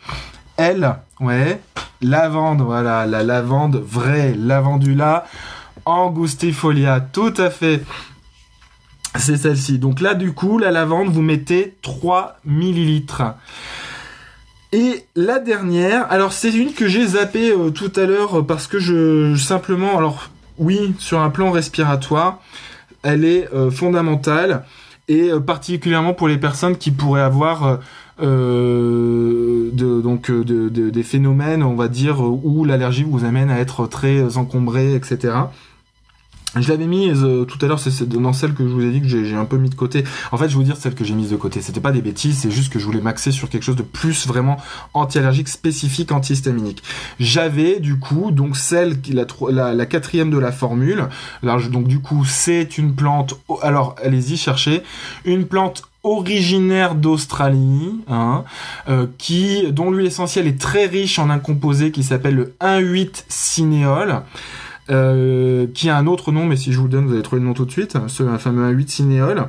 Elle, 0.57 0.95
ouais, 1.21 1.61
lavande, 2.03 2.61
voilà, 2.61 3.07
la 3.07 3.23
lavande 3.23 3.77
vraie, 3.77 4.35
lavandula 4.35 5.25
angustifolia, 5.85 7.01
tout 7.01 7.35
à 7.37 7.51
fait. 7.51 7.83
C'est 9.17 9.37
celle-ci. 9.37 9.79
Donc 9.79 10.01
là, 10.01 10.15
du 10.15 10.33
coup, 10.33 10.59
la 10.59 10.71
lavande, 10.71 11.09
vous 11.09 11.23
mettez 11.23 11.75
3 11.83 12.39
millilitres. 12.45 13.35
Et 14.73 15.05
la 15.17 15.41
dernière, 15.41 16.11
alors 16.13 16.33
c'est 16.33 16.53
une 16.53 16.73
que 16.73 16.87
j'ai 16.87 17.09
zappée 17.09 17.51
euh, 17.51 17.71
tout 17.71 17.91
à 17.97 18.07
l'heure 18.07 18.47
parce 18.47 18.69
que 18.69 18.79
je 18.79 19.35
simplement, 19.35 19.99
alors 19.99 20.31
oui, 20.59 20.95
sur 20.99 21.21
un 21.21 21.31
plan 21.31 21.51
respiratoire, 21.51 22.39
elle 23.03 23.25
est 23.25 23.53
euh, 23.53 23.73
fondamentale 23.73 24.65
et 25.09 25.33
euh, 25.33 25.41
particulièrement 25.41 26.15
pour 26.15 26.29
les 26.29 26.39
personnes 26.39 26.77
qui 26.77 26.93
pourraient 26.93 27.21
avoir 27.21 27.81
donc 28.21 30.31
des 30.31 31.03
phénomènes, 31.03 31.63
on 31.63 31.75
va 31.75 31.89
dire, 31.89 32.21
où 32.21 32.67
l'allergie 32.67 33.03
vous 33.03 33.25
amène 33.25 33.51
à 33.51 33.59
être 33.59 33.87
très 33.87 34.37
encombré, 34.37 34.95
etc. 34.95 35.33
Je 36.57 36.69
l'avais 36.69 36.87
mise 36.87 37.23
euh, 37.23 37.45
tout 37.45 37.59
à 37.65 37.69
l'heure, 37.69 37.79
c'est 37.79 38.09
dans 38.09 38.33
celle 38.33 38.55
que 38.55 38.67
je 38.67 38.73
vous 38.73 38.83
ai 38.83 38.91
dit 38.91 39.01
que 39.01 39.07
j'ai 39.07 39.37
un 39.37 39.45
peu 39.45 39.57
mis 39.57 39.71
de 39.71 39.75
côté. 39.75 40.03
En 40.33 40.37
fait, 40.37 40.49
je 40.49 40.51
vais 40.51 40.57
vous 40.57 40.63
dire 40.65 40.77
celle 40.77 40.95
que 40.95 41.05
j'ai 41.05 41.15
mise 41.15 41.31
de 41.31 41.37
côté. 41.37 41.61
C'était 41.61 41.81
pas 41.81 41.93
des 41.93 42.03
bêtises, 42.03 42.39
c'est 42.39 42.51
juste 42.51 42.73
que 42.73 42.79
je 42.81 42.85
voulais 42.85 43.01
m'axer 43.01 43.31
sur 43.31 43.49
quelque 43.49 43.63
chose 43.63 43.77
de 43.77 43.83
plus 43.83 44.27
vraiment 44.27 44.57
anti-allergique, 44.93 45.49
spécifique, 45.49 46.11
antihistaminique. 46.11 46.83
J'avais 47.21 47.79
du 47.79 47.99
coup 47.99 48.33
donc 48.33 48.57
celle 48.57 49.01
qui 49.01 49.13
la, 49.13 49.27
la, 49.51 49.75
la 49.75 49.87
quatrième 49.87 50.31
de 50.31 50.39
la 50.39 50.51
formule. 50.51 51.09
Alors 51.43 51.61
donc 51.69 51.87
du 51.87 52.01
coup 52.01 52.25
c'est 52.25 52.79
une 52.79 52.95
plante. 52.95 53.39
Alors 53.63 53.95
allez-y 54.03 54.37
chercher 54.37 54.83
une 55.25 55.47
plante 55.47 55.85
originaire 56.03 56.95
d'Australie, 56.95 58.01
hein, 58.09 58.45
euh, 58.89 59.07
qui 59.19 59.71
dont 59.71 59.91
l'huile 59.91 60.07
essentielle 60.07 60.47
est 60.47 60.61
très 60.61 60.87
riche 60.87 61.19
en 61.19 61.31
un 61.31 61.39
composé 61.39 61.91
qui 61.91 62.03
s'appelle 62.03 62.35
le 62.35 62.55
1,8 62.61 63.25
cinéole. 63.29 64.23
Euh, 64.91 65.69
qui 65.73 65.89
a 65.89 65.97
un 65.97 66.07
autre 66.07 66.33
nom, 66.33 66.47
mais 66.47 66.57
si 66.57 66.73
je 66.73 66.79
vous 66.79 66.85
le 66.85 66.91
donne, 66.91 67.07
vous 67.07 67.13
allez 67.13 67.23
trouver 67.23 67.41
le 67.41 67.47
nom 67.47 67.55
tout 67.55 67.65
de 67.65 67.71
suite, 67.71 67.97
ce 68.09 68.25
fameux 68.39 68.71
8 68.71 68.91
cinéole. 68.91 69.47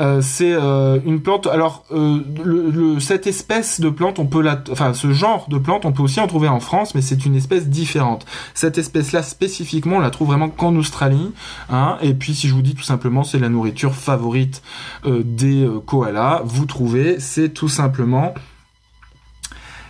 Euh, 0.00 0.20
c'est 0.20 0.52
euh, 0.52 0.98
une 1.06 1.22
plante. 1.22 1.46
Alors, 1.46 1.84
le, 1.90 3.00
cette 3.00 3.26
espèce 3.26 3.80
de 3.80 3.88
plante, 3.88 4.18
on 4.18 4.26
peut 4.26 4.42
la, 4.42 4.62
enfin, 4.70 4.92
ce 4.92 5.12
genre 5.12 5.46
de 5.48 5.56
plante, 5.56 5.86
on 5.86 5.92
peut 5.92 6.02
aussi 6.02 6.20
en 6.20 6.26
trouver 6.26 6.48
en 6.48 6.60
France, 6.60 6.94
mais 6.94 7.00
c'est 7.00 7.24
une 7.24 7.36
espèce 7.36 7.68
différente. 7.68 8.26
Cette 8.52 8.76
espèce-là 8.76 9.22
spécifiquement, 9.22 9.96
on 9.96 10.00
la 10.00 10.10
trouve 10.10 10.28
vraiment 10.28 10.50
qu'en 10.50 10.76
Australie. 10.76 11.32
Hein, 11.70 11.96
et 12.02 12.12
puis, 12.12 12.34
si 12.34 12.46
je 12.46 12.54
vous 12.54 12.62
dis 12.62 12.74
tout 12.74 12.82
simplement, 12.82 13.24
c'est 13.24 13.38
la 13.38 13.48
nourriture 13.48 13.94
favorite 13.94 14.62
des 15.06 15.66
koalas, 15.86 16.42
vous 16.44 16.66
trouvez, 16.66 17.18
c'est 17.18 17.48
tout 17.48 17.68
simplement 17.68 18.34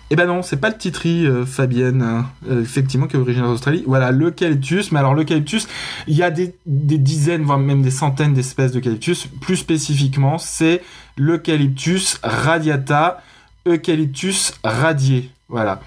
eh 0.09 0.15
ben 0.15 0.27
non, 0.27 0.43
c'est 0.43 0.59
pas 0.59 0.69
le 0.69 0.79
titri, 0.79 1.27
euh, 1.27 1.45
Fabienne, 1.45 2.01
hein. 2.01 2.27
euh, 2.49 2.63
effectivement, 2.63 3.09
qui 3.09 3.17
est 3.17 3.19
originaire 3.19 3.49
d'Australie. 3.49 3.83
Voilà, 3.89 4.13
l'eucalyptus. 4.13 4.93
Mais 4.93 5.01
alors, 5.01 5.15
l'eucalyptus, 5.15 5.67
il 6.07 6.15
y 6.15 6.23
a 6.23 6.31
des, 6.31 6.55
dizaines, 6.65 7.43
voire 7.43 7.59
même 7.59 7.83
des 7.83 7.91
centaines 7.91 8.33
d'espèces 8.33 8.71
d'eucalyptus. 8.71 9.27
Plus 9.41 9.57
spécifiquement, 9.57 10.39
c'est 10.39 10.83
l'eucalyptus 11.17 12.21
radiata, 12.23 13.21
eucalyptus 13.67 14.55
radié. 14.63 15.31
Voilà. 15.49 15.81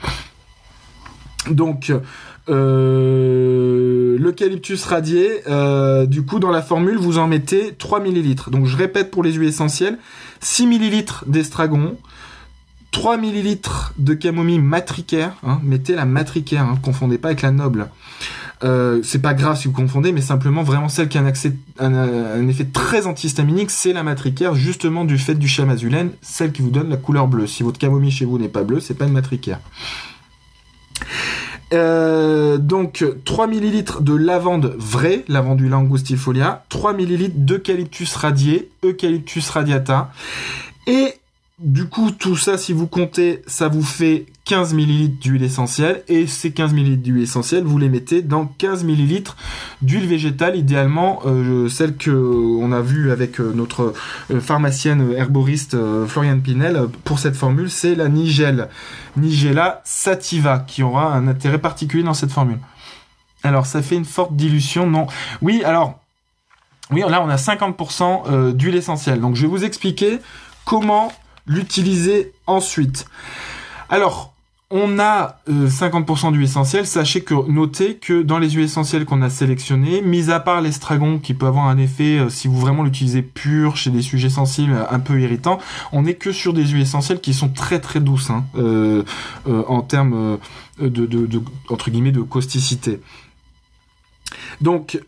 Donc, 1.49 1.93
euh, 2.49 4.17
l'eucalyptus 4.19 4.83
radié, 4.83 5.43
du 6.07 6.25
coup, 6.25 6.39
dans 6.39 6.51
la 6.51 6.61
formule, 6.61 6.97
vous 6.97 7.19
en 7.19 7.27
mettez 7.27 7.73
3 7.77 8.01
millilitres. 8.01 8.49
Donc, 8.49 8.65
je 8.65 8.75
répète 8.75 9.11
pour 9.11 9.23
les 9.23 9.31
huiles 9.31 9.47
essentielles, 9.47 9.97
6 10.41 10.67
millilitres 10.67 11.23
d'estragon, 11.25 11.95
3 12.91 13.17
millilitres 13.17 13.93
de 13.97 14.13
camomille 14.13 14.59
matricaire, 14.59 15.33
hein, 15.43 15.59
mettez 15.63 15.95
la 15.95 16.05
matricaire, 16.05 16.63
hein, 16.63 16.79
confondez 16.81 17.17
pas 17.17 17.29
avec 17.29 17.41
la 17.41 17.51
noble. 17.51 17.89
Euh, 18.63 18.99
c'est 19.03 19.21
pas 19.21 19.33
grave 19.33 19.57
si 19.57 19.67
vous 19.67 19.73
confondez, 19.73 20.11
mais 20.11 20.21
simplement 20.21 20.63
vraiment 20.63 20.89
celle 20.89 21.07
qui 21.07 21.17
a 21.17 21.21
un, 21.21 22.47
effet 22.47 22.65
très 22.65 23.07
antihistaminique, 23.07 23.71
c'est 23.71 23.93
la 23.93 24.03
matricaire, 24.03 24.55
justement 24.55 25.05
du 25.05 25.17
fait 25.17 25.35
du 25.35 25.47
chamazulène, 25.47 26.11
celle 26.21 26.51
qui 26.51 26.61
vous 26.61 26.71
donne 26.71 26.89
la 26.89 26.97
couleur 26.97 27.27
bleue. 27.27 27.47
Si 27.47 27.63
votre 27.63 27.79
camomille 27.79 28.11
chez 28.11 28.25
vous 28.25 28.37
n'est 28.37 28.49
pas 28.49 28.63
bleue, 28.63 28.79
c'est 28.79 28.95
pas 28.95 29.05
une 29.05 29.13
matricaire. 29.13 29.59
Euh, 31.71 32.57
donc 32.57 33.05
3 33.25 33.47
millilitres 33.47 34.01
de 34.01 34.15
lavande 34.15 34.75
vraie, 34.77 35.23
lavandula 35.27 35.77
angustifolia, 35.77 36.65
3 36.69 36.93
millilitres 36.93 37.37
d'eucalyptus 37.37 38.15
radié, 38.15 38.71
eucalyptus 38.83 39.49
radiata, 39.51 40.11
et 40.87 41.13
du 41.59 41.89
coup, 41.89 42.11
tout 42.11 42.37
ça, 42.37 42.57
si 42.57 42.71
vous 42.71 42.87
comptez, 42.87 43.41
ça 43.45 43.67
vous 43.67 43.83
fait 43.83 44.27
15 44.45 44.73
ml 44.73 45.09
d'huile 45.19 45.43
essentielle. 45.43 46.03
Et 46.07 46.25
ces 46.25 46.51
15 46.51 46.73
ml 46.73 47.01
d'huile 47.01 47.23
essentielle, 47.23 47.65
vous 47.65 47.77
les 47.77 47.89
mettez 47.89 48.21
dans 48.21 48.45
15 48.45 48.85
ml 48.85 49.23
d'huile 49.81 50.07
végétale, 50.07 50.55
idéalement 50.55 51.19
euh, 51.25 51.67
celle 51.67 51.97
que 51.97 52.11
on 52.11 52.71
a 52.71 52.79
vue 52.79 53.11
avec 53.11 53.41
euh, 53.41 53.51
notre 53.53 53.93
euh, 54.31 54.39
pharmacienne 54.39 55.11
herboriste 55.11 55.75
Floriane 56.07 56.41
Pinel. 56.41 56.87
Pour 57.03 57.19
cette 57.19 57.35
formule, 57.35 57.69
c'est 57.69 57.93
la 57.93 58.07
Nigel, 58.07 58.69
Nigella 59.17 59.81
sativa, 59.83 60.59
qui 60.59 60.81
aura 60.81 61.13
un 61.13 61.27
intérêt 61.27 61.59
particulier 61.59 62.03
dans 62.03 62.13
cette 62.13 62.31
formule. 62.31 62.59
Alors, 63.43 63.65
ça 63.65 63.81
fait 63.81 63.95
une 63.95 64.05
forte 64.05 64.33
dilution, 64.33 64.89
non 64.89 65.07
Oui, 65.41 65.61
alors, 65.65 65.99
oui, 66.91 67.03
là, 67.05 67.21
on 67.21 67.29
a 67.29 67.35
50% 67.35 68.53
d'huile 68.53 68.75
essentielle. 68.75 69.19
Donc, 69.19 69.35
je 69.35 69.41
vais 69.41 69.47
vous 69.47 69.65
expliquer 69.65 70.19
comment 70.63 71.11
l'utiliser 71.49 72.31
ensuite. 72.47 73.05
Alors, 73.89 74.33
on 74.71 74.99
a 74.99 75.39
50% 75.49 76.27
euh, 76.27 76.31
d'huile 76.31 76.43
essentielle. 76.43 76.85
Sachez 76.85 77.21
que 77.21 77.33
notez 77.49 77.95
que 77.95 78.21
dans 78.21 78.37
les 78.37 78.51
huiles 78.51 78.65
essentielles 78.65 79.03
qu'on 79.03 79.23
a 79.23 79.29
sélectionnées, 79.31 80.01
mis 80.01 80.29
à 80.29 80.39
part 80.39 80.61
l'estragon 80.61 81.17
qui 81.17 81.33
peut 81.33 81.47
avoir 81.47 81.65
un 81.65 81.77
effet 81.79 82.19
euh, 82.19 82.29
si 82.29 82.47
vous 82.47 82.59
vraiment 82.59 82.83
l'utilisez 82.83 83.23
pur 83.23 83.77
chez 83.77 83.89
des 83.89 84.03
sujets 84.03 84.29
sensibles 84.29 84.75
un 84.91 84.99
peu 84.99 85.19
irritants, 85.19 85.57
on 85.91 86.03
n'est 86.03 86.13
que 86.13 86.31
sur 86.31 86.53
des 86.53 86.67
huiles 86.67 86.83
essentielles 86.83 87.19
qui 87.19 87.33
sont 87.33 87.49
très 87.49 87.79
très 87.79 87.99
douces 87.99 88.29
hein, 88.29 88.45
euh, 88.57 89.03
en 89.47 89.81
termes 89.81 90.37
de, 90.79 91.41
entre 91.69 91.89
guillemets 91.89 92.11
de 92.11 92.21
causticité. 92.21 93.01
Donc 94.61 95.01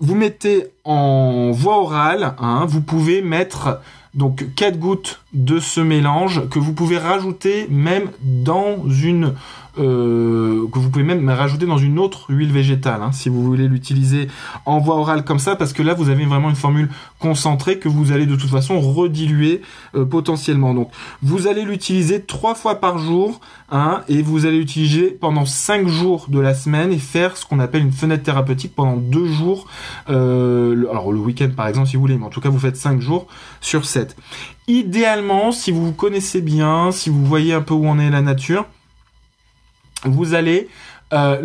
vous 0.00 0.14
mettez 0.14 0.68
en 0.84 1.50
voie 1.50 1.82
orale, 1.82 2.34
hein, 2.38 2.64
vous 2.66 2.80
pouvez 2.80 3.20
mettre 3.20 3.80
donc 4.14 4.54
4 4.54 4.78
gouttes 4.78 5.20
de 5.32 5.60
ce 5.60 5.80
mélange 5.80 6.48
que 6.48 6.58
vous 6.58 6.72
pouvez 6.72 6.98
rajouter 6.98 7.66
même 7.70 8.10
dans 8.22 8.88
une 8.88 9.34
euh, 9.78 10.66
que 10.72 10.78
vous 10.78 10.90
pouvez 10.90 11.04
même 11.04 11.28
rajouter 11.28 11.66
dans 11.66 11.78
une 11.78 11.98
autre 11.98 12.26
huile 12.30 12.52
végétale, 12.52 13.02
hein, 13.02 13.12
si 13.12 13.28
vous 13.28 13.42
voulez 13.42 13.68
l'utiliser 13.68 14.28
en 14.66 14.78
voie 14.78 14.96
orale 14.96 15.24
comme 15.24 15.38
ça, 15.38 15.56
parce 15.56 15.72
que 15.72 15.82
là 15.82 15.94
vous 15.94 16.08
avez 16.08 16.24
vraiment 16.24 16.50
une 16.50 16.56
formule 16.56 16.88
concentrée 17.18 17.78
que 17.78 17.88
vous 17.88 18.12
allez 18.12 18.26
de 18.26 18.36
toute 18.36 18.50
façon 18.50 18.80
rediluer 18.80 19.62
euh, 19.94 20.04
potentiellement. 20.04 20.74
Donc 20.74 20.90
vous 21.22 21.46
allez 21.46 21.64
l'utiliser 21.64 22.22
trois 22.22 22.54
fois 22.54 22.76
par 22.76 22.98
jour, 22.98 23.40
hein, 23.70 24.02
et 24.08 24.22
vous 24.22 24.46
allez 24.46 24.58
l'utiliser 24.58 25.10
pendant 25.10 25.46
cinq 25.46 25.88
jours 25.88 26.26
de 26.28 26.40
la 26.40 26.54
semaine 26.54 26.92
et 26.92 26.98
faire 26.98 27.36
ce 27.36 27.46
qu'on 27.46 27.58
appelle 27.58 27.82
une 27.82 27.92
fenêtre 27.92 28.22
thérapeutique 28.22 28.74
pendant 28.74 28.96
deux 28.96 29.26
jours. 29.26 29.66
Euh, 30.10 30.88
alors 30.90 31.12
le 31.12 31.18
week-end 31.18 31.50
par 31.56 31.68
exemple 31.68 31.88
si 31.88 31.96
vous 31.96 32.02
voulez, 32.02 32.18
mais 32.18 32.26
en 32.26 32.30
tout 32.30 32.40
cas 32.40 32.48
vous 32.48 32.58
faites 32.58 32.76
cinq 32.76 33.00
jours 33.00 33.26
sur 33.60 33.84
7. 33.84 34.16
Idéalement, 34.66 35.50
si 35.52 35.70
vous 35.70 35.86
vous 35.86 35.92
connaissez 35.92 36.40
bien, 36.40 36.90
si 36.92 37.10
vous 37.10 37.24
voyez 37.24 37.54
un 37.54 37.62
peu 37.62 37.74
où 37.74 37.88
en 37.88 37.98
est 37.98 38.10
la 38.10 38.20
nature, 38.20 38.66
vous 40.04 40.34
allez 40.34 40.68
euh, 41.12 41.40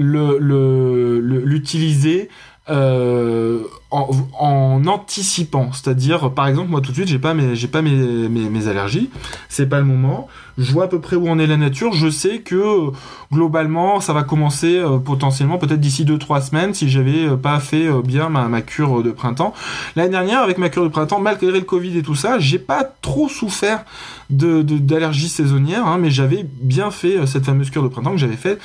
l'utiliser 1.21 2.29
euh, 2.69 3.63
en, 3.93 4.85
anticipant, 4.87 5.71
c'est-à-dire 5.71 6.31
par 6.31 6.47
exemple 6.47 6.69
moi 6.69 6.81
tout 6.81 6.89
de 6.91 6.95
suite 6.95 7.07
j'ai 7.07 7.19
pas 7.19 7.33
mes 7.33 7.55
j'ai 7.55 7.67
pas 7.67 7.81
mes, 7.81 8.27
mes, 8.27 8.67
allergies, 8.67 9.09
c'est 9.49 9.67
pas 9.67 9.79
le 9.79 9.85
moment, 9.85 10.27
je 10.57 10.71
vois 10.71 10.85
à 10.85 10.87
peu 10.87 10.99
près 10.99 11.15
où 11.15 11.29
en 11.29 11.37
est 11.37 11.45
la 11.45 11.57
nature, 11.57 11.93
je 11.93 12.09
sais 12.09 12.39
que 12.39 12.91
globalement 13.31 13.99
ça 13.99 14.13
va 14.13 14.23
commencer 14.23 14.79
euh, 14.79 14.97
potentiellement 14.97 15.59
peut-être 15.59 15.79
d'ici 15.79 16.05
2-3 16.05 16.41
semaines 16.49 16.73
si 16.73 16.89
j'avais 16.89 17.27
euh, 17.27 17.35
pas 17.35 17.59
fait 17.59 17.87
bien 18.03 18.29
ma, 18.29 18.47
ma, 18.47 18.61
cure 18.61 19.03
de 19.03 19.11
printemps. 19.11 19.53
L'année 19.95 20.09
dernière 20.09 20.39
avec 20.39 20.57
ma 20.57 20.69
cure 20.69 20.83
de 20.83 20.89
printemps, 20.89 21.19
malgré 21.19 21.51
le 21.51 21.61
Covid 21.61 21.97
et 21.97 22.01
tout 22.01 22.15
ça, 22.15 22.39
j'ai 22.39 22.59
pas 22.59 22.83
trop 22.83 23.29
souffert 23.29 23.85
de 24.31 24.63
d'allergies 24.63 25.29
saisonnières, 25.29 25.85
hein, 25.85 25.99
mais 25.99 26.09
j'avais 26.09 26.43
bien 26.43 26.89
fait 26.89 27.27
cette 27.27 27.45
fameuse 27.45 27.69
cure 27.69 27.83
de 27.83 27.89
printemps 27.89 28.11
que 28.11 28.17
j'avais 28.17 28.37
faite 28.37 28.59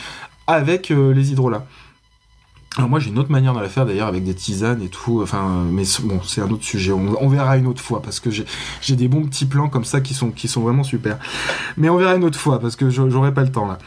avec 0.47 0.89
les 0.89 1.33
hydrolats. 1.33 1.67
Alors 2.77 2.89
moi 2.89 3.01
j'ai 3.01 3.11
une 3.11 3.19
autre 3.19 3.31
manière 3.31 3.55
de 3.55 3.61
la 3.61 3.69
faire 3.69 3.87
d'ailleurs 3.87 4.07
avec 4.07 4.25
des 4.25 4.35
tisanes 4.35 4.83
et 4.83 4.89
tout, 4.89 5.21
enfin 5.23 5.65
mais 5.71 5.85
bon 6.03 6.21
c'est 6.23 6.41
un 6.43 6.51
autre 6.51 6.65
sujet, 6.65 6.93
on, 6.93 7.29
verra 7.29 7.57
une 7.57 7.67
autre 7.67 7.81
fois 7.81 8.03
parce 8.03 8.21
que 8.21 8.31
j'ai 8.31 8.97
des 8.97 9.09
bons 9.09 9.25
petits 9.25 9.47
plans 9.47 9.69
comme 9.69 9.85
ça 9.85 10.01
qui 10.01 10.15
sont 10.15 10.31
qui 10.31 10.49
sont 10.49 10.61
vraiment 10.61 10.85
super. 10.85 11.19
Mais 11.77 11.89
on 11.89 11.97
verra 11.97 12.15
une 12.15 12.25
autre 12.25 12.39
fois 12.39 12.61
parce 12.61 12.77
que 12.77 12.91
j'aurai 12.91 13.33
pas 13.33 13.43
le 13.43 13.51
temps 13.51 13.67
là. 13.67 13.79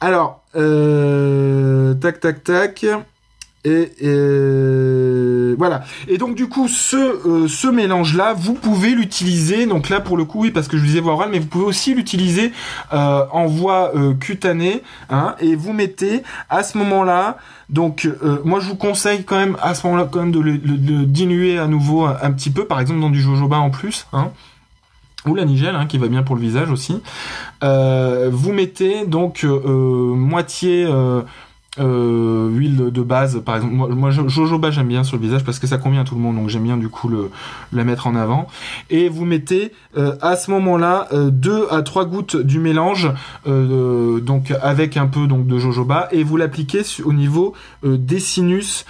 Alors 0.00 0.42
euh, 0.56 1.94
tac 1.94 2.20
tac 2.20 2.44
tac. 2.44 2.84
Et, 3.66 5.54
voilà. 5.56 5.82
Et 6.08 6.18
donc 6.18 6.34
du 6.34 6.48
coup, 6.48 6.68
ce, 6.68 6.96
euh, 6.96 7.48
ce 7.48 7.66
mélange-là, 7.66 8.34
vous 8.34 8.54
pouvez 8.54 8.94
l'utiliser. 8.94 9.66
Donc 9.66 9.88
là, 9.88 10.00
pour 10.00 10.16
le 10.16 10.24
coup, 10.24 10.42
oui, 10.42 10.50
parce 10.50 10.68
que 10.68 10.76
je 10.76 10.84
disais 10.84 11.00
voie 11.00 11.14
orale, 11.14 11.30
mais 11.32 11.38
vous 11.38 11.46
pouvez 11.46 11.64
aussi 11.64 11.94
l'utiliser 11.94 12.52
euh, 12.92 13.24
en 13.32 13.46
voie 13.46 13.92
euh, 13.96 14.14
cutanée. 14.14 14.82
Hein, 15.10 15.34
et 15.40 15.56
vous 15.56 15.72
mettez 15.72 16.22
à 16.48 16.62
ce 16.62 16.78
moment-là. 16.78 17.38
Donc 17.68 18.08
moi, 18.44 18.60
je 18.60 18.68
vous 18.68 18.76
conseille 18.76 19.24
quand 19.24 19.36
même 19.36 19.56
à 19.60 19.74
ce 19.74 19.84
moment-là 19.86 20.08
quand 20.08 20.20
même 20.20 20.30
de 20.30 20.38
le, 20.38 20.56
diluer 21.04 21.58
à 21.58 21.66
nouveau 21.66 22.04
un, 22.06 22.30
petit 22.30 22.50
peu, 22.50 22.64
par 22.64 22.78
exemple 22.78 23.00
dans 23.00 23.10
du 23.10 23.20
jojoba 23.20 23.56
en 23.56 23.70
plus. 23.70 24.06
Hein, 24.12 24.30
ou 25.26 25.34
la 25.34 25.44
nigelle 25.44 25.74
hein, 25.74 25.86
qui 25.86 25.98
va 25.98 26.06
bien 26.06 26.22
pour 26.22 26.36
le 26.36 26.42
visage 26.42 26.70
aussi. 26.70 27.02
vous 27.62 28.52
mettez 28.52 29.04
donc 29.06 29.42
moitié 29.42 30.86
euh, 31.78 32.48
huile 32.48 32.90
de 32.90 33.02
base 33.02 33.40
par 33.44 33.56
exemple. 33.56 33.94
Moi, 33.94 34.10
jojoba 34.10 34.70
j'aime 34.70 34.88
bien 34.88 35.04
sur 35.04 35.16
le 35.16 35.22
visage 35.22 35.44
parce 35.44 35.58
que 35.58 35.66
ça 35.66 35.78
convient 35.78 36.02
à 36.02 36.04
tout 36.04 36.14
le 36.14 36.20
monde 36.20 36.36
donc 36.36 36.48
j'aime 36.48 36.64
bien 36.64 36.76
du 36.76 36.88
coup 36.88 37.08
le 37.08 37.30
la 37.72 37.84
mettre 37.84 38.06
en 38.06 38.16
avant. 38.16 38.48
Et 38.90 39.08
vous 39.08 39.24
mettez 39.24 39.72
euh, 39.96 40.16
à 40.20 40.36
ce 40.36 40.50
moment 40.50 40.76
là 40.76 41.08
euh, 41.12 41.30
deux 41.30 41.66
à 41.70 41.82
trois 41.82 42.04
gouttes 42.04 42.36
du 42.36 42.58
mélange 42.58 43.10
euh, 43.46 44.20
donc 44.20 44.52
avec 44.62 44.96
un 44.96 45.06
peu 45.06 45.26
donc 45.26 45.46
de 45.46 45.58
jojoba 45.58 46.08
et 46.12 46.22
vous 46.22 46.36
l'appliquez 46.36 46.82
au 47.04 47.12
niveau 47.12 47.54
des 47.86 48.20
sinus 48.20 48.84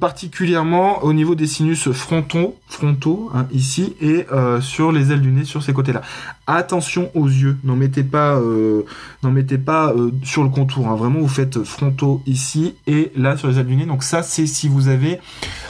particulièrement 0.00 1.02
au 1.04 1.12
niveau 1.12 1.34
des 1.34 1.46
sinus 1.46 1.90
frontaux 1.90 2.56
frontaux 2.68 3.30
hein, 3.34 3.46
ici 3.52 3.94
et 4.00 4.26
sur 4.60 4.92
les 4.92 5.12
ailes 5.12 5.20
du 5.20 5.30
nez 5.30 5.44
sur 5.44 5.62
ces 5.62 5.72
côtés 5.72 5.92
là 5.92 6.02
attention 6.46 7.10
aux 7.14 7.26
yeux 7.26 7.56
n'en 7.64 7.76
mettez 7.76 8.02
pas 8.02 8.40
n'en 9.22 9.30
mettez 9.30 9.58
pas 9.58 9.92
sur 10.22 10.42
le 10.42 10.48
contour 10.48 10.88
hein. 10.88 10.96
vraiment 10.96 11.20
vous 11.20 11.28
faites 11.28 11.62
frontaux 11.64 12.22
ici 12.26 12.74
et 12.86 13.12
là 13.16 13.36
sur 13.36 13.48
les 13.48 13.58
ailes 13.58 13.66
du 13.66 13.76
nez. 13.76 13.86
Donc 13.86 14.02
ça, 14.02 14.22
c'est 14.22 14.46
si 14.46 14.68
vous 14.68 14.88
avez 14.88 15.18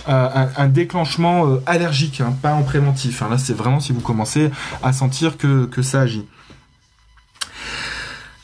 euh, 0.09 0.47
un, 0.57 0.69
déclenchement 0.69 1.47
euh, 1.47 1.63
allergique, 1.67 2.21
hein, 2.21 2.35
pas 2.43 2.55
en 2.55 2.63
préventif. 2.63 3.23
Hein. 3.23 3.29
Là, 3.31 3.39
c'est 3.39 3.55
vraiment 3.55 3.81
si 3.81 3.93
vous 3.93 4.01
commencez 4.01 4.51
à 4.83 4.93
sentir 4.93 5.37
que, 5.37 5.67
que 5.67 5.83
ça 5.83 6.01
agit. 6.01 6.27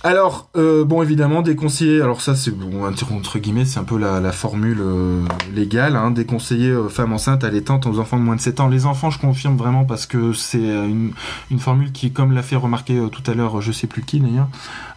Alors, 0.04 0.48
euh, 0.56 0.84
bon, 0.84 1.00
évidemment, 1.00 1.42
déconseillé. 1.42 2.02
Alors 2.02 2.22
ça, 2.22 2.34
c'est 2.34 2.50
bon, 2.50 2.84
entre 2.84 3.38
guillemets, 3.38 3.64
c'est 3.64 3.78
un 3.78 3.84
peu 3.84 3.96
la, 3.98 4.32
formule 4.32 4.80
euh, 4.80 5.22
légale. 5.54 5.94
Hein, 5.94 6.10
déconseillé 6.10 6.70
euh, 6.70 6.88
femmes 6.88 7.12
enceintes, 7.12 7.44
allaitantes 7.44 7.86
aux 7.86 8.00
enfants 8.00 8.18
de 8.18 8.24
moins 8.24 8.34
de 8.34 8.40
7 8.40 8.58
ans. 8.58 8.68
Les 8.68 8.84
enfants, 8.84 9.10
je 9.10 9.20
confirme 9.20 9.56
vraiment 9.56 9.84
parce 9.84 10.06
que 10.06 10.32
c'est 10.32 10.58
une, 10.58 11.12
une, 11.52 11.58
formule 11.60 11.92
qui, 11.92 12.12
comme 12.12 12.32
l'a 12.32 12.42
fait 12.42 12.56
remarquer 12.56 13.00
tout 13.12 13.22
à 13.30 13.34
l'heure, 13.34 13.60
je 13.60 13.70
sais 13.70 13.86
plus 13.86 14.02
qui 14.02 14.18
d'ailleurs, 14.18 14.48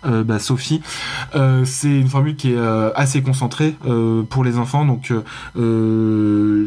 bah, 0.06 0.40
Sophie, 0.40 0.82
c'est 1.34 2.00
une 2.00 2.08
formule 2.08 2.36
qui 2.36 2.54
est 2.54 2.60
assez 2.96 3.22
concentrée 3.22 3.76
pour 4.30 4.44
les 4.44 4.58
enfants, 4.58 4.86
donc 4.86 5.12
ne, 5.56 6.66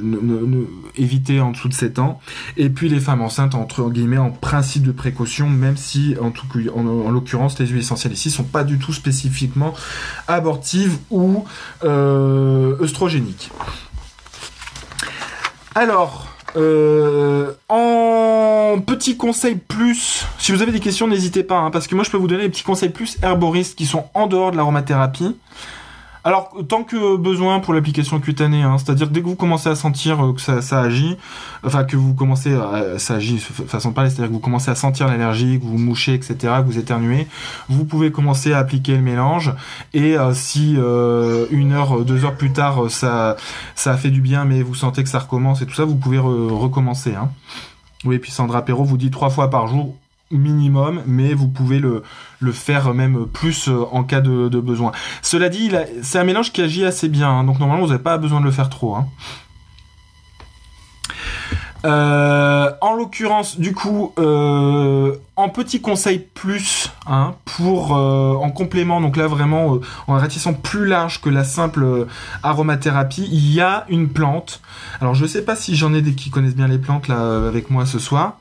éviter 0.97 1.41
en 1.41 1.51
dessous 1.53 1.69
de 1.69 1.75
7 1.75 1.99
ans. 1.99 2.21
Et 2.57 2.71
puis 2.71 2.89
les 2.89 3.01
femmes 3.01 3.23
enceintes, 3.23 3.55
entre 3.55 3.89
guillemets, 3.91 4.19
en 4.19 4.31
principe 4.31 4.83
de 4.83 4.93
précaution, 4.93 5.49
même 5.49 5.77
si, 5.77 6.17
en 6.21 6.31
tout 6.31 6.47
en, 6.75 6.87
en 6.87 7.11
l'occurrence, 7.11 7.59
les 7.59 7.67
huiles 7.67 7.81
essentielles 7.81 8.13
ici 8.13 8.31
sont 8.31 8.45
pas 8.45 8.65
du 8.65 8.79
tout 8.79 8.93
spécifiquement 8.93 9.75
abortives 10.27 10.99
ou 11.11 11.45
euh, 11.85 12.77
œstrogéniques. 12.81 13.51
Alors, 15.75 16.29
euh, 16.59 17.53
en 17.69 18.81
petit 18.85 19.17
conseil 19.17 19.55
plus, 19.57 20.27
si 20.39 20.53
vous 20.53 20.61
avez 20.61 20.73
des 20.73 20.81
questions, 20.81 21.07
n'hésitez 21.07 21.45
pas, 21.45 21.59
hein, 21.59 21.71
parce 21.71 21.87
que 21.87 21.95
moi 21.95 22.05
je 22.05 22.11
peux 22.11 22.17
vous 22.17 22.27
donner 22.27 22.43
des 22.43 22.49
petits 22.49 22.65
conseils 22.65 22.89
plus 22.89 23.17
herboristes 23.23 23.79
qui 23.79 23.87
sont 23.87 24.07
en 24.15 24.27
dehors 24.27 24.51
de 24.51 24.57
l'aromathérapie. 24.57 25.37
Alors, 26.25 26.53
tant 26.69 26.83
que 26.83 27.17
besoin 27.17 27.61
pour 27.61 27.75
l'application 27.75 28.19
cutanée, 28.21 28.63
hein, 28.63 28.77
c'est-à-dire 28.79 29.09
dès 29.09 29.21
que 29.23 29.27
vous 29.27 29.37
commencez 29.37 29.69
à 29.69 29.75
sentir 29.75 30.25
euh, 30.25 30.33
que 30.33 30.41
ça, 30.41 30.81
agit, 30.81 31.17
enfin 31.65 31.85
que 31.85 31.97
vous 31.97 32.15
commencez 32.15 32.55
à, 32.55 32.99
ça 32.99 33.15
agit 33.15 33.39
façon 33.39 33.91
de 33.91 33.95
parler, 33.95 34.11
c'est-à-dire 34.11 34.29
que 34.29 34.33
vous 34.35 34.41
commencez 34.41 34.71
à 34.71 34.75
sentir 34.75 35.07
l'allergie, 35.07 35.61
que 35.61 35.65
vous 35.65 35.79
mouchez, 35.79 36.15
etc., 36.15 36.37
que 36.37 36.67
vous 36.67 36.79
éternuez, 36.79 37.29
vous 37.69 37.85
pouvez 37.85 38.11
commencer 38.11 38.53
à 38.53 38.59
appliquer 38.59 38.97
le 38.97 39.03
mélange. 39.03 39.53
Et 39.95 40.19
euh, 40.19 40.35
si 40.35 40.75
euh, 40.77 41.47
une 41.51 41.73
heure, 41.73 42.05
deux 42.05 42.25
heures 42.25 42.37
plus 42.37 42.53
tard, 42.53 42.91
ça, 42.91 43.37
ça 43.75 43.93
a 43.93 43.97
fait 43.97 44.11
du 44.11 44.21
bien, 44.21 44.45
mais 44.45 44.63
vous 44.63 44.75
sentez 44.75 45.03
que 45.03 45.09
ça 45.09 45.21
recommence 45.21 45.63
et 45.63 45.67
tout 45.67 45.75
ça, 45.75 45.85
vous 45.85 45.97
pouvez 45.97 46.19
recommencer. 46.19 47.15
Hein. 47.15 47.31
Oui, 48.05 48.19
puis 48.19 48.31
Sandra 48.31 48.65
Perrault 48.65 48.85
vous 48.85 48.99
dit 48.99 49.11
trois 49.11 49.31
fois 49.31 49.51
par 49.51 49.67
jour, 49.67 49.95
minimum, 50.31 51.03
mais 51.07 51.35
vous 51.35 51.49
pouvez 51.49 51.79
le, 51.79 52.03
le 52.41 52.53
faire 52.53 52.95
même 52.95 53.27
plus 53.27 53.69
euh, 53.69 53.85
en 53.93 54.05
cas 54.05 54.21
de, 54.21 54.49
besoin. 54.61 54.93
Cela 55.23 55.49
dit, 55.49 55.71
c'est 56.03 56.19
un 56.19 56.25
mélange 56.25 56.53
qui 56.53 56.63
agit 56.63 56.85
assez 56.85 57.09
bien, 57.09 57.31
hein, 57.31 57.45
donc 57.45 57.59
normalement 57.59 57.85
vous 57.85 57.93
n'avez 57.93 58.03
pas 58.03 58.19
besoin 58.19 58.41
de 58.41 58.45
le 58.45 58.51
faire 58.51 58.69
trop. 58.69 58.95
Hein. 58.95 59.07
Euh, 61.85 62.73
en 62.81 62.95
l'occurrence, 62.95 63.59
du 63.61 63.73
coup, 63.73 64.13
euh, 64.19 65.15
en 65.37 65.49
petit 65.49 65.81
conseil 65.81 66.19
plus, 66.19 66.91
hein, 67.07 67.35
pour 67.45 67.93
en 67.93 68.51
complément, 68.51 69.01
donc 69.01 69.17
là 69.17 69.29
vraiment 69.29 69.79
en 70.09 70.17
réticent 70.17 70.49
plus 70.61 70.87
large 70.87 71.21
que 71.21 71.31
la 71.31 71.45
simple 71.45 72.07
aromathérapie, 72.43 73.29
il 73.31 73.55
y 73.55 73.61
a 73.61 73.85
une 73.89 74.09
plante. 74.09 74.61
Alors 75.01 75.15
je 75.15 75.25
sais 75.25 75.45
pas 75.45 75.55
si 75.55 75.77
j'en 75.77 75.95
ai 75.95 76.03
des 76.03 76.15
qui 76.15 76.31
connaissent 76.31 76.57
bien 76.57 76.69
les 76.69 76.79
plantes 76.79 77.09
avec 77.11 77.71
moi 77.71 77.87
ce 77.87 78.01
soir. 78.01 78.39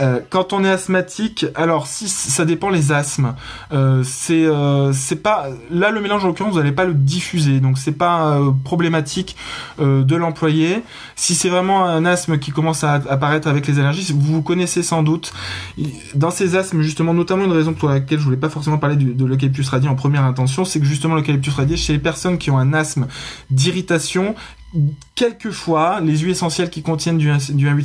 Euh, 0.00 0.20
quand 0.28 0.52
on 0.52 0.64
est 0.64 0.70
asthmatique, 0.70 1.46
alors 1.54 1.86
si 1.86 2.08
ça 2.08 2.44
dépend 2.44 2.68
les 2.68 2.90
asthmes, 2.90 3.34
euh, 3.72 4.02
c'est 4.04 4.44
euh, 4.44 4.92
c'est 4.92 5.22
pas 5.22 5.48
là 5.70 5.90
le 5.90 6.00
mélange 6.00 6.24
en 6.24 6.28
l'occurrence 6.28 6.54
vous 6.54 6.58
n'allez 6.58 6.72
pas 6.72 6.84
le 6.84 6.94
diffuser. 6.94 7.60
Donc 7.60 7.78
c'est 7.78 7.92
pas 7.92 8.40
problématique 8.64 9.36
de 9.78 10.16
l'employer. 10.16 10.82
Si 11.14 11.34
c'est 11.34 11.48
vraiment 11.48 11.84
un 11.84 12.04
asthme 12.04 12.38
qui 12.38 12.50
commence 12.50 12.82
à 12.84 12.94
apparaître 12.94 13.48
avec 13.48 13.66
les 13.66 13.78
allergies, 13.78 14.12
vous 14.12 14.34
vous 14.34 14.42
connaissez 14.42 14.82
sans 14.82 15.02
doute. 15.02 15.32
Dans 16.14 16.30
ces 16.30 16.56
asthmes 16.56 16.82
justement 16.82 17.14
notamment 17.14 17.44
une 17.44 17.52
raison 17.52 17.72
pour 17.72 17.88
laquelle 17.88 18.18
je 18.18 18.24
voulais 18.24 18.36
pas 18.36 18.48
forcément 18.48 18.78
parler 18.78 18.96
de 18.96 19.24
l'eucalyptus 19.24 19.68
radié 19.68 19.88
en 19.88 19.94
première 19.94 20.24
intention, 20.24 20.64
c'est 20.64 20.80
que 20.80 20.86
justement 20.86 21.14
l'eucalyptus 21.14 21.54
radié 21.54 21.76
chez 21.76 21.92
les 21.92 21.98
personnes 21.98 22.38
qui 22.38 22.50
ont 22.50 22.58
un 22.58 22.72
asthme 22.72 23.06
d'irritation 23.50 24.34
quelquefois, 25.14 26.00
les 26.00 26.18
huiles 26.18 26.32
essentielles 26.32 26.70
qui 26.70 26.82
contiennent 26.82 27.18
du, 27.18 27.30
du 27.50 27.68
1 27.68 27.76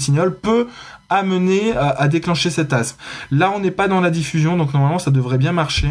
peut 0.41 0.67
amener 1.09 1.75
à, 1.75 2.07
déclencher 2.07 2.49
cet 2.49 2.73
asthme. 2.73 2.97
Là, 3.31 3.51
on 3.55 3.59
n'est 3.59 3.71
pas 3.71 3.87
dans 3.87 4.01
la 4.01 4.11
diffusion, 4.11 4.57
donc 4.57 4.73
normalement, 4.73 4.99
ça 4.99 5.11
devrait 5.11 5.37
bien 5.37 5.51
marcher. 5.51 5.89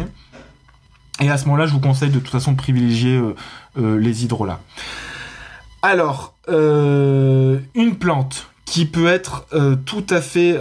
Et 1.19 1.29
à 1.29 1.37
ce 1.37 1.45
moment-là, 1.45 1.65
je 1.65 1.73
vous 1.73 1.81
conseille 1.81 2.09
de 2.09 2.19
toute 2.19 2.29
façon 2.29 2.53
de 2.53 2.57
privilégier 2.57 3.17
euh, 3.17 3.35
euh, 3.77 3.99
les 3.99 4.23
hydrolats. 4.23 4.61
Alors, 5.81 6.35
euh, 6.47 7.59
une 7.75 7.95
plante 7.95 8.47
qui 8.65 8.85
peut 8.85 9.07
être 9.07 9.47
tout 9.85 10.05
à 10.11 10.21
fait 10.21 10.55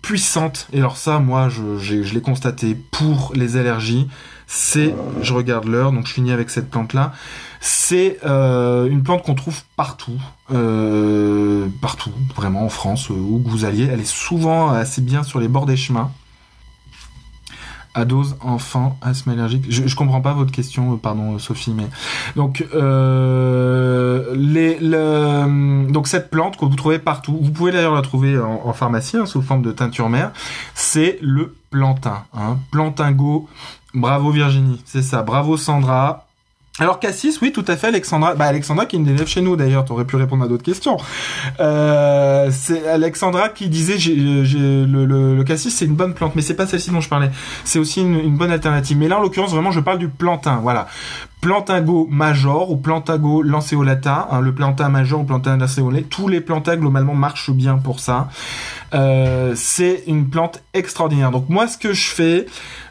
puissante, 0.00 0.66
et 0.72 0.78
alors 0.78 0.96
ça, 0.96 1.18
moi, 1.18 1.50
je 1.50 2.14
l'ai 2.14 2.20
constaté 2.22 2.74
pour 2.90 3.32
les 3.34 3.58
allergies, 3.58 4.08
c'est, 4.46 4.94
je 5.22 5.32
regarde 5.32 5.66
l'heure, 5.66 5.92
donc 5.92 6.06
je 6.06 6.12
finis 6.12 6.32
avec 6.32 6.50
cette 6.50 6.70
plante-là. 6.70 7.12
C'est 7.60 8.18
euh, 8.26 8.86
une 8.88 9.02
plante 9.02 9.22
qu'on 9.22 9.34
trouve 9.34 9.62
partout, 9.76 10.20
euh, 10.52 11.66
partout, 11.80 12.12
vraiment 12.36 12.64
en 12.64 12.68
France, 12.68 13.10
euh, 13.10 13.14
où 13.14 13.42
vous 13.44 13.64
alliez. 13.64 13.88
Elle 13.90 14.00
est 14.00 14.04
souvent 14.04 14.70
assez 14.70 15.00
bien 15.00 15.22
sur 15.22 15.40
les 15.40 15.48
bords 15.48 15.66
des 15.66 15.76
chemins 15.76 16.10
à 17.94 18.04
dose 18.04 18.36
enfant 18.40 18.98
asthme 19.02 19.30
allergique. 19.30 19.64
Je, 19.68 19.86
je 19.86 19.96
comprends 19.96 20.20
pas 20.20 20.34
votre 20.34 20.50
question, 20.50 20.96
pardon 20.98 21.38
Sophie, 21.38 21.72
mais 21.72 21.86
donc 22.34 22.66
cette 26.08 26.28
plante 26.28 26.56
que 26.56 26.64
vous 26.64 26.74
trouvez 26.74 26.98
partout, 26.98 27.38
vous 27.40 27.52
pouvez 27.52 27.70
d'ailleurs 27.70 27.94
la 27.94 28.02
trouver 28.02 28.36
en, 28.36 28.62
en 28.64 28.72
pharmacie 28.72 29.16
hein, 29.16 29.26
sous 29.26 29.40
forme 29.42 29.62
de 29.62 29.70
teinture 29.70 30.08
mère, 30.08 30.32
c'est 30.74 31.18
le 31.22 31.54
plantain, 31.70 32.24
hein, 32.34 32.58
plantingo. 32.72 33.48
Bravo 33.94 34.30
Virginie, 34.30 34.82
c'est 34.84 35.02
ça. 35.02 35.22
Bravo 35.22 35.56
Sandra. 35.56 36.26
Alors 36.80 36.98
Cassis, 36.98 37.40
oui, 37.40 37.52
tout 37.52 37.64
à 37.68 37.76
fait, 37.76 37.86
Alexandra. 37.86 38.34
Bah 38.34 38.46
Alexandra 38.46 38.86
qui 38.86 38.96
est 38.96 38.98
une 38.98 39.06
élève 39.06 39.28
chez 39.28 39.40
nous 39.40 39.54
d'ailleurs. 39.54 39.84
T'aurais 39.84 40.04
pu 40.04 40.16
répondre 40.16 40.42
à 40.42 40.48
d'autres 40.48 40.64
questions. 40.64 40.96
Euh, 41.60 42.48
c'est 42.50 42.88
Alexandra 42.88 43.48
qui 43.48 43.68
disait, 43.68 43.96
j'ai, 43.96 44.44
j'ai, 44.44 44.84
le, 44.84 45.40
cassis 45.44 45.72
c'est 45.72 45.84
une 45.84 45.94
bonne 45.94 46.14
plante, 46.14 46.34
mais 46.34 46.42
c'est 46.42 46.56
pas 46.56 46.66
celle-ci 46.66 46.90
dont 46.90 47.00
je 47.00 47.08
parlais. 47.08 47.30
C'est 47.62 47.78
aussi 47.78 48.00
une, 48.00 48.18
une, 48.18 48.36
bonne 48.36 48.50
alternative. 48.50 48.98
Mais 48.98 49.06
là, 49.06 49.18
en 49.18 49.22
l'occurrence, 49.22 49.52
vraiment, 49.52 49.70
je 49.70 49.78
parle 49.78 49.98
du 49.98 50.08
plantain. 50.08 50.56
Voilà, 50.56 50.88
plantago 51.40 52.08
major 52.10 52.72
ou 52.72 52.76
plantago 52.76 53.42
lanceolata. 53.42 54.28
Hein, 54.32 54.40
le 54.40 54.52
plantain 54.52 54.88
major 54.88 55.20
ou 55.20 55.24
plantain 55.24 55.56
lanceolé. 55.56 56.02
Tous 56.02 56.26
les 56.26 56.40
plantains 56.40 56.76
globalement 56.76 57.14
marchent 57.14 57.52
bien 57.52 57.76
pour 57.76 58.00
ça. 58.00 58.30
Euh, 58.94 59.52
c'est 59.56 60.04
une 60.06 60.28
plante 60.28 60.62
extraordinaire. 60.72 61.30
Donc 61.30 61.48
moi, 61.48 61.66
ce 61.66 61.76
que 61.76 61.92
je 61.92 62.06
fais, 62.10 62.46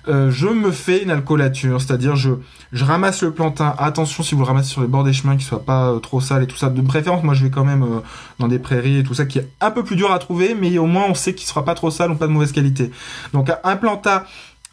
euh, 0.08 0.30
je 0.32 0.48
me 0.48 0.72
fais 0.72 1.02
une 1.02 1.12
alcoolature, 1.12 1.82
c'est-à-dire 1.82 2.16
je 2.16 2.36
ramasse 2.74 3.24
le 3.24 3.32
plantain. 3.32 3.74
Attention 3.78 4.22
si 4.24 4.36
vous 4.36 4.42
le 4.42 4.48
ramassez 4.48 4.70
sur 4.70 4.82
les 4.82 4.88
bords 4.88 5.04
des 5.04 5.14
chemins, 5.14 5.36
qu'il 5.36 5.46
soit 5.46 5.66
pas 5.66 5.90
euh, 5.90 6.00
trop 6.00 6.20
sale 6.20 6.44
et 6.44 6.48
tout 6.48 6.58
ça. 6.58 6.70
De 6.70 6.82
préférence, 6.82 7.24
moi 7.24 7.34
je 7.34 7.44
vais 7.44 7.50
quand 7.50 7.64
même 7.64 8.02
dans 8.40 8.48
des 8.48 8.60
prairies 8.60 9.00
et 9.00 9.04
tout 9.04 9.14
ça, 9.14 9.26
qui 9.26 9.40
est 9.40 9.48
un 9.62 9.72
peu 9.72 9.84
plus 9.84 9.96
dur 9.96 10.12
à 10.12 10.20
trouver, 10.20 10.56
mais 10.60 10.78
au 10.78 10.88
moins 10.88 11.06
on 11.08 11.16
sait 11.16 11.34
qu'il 11.34 11.48
sera 11.48 11.64
pas 11.64 11.76
trop 11.76 11.92
sale 11.92 12.12
ou 12.12 12.16
pas 12.16 12.28
de 12.28 12.32
mauvaise 12.32 12.52
qualité. 12.52 12.92
Donc 13.34 13.50
un 13.64 13.76
plantain 13.78 14.24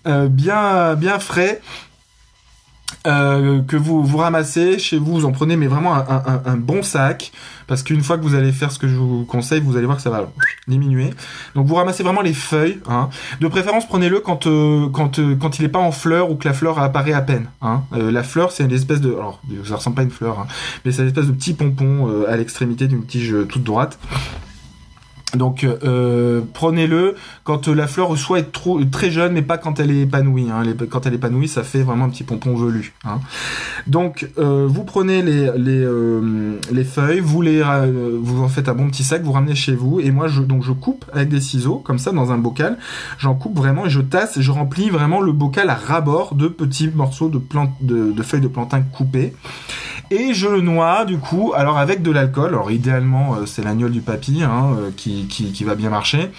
bien 0.05 0.95
bien 0.95 1.19
frais. 1.19 1.61
Euh, 3.07 3.63
que 3.63 3.77
vous 3.77 4.05
vous 4.05 4.19
ramassez 4.19 4.79
chez 4.79 4.99
vous, 4.99 5.13
vous 5.13 5.25
en 5.25 5.33
prenez 5.33 5.57
mais 5.57 5.69
vraiment 5.69 5.95
un, 5.95 6.05
un, 6.09 6.43
un 6.45 6.57
bon 6.57 6.83
sac 6.83 7.33
parce 7.67 7.85
qu'une 7.85 8.03
fois 8.03 8.19
que 8.19 8.23
vous 8.25 8.35
allez 8.35 8.51
faire 8.51 8.73
ce 8.73 8.81
que 8.81 8.89
je 8.89 8.97
vous 8.97 9.25
conseille, 9.25 9.61
vous 9.61 9.77
allez 9.77 9.87
voir 9.87 9.97
que 9.97 10.03
ça 10.03 10.11
va 10.11 10.29
diminuer. 10.67 11.11
Donc 11.55 11.67
vous 11.67 11.77
ramassez 11.77 12.03
vraiment 12.03 12.21
les 12.21 12.35
feuilles. 12.35 12.81
Hein. 12.89 13.11
De 13.41 13.47
préférence, 13.47 13.87
prenez-le 13.87 14.19
quand 14.19 14.49
euh, 14.49 14.89
quand 14.89 15.21
euh, 15.21 15.37
quand 15.37 15.61
il 15.61 15.65
est 15.65 15.69
pas 15.69 15.79
en 15.79 15.93
fleur 15.93 16.31
ou 16.31 16.35
que 16.35 16.49
la 16.49 16.53
fleur 16.53 16.81
apparaît 16.81 17.13
à 17.13 17.23
peine. 17.23 17.47
Hein. 17.63 17.83
Euh, 17.93 18.11
la 18.11 18.25
fleur, 18.25 18.51
c'est 18.51 18.65
une 18.65 18.73
espèce 18.73 19.01
de, 19.01 19.13
alors 19.13 19.41
ça 19.65 19.77
ressemble 19.77 19.95
pas 19.95 20.03
à 20.03 20.05
une 20.05 20.11
fleur, 20.11 20.41
hein, 20.41 20.47
mais 20.85 20.91
c'est 20.91 21.03
une 21.03 21.09
espèce 21.09 21.27
de 21.27 21.33
petit 21.33 21.55
pompon 21.55 22.25
à 22.29 22.37
l'extrémité 22.37 22.89
d'une 22.89 23.07
tige 23.07 23.35
toute 23.49 23.63
droite. 23.63 23.99
Donc 25.35 25.65
euh, 25.65 26.41
prenez-le 26.55 27.15
quand 27.45 27.69
la 27.69 27.87
fleur 27.87 28.17
soit 28.19 28.41
être 28.41 28.53
trop 28.53 28.83
très 28.85 29.11
jeune, 29.11 29.33
mais 29.33 29.43
pas 29.43 29.59
quand 29.59 29.79
elle 29.79 29.91
est 29.91 30.03
épanouie. 30.03 30.49
Hein. 30.51 30.63
Quand 30.91 31.07
elle 31.07 31.13
est 31.13 31.17
épanouie, 31.17 31.49
ça 31.49 31.63
fait 31.63 31.83
vraiment 31.83 32.07
un 32.07 32.11
petit 32.11 32.25
pompon 32.25 32.55
velu. 32.55 32.95
Hein. 33.05 33.21
Donc 33.87 34.29
euh, 34.39 34.67
vous 34.69 34.85
prenez 34.85 35.23
les 35.23 35.51
les, 35.57 35.85
euh, 35.85 36.59
les 36.73 36.85
feuilles, 36.85 37.21
vous 37.21 37.43
les 37.43 37.63
euh, 37.63 38.19
vous 38.21 38.43
en 38.43 38.49
faites 38.49 38.69
un 38.69 38.75
bon 38.75 38.89
petit 38.89 39.05
sac, 39.05 39.23
vous 39.23 39.33
ramenez 39.33 39.55
chez 39.55 39.75
vous. 39.75 40.01
Et 40.01 40.11
moi 40.11 40.29
je 40.29 40.43
donc 40.43 40.65
je 40.65 40.73
coupe 40.73 41.05
avec 41.13 41.29
des 41.29 41.41
ciseaux 41.41 41.77
comme 41.77 41.99
ça 41.99 42.13
dans 42.13 42.33
un 42.33 42.39
bocal. 42.39 42.79
J'en 43.19 43.35
coupe 43.35 43.57
vraiment 43.57 43.87
et 43.87 43.91
je 43.91 44.01
tasse, 44.01 44.41
je 44.41 44.51
remplis 44.51 44.91
vraiment 44.91 45.21
le 45.21 45.33
bocal 45.33 45.71
à 45.71 45.75
ras-bord 45.75 46.35
de 46.35 46.49
petits 46.49 46.89
morceaux 46.89 47.29
de, 47.29 47.41
de 48.13 48.23
feuilles 48.23 48.41
de 48.41 48.49
plantain 48.49 48.83
coupées. 48.83 49.33
Et 50.11 50.35
je 50.35 50.49
le 50.49 50.61
noie 50.61 51.05
du 51.05 51.19
coup, 51.19 51.53
alors 51.55 51.79
avec 51.79 52.03
de 52.03 52.11
l'alcool. 52.11 52.49
Alors 52.49 52.71
idéalement 52.71 53.37
euh, 53.37 53.47
c'est 53.47 53.63
l'agnole 53.63 53.93
du 53.93 54.01
papy 54.01 54.43
hein, 54.43 54.75
euh, 54.79 54.91
qui, 54.97 55.27
qui, 55.27 55.65
va 55.65 55.77
bien 55.77 55.91
marcher. 55.91 56.31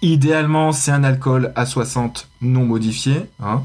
Idéalement 0.00 0.72
c'est 0.72 0.90
un 0.90 1.04
alcool 1.04 1.52
à 1.54 1.66
60 1.66 2.28
non 2.40 2.64
modifié. 2.64 3.26
Hein. 3.42 3.62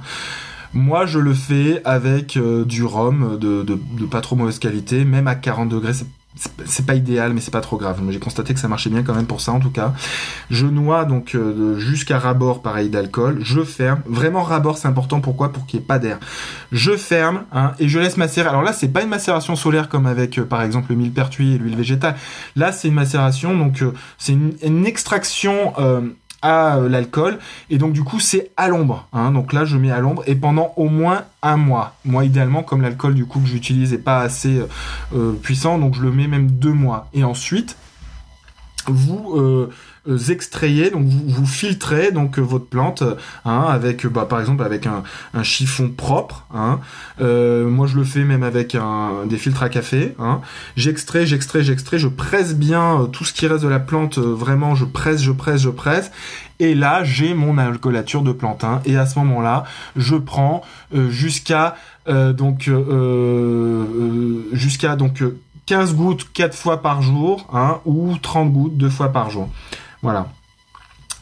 Moi, 0.73 1.05
je 1.05 1.19
le 1.19 1.33
fais 1.33 1.81
avec 1.83 2.37
euh, 2.37 2.63
du 2.63 2.83
rhum 2.85 3.37
de, 3.37 3.61
de, 3.63 4.05
pas 4.05 4.21
trop 4.21 4.37
mauvaise 4.37 4.57
qualité, 4.57 5.03
même 5.03 5.27
à 5.27 5.35
40 5.35 5.67
degrés, 5.67 5.91
c'est 6.65 6.85
pas 6.85 6.95
idéal, 6.95 7.33
mais 7.33 7.41
c'est 7.41 7.51
pas 7.51 7.61
trop 7.61 7.77
grave. 7.77 8.01
J'ai 8.09 8.19
constaté 8.19 8.53
que 8.53 8.59
ça 8.59 8.69
marchait 8.69 8.89
bien 8.89 9.03
quand 9.03 9.13
même 9.13 9.25
pour 9.25 9.41
ça, 9.41 9.51
en 9.51 9.59
tout 9.59 9.69
cas. 9.69 9.93
Je 10.49 10.65
noie 10.65 11.03
donc 11.03 11.35
euh, 11.35 11.77
jusqu'à 11.77 12.19
rabord, 12.19 12.61
pareil 12.61 12.89
d'alcool. 12.89 13.39
Je 13.41 13.61
ferme. 13.63 14.01
Vraiment 14.05 14.41
rabord, 14.41 14.77
c'est 14.77 14.87
important. 14.87 15.19
Pourquoi? 15.19 15.51
Pour 15.51 15.65
qu'il 15.65 15.79
n'y 15.79 15.83
ait 15.83 15.87
pas 15.87 15.99
d'air. 15.99 16.19
Je 16.71 16.95
ferme 16.95 17.43
hein, 17.51 17.73
et 17.79 17.89
je 17.89 17.99
laisse 17.99 18.15
macérer. 18.15 18.47
Alors 18.47 18.63
là, 18.63 18.71
c'est 18.71 18.87
pas 18.87 19.01
une 19.01 19.09
macération 19.09 19.55
solaire 19.55 19.89
comme 19.89 20.05
avec, 20.05 20.39
euh, 20.39 20.45
par 20.45 20.61
exemple, 20.61 20.91
le 20.91 20.95
millepertuis 20.95 21.55
et 21.55 21.57
l'huile 21.57 21.75
végétale. 21.75 22.15
Là, 22.55 22.71
c'est 22.71 22.87
une 22.87 22.93
macération, 22.93 23.55
donc 23.57 23.81
euh, 23.81 23.93
c'est 24.17 24.33
une, 24.33 24.53
une, 24.63 24.85
extraction 24.85 25.73
à 26.41 26.77
euh, 26.77 26.89
l'alcool. 26.89 27.39
Et 27.69 27.77
donc 27.77 27.93
du 27.93 28.03
coup 28.03 28.19
c'est 28.19 28.51
à 28.57 28.67
l'ombre 28.67 29.07
hein. 29.13 29.31
donc 29.31 29.53
là 29.53 29.65
je 29.65 29.77
mets 29.77 29.91
à 29.91 29.99
l'ombre 29.99 30.23
et 30.27 30.35
pendant 30.35 30.73
au 30.77 30.89
moins 30.89 31.23
un 31.41 31.57
mois. 31.57 31.95
Moi 32.05 32.25
idéalement 32.25 32.63
comme 32.63 32.81
l'alcool 32.81 33.15
du 33.15 33.25
coup 33.25 33.39
que 33.39 33.47
j'utilise 33.47 33.93
est 33.93 33.97
pas 33.97 34.19
assez 34.19 34.57
euh, 34.57 34.67
euh, 35.15 35.33
puissant 35.33 35.77
donc 35.77 35.95
je 35.95 36.01
le 36.01 36.11
mets 36.11 36.27
même 36.27 36.49
deux 36.51 36.73
mois. 36.73 37.07
Et 37.13 37.23
ensuite 37.23 37.77
vous 38.87 39.39
extrayez, 40.29 40.89
donc 40.89 41.05
vous, 41.05 41.23
vous 41.27 41.45
filtrez 41.45 42.11
donc 42.11 42.39
euh, 42.39 42.41
votre 42.41 42.65
plante 42.65 43.03
hein, 43.45 43.65
avec 43.69 44.07
bah, 44.07 44.25
par 44.25 44.39
exemple 44.39 44.63
avec 44.63 44.87
un, 44.87 45.03
un 45.33 45.43
chiffon 45.43 45.89
propre. 45.89 46.45
Hein. 46.53 46.79
Euh, 47.21 47.69
moi 47.69 47.85
je 47.85 47.95
le 47.95 48.03
fais 48.03 48.23
même 48.23 48.43
avec 48.43 48.73
un, 48.73 49.25
des 49.27 49.37
filtres 49.37 49.61
à 49.61 49.69
café. 49.69 50.15
Hein. 50.19 50.41
J'extrais, 50.75 51.25
j'extrais, 51.25 51.63
j'extrais, 51.63 51.99
je 51.99 52.07
presse 52.07 52.55
bien 52.55 53.07
tout 53.11 53.25
ce 53.25 53.33
qui 53.33 53.45
reste 53.45 53.63
de 53.63 53.69
la 53.69 53.79
plante. 53.79 54.17
vraiment, 54.17 54.73
je 54.75 54.85
presse, 54.85 55.21
je 55.21 55.31
presse, 55.31 55.61
je 55.61 55.69
presse. 55.69 56.11
Et 56.59 56.75
là, 56.75 57.03
j'ai 57.03 57.33
mon 57.33 57.57
alcoolature 57.57 58.21
de 58.21 58.31
plantain. 58.31 58.81
Et 58.85 58.97
à 58.97 59.05
ce 59.05 59.17
moment-là, 59.19 59.65
je 59.95 60.15
prends 60.15 60.61
jusqu'à 60.93 61.75
donc 62.07 62.69
jusqu'à 64.53 64.95
donc 64.95 65.23
15 65.65 65.95
gouttes 65.95 66.27
4 66.33 66.55
fois 66.55 66.81
par 66.81 67.01
jour, 67.01 67.47
hein, 67.53 67.79
ou 67.85 68.17
30 68.21 68.51
gouttes 68.51 68.77
2 68.77 68.89
fois 68.89 69.11
par 69.11 69.29
jour. 69.29 69.49
Voilà 70.01 70.27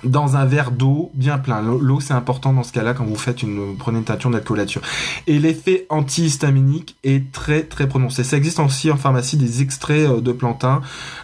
dans 0.04 0.38
un 0.38 0.46
verre 0.46 0.72
d'eau 0.72 1.12
bien 1.14 1.38
plein. 1.38 1.62
L'eau, 1.62 2.00
c'est 2.00 2.14
important 2.14 2.54
dans 2.54 2.64
ce 2.64 2.72
cas-là 2.72 2.94
quand 2.94 3.06
vous 3.06 3.16
faites 3.16 3.44
une, 3.44 3.76
prenez 3.78 4.00
une 4.00 4.06
teinture 4.06 4.30
d'alcoolature. 4.30 4.82
Et 5.28 5.40
l'effet 5.40 5.86
antihistaminique 5.90 6.98
est 7.04 7.32
très 7.32 7.64
très 7.64 7.88
prononcé. 7.88 8.24
Ça 8.24 8.38
existe 8.38 8.60
aussi 8.60 8.92
en 8.92 8.98
pharmacie 8.98 9.38
des 9.38 9.62
extraits 9.62 10.10
euh, 10.10 10.22
de 10.22 10.32
plantain, 10.32 10.82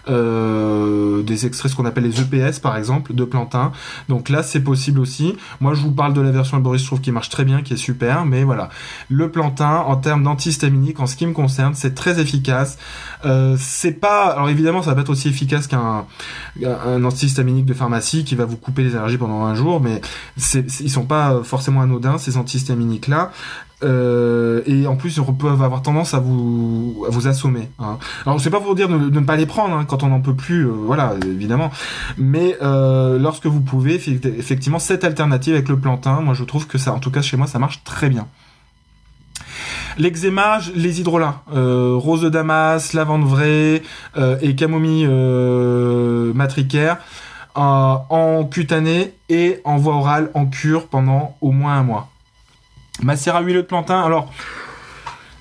euh, 0.09 1.23
des 1.23 1.45
extraits 1.45 1.71
ce 1.71 1.75
qu'on 1.75 1.85
appelle 1.85 2.03
les 2.03 2.21
EPS 2.21 2.59
par 2.59 2.77
exemple 2.77 3.13
de 3.13 3.23
plantain. 3.23 3.71
Donc 4.09 4.29
là, 4.29 4.43
c'est 4.43 4.61
possible 4.61 4.99
aussi. 4.99 5.35
Moi, 5.59 5.73
je 5.73 5.81
vous 5.81 5.91
parle 5.91 6.13
de 6.13 6.21
la 6.21 6.31
version 6.31 6.57
Boris, 6.57 6.81
je 6.81 6.87
trouve 6.87 7.01
qui 7.01 7.11
marche 7.11 7.29
très 7.29 7.45
bien, 7.45 7.61
qui 7.61 7.73
est 7.73 7.77
super. 7.77 8.25
Mais 8.25 8.43
voilà, 8.43 8.69
le 9.09 9.31
plantain 9.31 9.77
en 9.77 9.95
termes 9.95 10.23
d'antihistaminique, 10.23 10.99
en 10.99 11.07
ce 11.07 11.15
qui 11.15 11.25
me 11.25 11.33
concerne, 11.33 11.73
c'est 11.75 11.95
très 11.95 12.19
efficace. 12.19 12.77
Euh, 13.25 13.55
c'est 13.59 13.93
pas, 13.93 14.27
alors 14.27 14.49
évidemment, 14.49 14.81
ça 14.81 14.91
va 14.91 14.95
pas 14.95 15.01
être 15.01 15.09
aussi 15.09 15.29
efficace 15.29 15.67
qu'un 15.67 16.05
un 16.63 17.03
antihistaminique 17.03 17.65
de 17.65 17.73
pharmacie 17.73 18.23
qui 18.23 18.35
va 18.35 18.45
vous 18.45 18.57
couper 18.65 18.83
les 18.83 18.95
allergies 18.95 19.17
pendant 19.17 19.45
un 19.45 19.53
jour, 19.53 19.79
mais 19.79 20.01
c'est, 20.37 20.65
ils 20.81 20.89
sont 20.89 21.05
pas 21.05 21.41
forcément 21.43 21.81
anodins 21.81 22.17
ces 22.17 22.37
antihistaminiques 22.37 23.07
là. 23.07 23.31
Euh, 23.83 24.61
et 24.65 24.87
en 24.87 24.95
plus, 24.95 25.17
ils 25.17 25.35
peuvent 25.35 25.61
avoir 25.61 25.81
tendance 25.81 26.13
à 26.13 26.19
vous 26.19 27.05
à 27.07 27.11
vous 27.11 27.27
assommer. 27.27 27.69
Hein. 27.77 27.97
Alors, 28.25 28.41
c'est 28.41 28.49
pas 28.49 28.61
pour 28.61 28.73
dire 28.73 28.89
de, 28.89 28.97
de, 28.97 29.19
ne 29.19 29.25
pas 29.25 29.35
les 29.35 29.45
prendre 29.45 29.75
hein, 29.75 29.85
quand 29.85 30.01
on 30.01 30.07
n'en 30.07 30.21
peut 30.21 30.33
plus, 30.33 30.65
euh, 30.65 30.71
voilà, 30.71 31.13
évidemment. 31.25 31.71
Mais 32.17 32.57
euh, 32.61 33.19
lorsque 33.19 33.45
vous 33.45 33.61
pouvez, 33.61 33.95
effectivement, 33.95 34.79
cette 34.79 35.03
alternative 35.03 35.53
avec 35.53 35.69
le 35.69 35.77
plantain, 35.77 36.21
moi, 36.21 36.33
je 36.33 36.43
trouve 36.43 36.67
que 36.67 36.77
ça, 36.77 36.93
en 36.93 36.99
tout 36.99 37.11
cas 37.11 37.21
chez 37.21 37.37
moi, 37.37 37.47
ça 37.47 37.59
marche 37.59 37.83
très 37.83 38.09
bien. 38.09 38.27
L'eczéma, 39.97 40.59
les 40.75 40.99
hydrolats, 40.99 41.41
euh, 41.53 41.93
rose 41.95 42.21
de 42.21 42.29
Damas, 42.29 42.93
lavande 42.93 43.23
vraie 43.23 43.81
euh, 44.17 44.37
et 44.41 44.55
camomille 44.55 45.07
euh, 45.09 46.33
matricaire 46.33 46.97
en 47.55 48.45
cutané 48.45 49.13
et 49.29 49.61
en 49.63 49.77
voie 49.77 49.95
orale 49.95 50.29
en 50.33 50.45
cure 50.45 50.87
pendant 50.87 51.37
au 51.41 51.51
moins 51.51 51.75
un 51.77 51.83
mois. 51.83 52.09
Macérat 53.01 53.41
huileux 53.41 53.63
de 53.63 53.67
plantain, 53.67 54.01
alors 54.01 54.31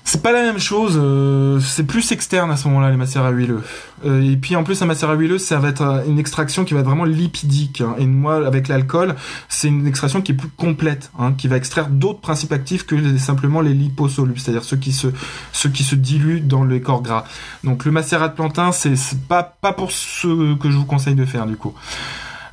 c'est 0.07 0.21
pas 0.21 0.31
la 0.31 0.43
même 0.43 0.59
chose, 0.59 0.99
euh, 1.01 1.59
c'est 1.59 1.83
plus 1.83 2.11
externe 2.11 2.51
à 2.51 2.57
ce 2.57 2.67
moment-là 2.67 2.91
les 2.91 2.95
macérats 2.95 3.31
huileux. 3.31 3.63
Euh, 4.05 4.21
et 4.21 4.37
puis 4.37 4.55
en 4.55 4.63
plus 4.63 4.79
un 4.83 4.85
macérat 4.85 5.15
huileux, 5.15 5.39
ça 5.39 5.57
va 5.57 5.69
être 5.69 6.03
une 6.07 6.19
extraction 6.19 6.63
qui 6.63 6.75
va 6.75 6.81
être 6.81 6.85
vraiment 6.85 7.05
lipidique. 7.05 7.81
Hein. 7.81 7.95
Et 7.97 8.05
moi 8.05 8.45
avec 8.45 8.67
l'alcool, 8.67 9.15
c'est 9.49 9.67
une 9.67 9.87
extraction 9.87 10.21
qui 10.21 10.33
est 10.33 10.35
plus 10.35 10.49
complète, 10.49 11.11
hein, 11.17 11.33
qui 11.35 11.47
va 11.47 11.57
extraire 11.57 11.87
d'autres 11.89 12.19
principes 12.21 12.51
actifs 12.51 12.85
que 12.85 13.17
simplement 13.17 13.61
les 13.61 13.73
liposolubles, 13.73 14.39
c'est-à-dire 14.39 14.63
ceux 14.63 14.77
qui 14.77 14.93
se 14.93 15.07
ceux 15.51 15.69
qui 15.69 15.83
se 15.83 15.95
diluent 15.95 16.41
dans 16.41 16.63
les 16.63 16.81
corps 16.81 17.01
gras. 17.01 17.25
Donc 17.63 17.83
le 17.83 17.91
macérat 17.91 18.27
de 18.27 18.35
plantain, 18.35 18.71
c'est 18.71 18.95
pas 19.27 19.41
pas 19.41 19.73
pour 19.73 19.91
ce 19.91 20.55
que 20.55 20.69
je 20.69 20.77
vous 20.77 20.85
conseille 20.85 21.15
de 21.15 21.25
faire 21.25 21.47
du 21.47 21.55
coup. 21.55 21.73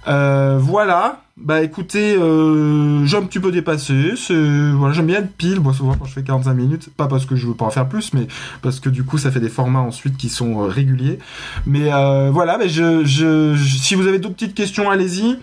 Euh, 0.08 0.58
voilà. 0.60 1.18
Bah 1.38 1.62
écoutez, 1.62 2.14
euh, 2.14 3.04
j'ai 3.06 3.16
un 3.16 3.22
petit 3.22 3.40
peu 3.40 3.50
dépassé. 3.50 4.14
Voilà, 4.28 4.92
j'aime 4.92 5.06
bien 5.06 5.20
être 5.20 5.32
pile. 5.32 5.60
Moi, 5.60 5.72
souvent 5.72 5.94
quand 5.94 6.04
je 6.04 6.12
fais 6.12 6.22
45 6.22 6.52
minutes, 6.54 6.90
pas 6.96 7.08
parce 7.08 7.24
que 7.24 7.36
je 7.36 7.46
veux 7.46 7.54
pas 7.54 7.64
en 7.64 7.70
faire 7.70 7.88
plus, 7.88 8.12
mais 8.12 8.26
parce 8.60 8.80
que 8.80 8.88
du 8.88 9.04
coup, 9.04 9.18
ça 9.18 9.30
fait 9.30 9.40
des 9.40 9.48
formats 9.48 9.80
ensuite 9.80 10.16
qui 10.16 10.28
sont 10.28 10.62
euh, 10.62 10.66
réguliers. 10.66 11.18
Mais 11.66 11.90
voilà, 12.30 12.58
mais 12.58 12.68
je, 12.68 13.04
je, 13.04 13.56
si 13.56 13.94
vous 13.94 14.06
avez 14.06 14.18
d'autres 14.18 14.34
petites 14.34 14.54
questions, 14.54 14.90
allez-y. 14.90 15.38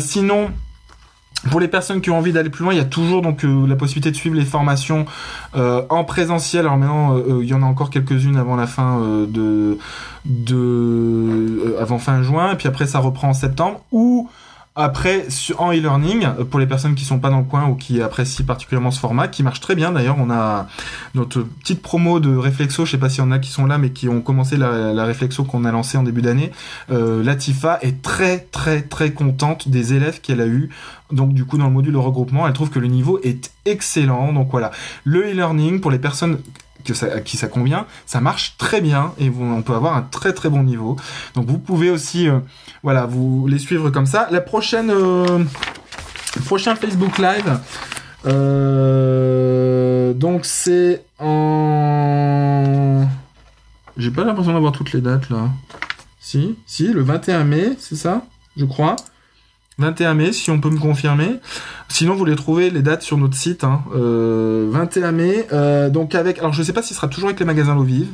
sinon, 0.00 0.50
pour 1.50 1.60
les 1.60 1.68
personnes 1.68 2.00
qui 2.00 2.10
ont 2.10 2.18
envie 2.18 2.32
d'aller 2.32 2.50
plus 2.50 2.64
loin, 2.64 2.72
il 2.72 2.78
y 2.78 2.80
a 2.80 2.84
toujours 2.84 3.22
donc 3.22 3.44
euh, 3.44 3.66
la 3.66 3.76
possibilité 3.76 4.10
de 4.10 4.16
suivre 4.16 4.36
les 4.36 4.44
formations 4.44 5.06
euh, 5.54 5.82
en 5.90 6.04
présentiel. 6.04 6.66
Alors 6.66 6.76
maintenant, 6.76 7.16
euh, 7.16 7.40
il 7.42 7.48
y 7.48 7.54
en 7.54 7.62
a 7.62 7.66
encore 7.66 7.90
quelques-unes 7.90 8.36
avant 8.36 8.56
la 8.56 8.66
fin 8.66 9.00
de, 9.28 9.78
de 10.24 11.76
avant 11.80 11.98
fin 11.98 12.22
juin, 12.22 12.52
et 12.52 12.56
puis 12.56 12.68
après 12.68 12.86
ça 12.86 12.98
reprend 12.98 13.28
en 13.28 13.34
septembre. 13.34 13.80
Ou 13.92 14.28
après, 14.76 15.26
en 15.56 15.72
e-learning, 15.72 16.26
pour 16.50 16.60
les 16.60 16.66
personnes 16.66 16.94
qui 16.94 17.06
sont 17.06 17.18
pas 17.18 17.30
dans 17.30 17.38
le 17.38 17.44
coin 17.44 17.66
ou 17.66 17.76
qui 17.76 18.02
apprécient 18.02 18.44
particulièrement 18.44 18.90
ce 18.90 19.00
format, 19.00 19.26
qui 19.26 19.42
marche 19.42 19.60
très 19.60 19.74
bien 19.74 19.90
d'ailleurs, 19.90 20.16
on 20.18 20.30
a 20.30 20.68
notre 21.14 21.40
petite 21.40 21.80
promo 21.80 22.20
de 22.20 22.36
Réflexo, 22.36 22.84
je 22.84 22.90
sais 22.90 22.98
pas 22.98 23.08
s'il 23.08 23.24
y 23.24 23.26
en 23.26 23.32
a 23.32 23.38
qui 23.38 23.50
sont 23.50 23.64
là, 23.64 23.78
mais 23.78 23.90
qui 23.90 24.10
ont 24.10 24.20
commencé 24.20 24.58
la, 24.58 25.04
Réflexo 25.06 25.44
qu'on 25.44 25.64
a 25.64 25.72
lancée 25.72 25.96
en 25.96 26.02
début 26.02 26.20
d'année. 26.20 26.52
Euh, 26.90 27.24
Latifa 27.24 27.78
est 27.80 28.02
très 28.02 28.38
très 28.38 28.82
très 28.82 29.12
contente 29.12 29.68
des 29.68 29.94
élèves 29.94 30.20
qu'elle 30.20 30.42
a 30.42 30.46
eu. 30.46 30.68
Donc 31.10 31.32
du 31.32 31.46
coup 31.46 31.56
dans 31.56 31.66
le 31.66 31.72
module 31.72 31.94
de 31.94 31.98
regroupement, 31.98 32.46
elle 32.46 32.52
trouve 32.52 32.68
que 32.68 32.78
le 32.78 32.88
niveau 32.88 33.18
est 33.22 33.52
excellent. 33.64 34.34
Donc 34.34 34.48
voilà, 34.50 34.72
le 35.04 35.22
e-learning 35.22 35.80
pour 35.80 35.90
les 35.90 35.98
personnes 35.98 36.38
ça, 36.94 37.06
à 37.06 37.20
qui 37.20 37.36
ça 37.36 37.48
convient, 37.48 37.86
ça 38.06 38.20
marche 38.20 38.56
très 38.58 38.80
bien 38.80 39.12
et 39.18 39.30
on 39.30 39.62
peut 39.62 39.74
avoir 39.74 39.96
un 39.96 40.02
très 40.02 40.32
très 40.32 40.48
bon 40.48 40.62
niveau. 40.62 40.96
Donc 41.34 41.46
vous 41.46 41.58
pouvez 41.58 41.90
aussi, 41.90 42.28
euh, 42.28 42.38
voilà, 42.82 43.06
vous 43.06 43.46
les 43.46 43.58
suivre 43.58 43.90
comme 43.90 44.06
ça. 44.06 44.28
La 44.30 44.40
prochaine, 44.40 44.90
euh, 44.90 45.44
prochain 46.44 46.74
Facebook 46.74 47.18
Live, 47.18 47.58
euh, 48.26 50.12
donc 50.14 50.44
c'est 50.44 51.04
en, 51.18 53.06
j'ai 53.96 54.10
pas 54.10 54.24
l'impression 54.24 54.52
d'avoir 54.52 54.72
toutes 54.72 54.92
les 54.92 55.00
dates 55.00 55.30
là. 55.30 55.50
Si, 56.20 56.56
si, 56.66 56.88
le 56.88 57.02
21 57.02 57.44
mai, 57.44 57.76
c'est 57.78 57.94
ça, 57.94 58.26
je 58.56 58.64
crois. 58.64 58.96
21 59.78 60.14
mai, 60.14 60.32
si 60.32 60.50
on 60.50 60.60
peut 60.60 60.70
me 60.70 60.78
confirmer. 60.78 61.40
Sinon, 61.88 62.14
vous 62.14 62.24
les 62.24 62.36
trouvez 62.36 62.70
les 62.70 62.82
dates 62.82 63.02
sur 63.02 63.18
notre 63.18 63.36
site. 63.36 63.62
Hein. 63.62 63.82
21 63.90 63.96
euh, 63.96 65.12
mai, 65.12 65.46
euh, 65.52 65.90
donc 65.90 66.14
avec. 66.14 66.38
Alors, 66.38 66.52
je 66.52 66.62
sais 66.62 66.72
pas 66.72 66.82
s'il 66.82 66.96
sera 66.96 67.08
toujours 67.08 67.28
avec 67.28 67.40
les 67.40 67.46
magasins 67.46 67.74
L'eau 67.74 67.82
vive. 67.82 68.08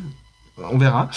On 0.71 0.79
verra. 0.79 1.09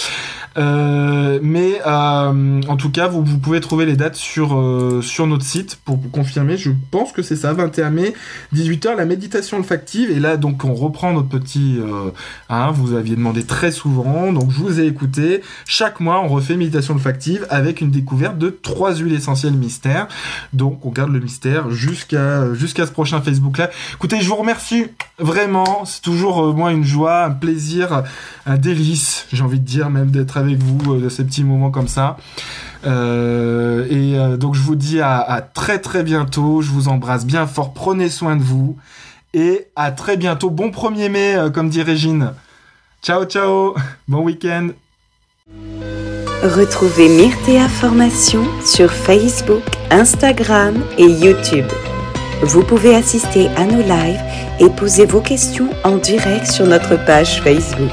Euh, 0.57 1.39
mais 1.41 1.81
euh, 1.85 2.61
en 2.67 2.77
tout 2.77 2.89
cas, 2.89 3.07
vous, 3.07 3.23
vous, 3.23 3.37
pouvez 3.39 3.59
trouver 3.59 3.85
les 3.85 3.95
dates 3.95 4.15
sur, 4.15 4.57
euh, 4.57 5.01
sur 5.01 5.27
notre 5.27 5.43
site 5.43 5.77
pour 5.83 5.97
vous 5.97 6.09
confirmer. 6.09 6.57
Je 6.57 6.71
pense 6.91 7.11
que 7.11 7.21
c'est 7.21 7.35
ça, 7.35 7.53
21 7.53 7.89
mai, 7.89 8.13
18h, 8.53 8.95
la 8.95 9.05
méditation 9.05 9.57
olfactive. 9.57 10.11
Et 10.11 10.19
là, 10.19 10.37
donc, 10.37 10.63
on 10.63 10.73
reprend 10.73 11.13
notre 11.13 11.29
petit... 11.29 11.79
Hein, 12.49 12.71
vous 12.71 12.93
aviez 12.93 13.15
demandé 13.15 13.43
très 13.43 13.71
souvent, 13.71 14.31
donc 14.31 14.51
je 14.51 14.57
vous 14.59 14.79
ai 14.79 14.85
écouté. 14.85 15.41
Chaque 15.65 15.99
mois, 15.99 16.21
on 16.21 16.27
refait 16.27 16.55
méditation 16.55 16.93
olfactive 16.93 17.45
avec 17.49 17.81
une 17.81 17.91
découverte 17.91 18.37
de 18.37 18.49
trois 18.49 18.95
huiles 18.95 19.13
essentielles 19.13 19.53
mystères. 19.53 20.07
Donc, 20.53 20.85
on 20.85 20.89
garde 20.89 21.11
le 21.11 21.19
mystère 21.19 21.69
jusqu'à 21.71 22.53
jusqu'à 22.53 22.85
ce 22.85 22.91
prochain 22.91 23.21
Facebook 23.21 23.57
là. 23.57 23.69
Écoutez, 23.93 24.21
je 24.21 24.29
vous 24.29 24.35
remercie 24.35 24.85
vraiment. 25.19 25.85
C'est 25.85 26.01
toujours, 26.01 26.53
moi, 26.53 26.71
une 26.71 26.83
joie, 26.83 27.25
un 27.25 27.31
plaisir, 27.31 28.03
un 28.45 28.57
délice, 28.57 29.27
j'ai 29.33 29.43
envie 29.43 29.59
de 29.59 29.65
dire, 29.65 29.89
même 29.89 30.11
d'être 30.11 30.37
avec 30.37 30.44
avec 30.45 30.61
vous 30.61 30.93
euh, 30.93 31.01
de 31.01 31.09
ces 31.09 31.23
petits 31.23 31.43
moments 31.43 31.71
comme 31.71 31.87
ça. 31.87 32.17
Euh, 32.85 33.85
et 33.89 34.17
euh, 34.17 34.37
donc 34.37 34.55
je 34.55 34.61
vous 34.61 34.75
dis 34.75 35.01
à, 35.01 35.47
très 35.53 35.79
très 35.79 36.03
bientôt. 36.03 36.61
Je 36.61 36.71
vous 36.71 36.87
embrasse 36.87 37.25
bien 37.25 37.47
fort. 37.47 37.73
Prenez 37.73 38.09
soin 38.09 38.35
de 38.35 38.43
vous. 38.43 38.77
Et 39.33 39.67
à 39.75 39.91
très 39.91 40.17
bientôt. 40.17 40.49
Bon 40.49 40.69
1er 40.69 41.09
mai, 41.09 41.37
comme 41.53 41.69
dit 41.69 41.81
Régine. 41.81 42.31
Ciao 43.01 43.25
ciao. 43.25 43.75
Bon 44.07 44.21
week-end. 44.23 44.69
Retrouvez 46.43 47.09
Myrtea 47.09 47.67
Formation 47.67 48.45
sur 48.63 48.91
Facebook, 48.91 49.63
Instagram 49.89 50.75
et 50.97 51.07
YouTube. 51.07 51.65
Vous 52.43 52.63
pouvez 52.63 52.95
assister 52.95 53.47
à 53.55 53.65
nos 53.65 53.81
lives 53.81 54.21
et 54.59 54.69
poser 54.69 55.05
vos 55.05 55.21
questions 55.21 55.69
en 55.83 55.97
direct 55.97 56.45
sur 56.45 56.67
notre 56.67 57.03
page 57.05 57.41
Facebook. 57.41 57.89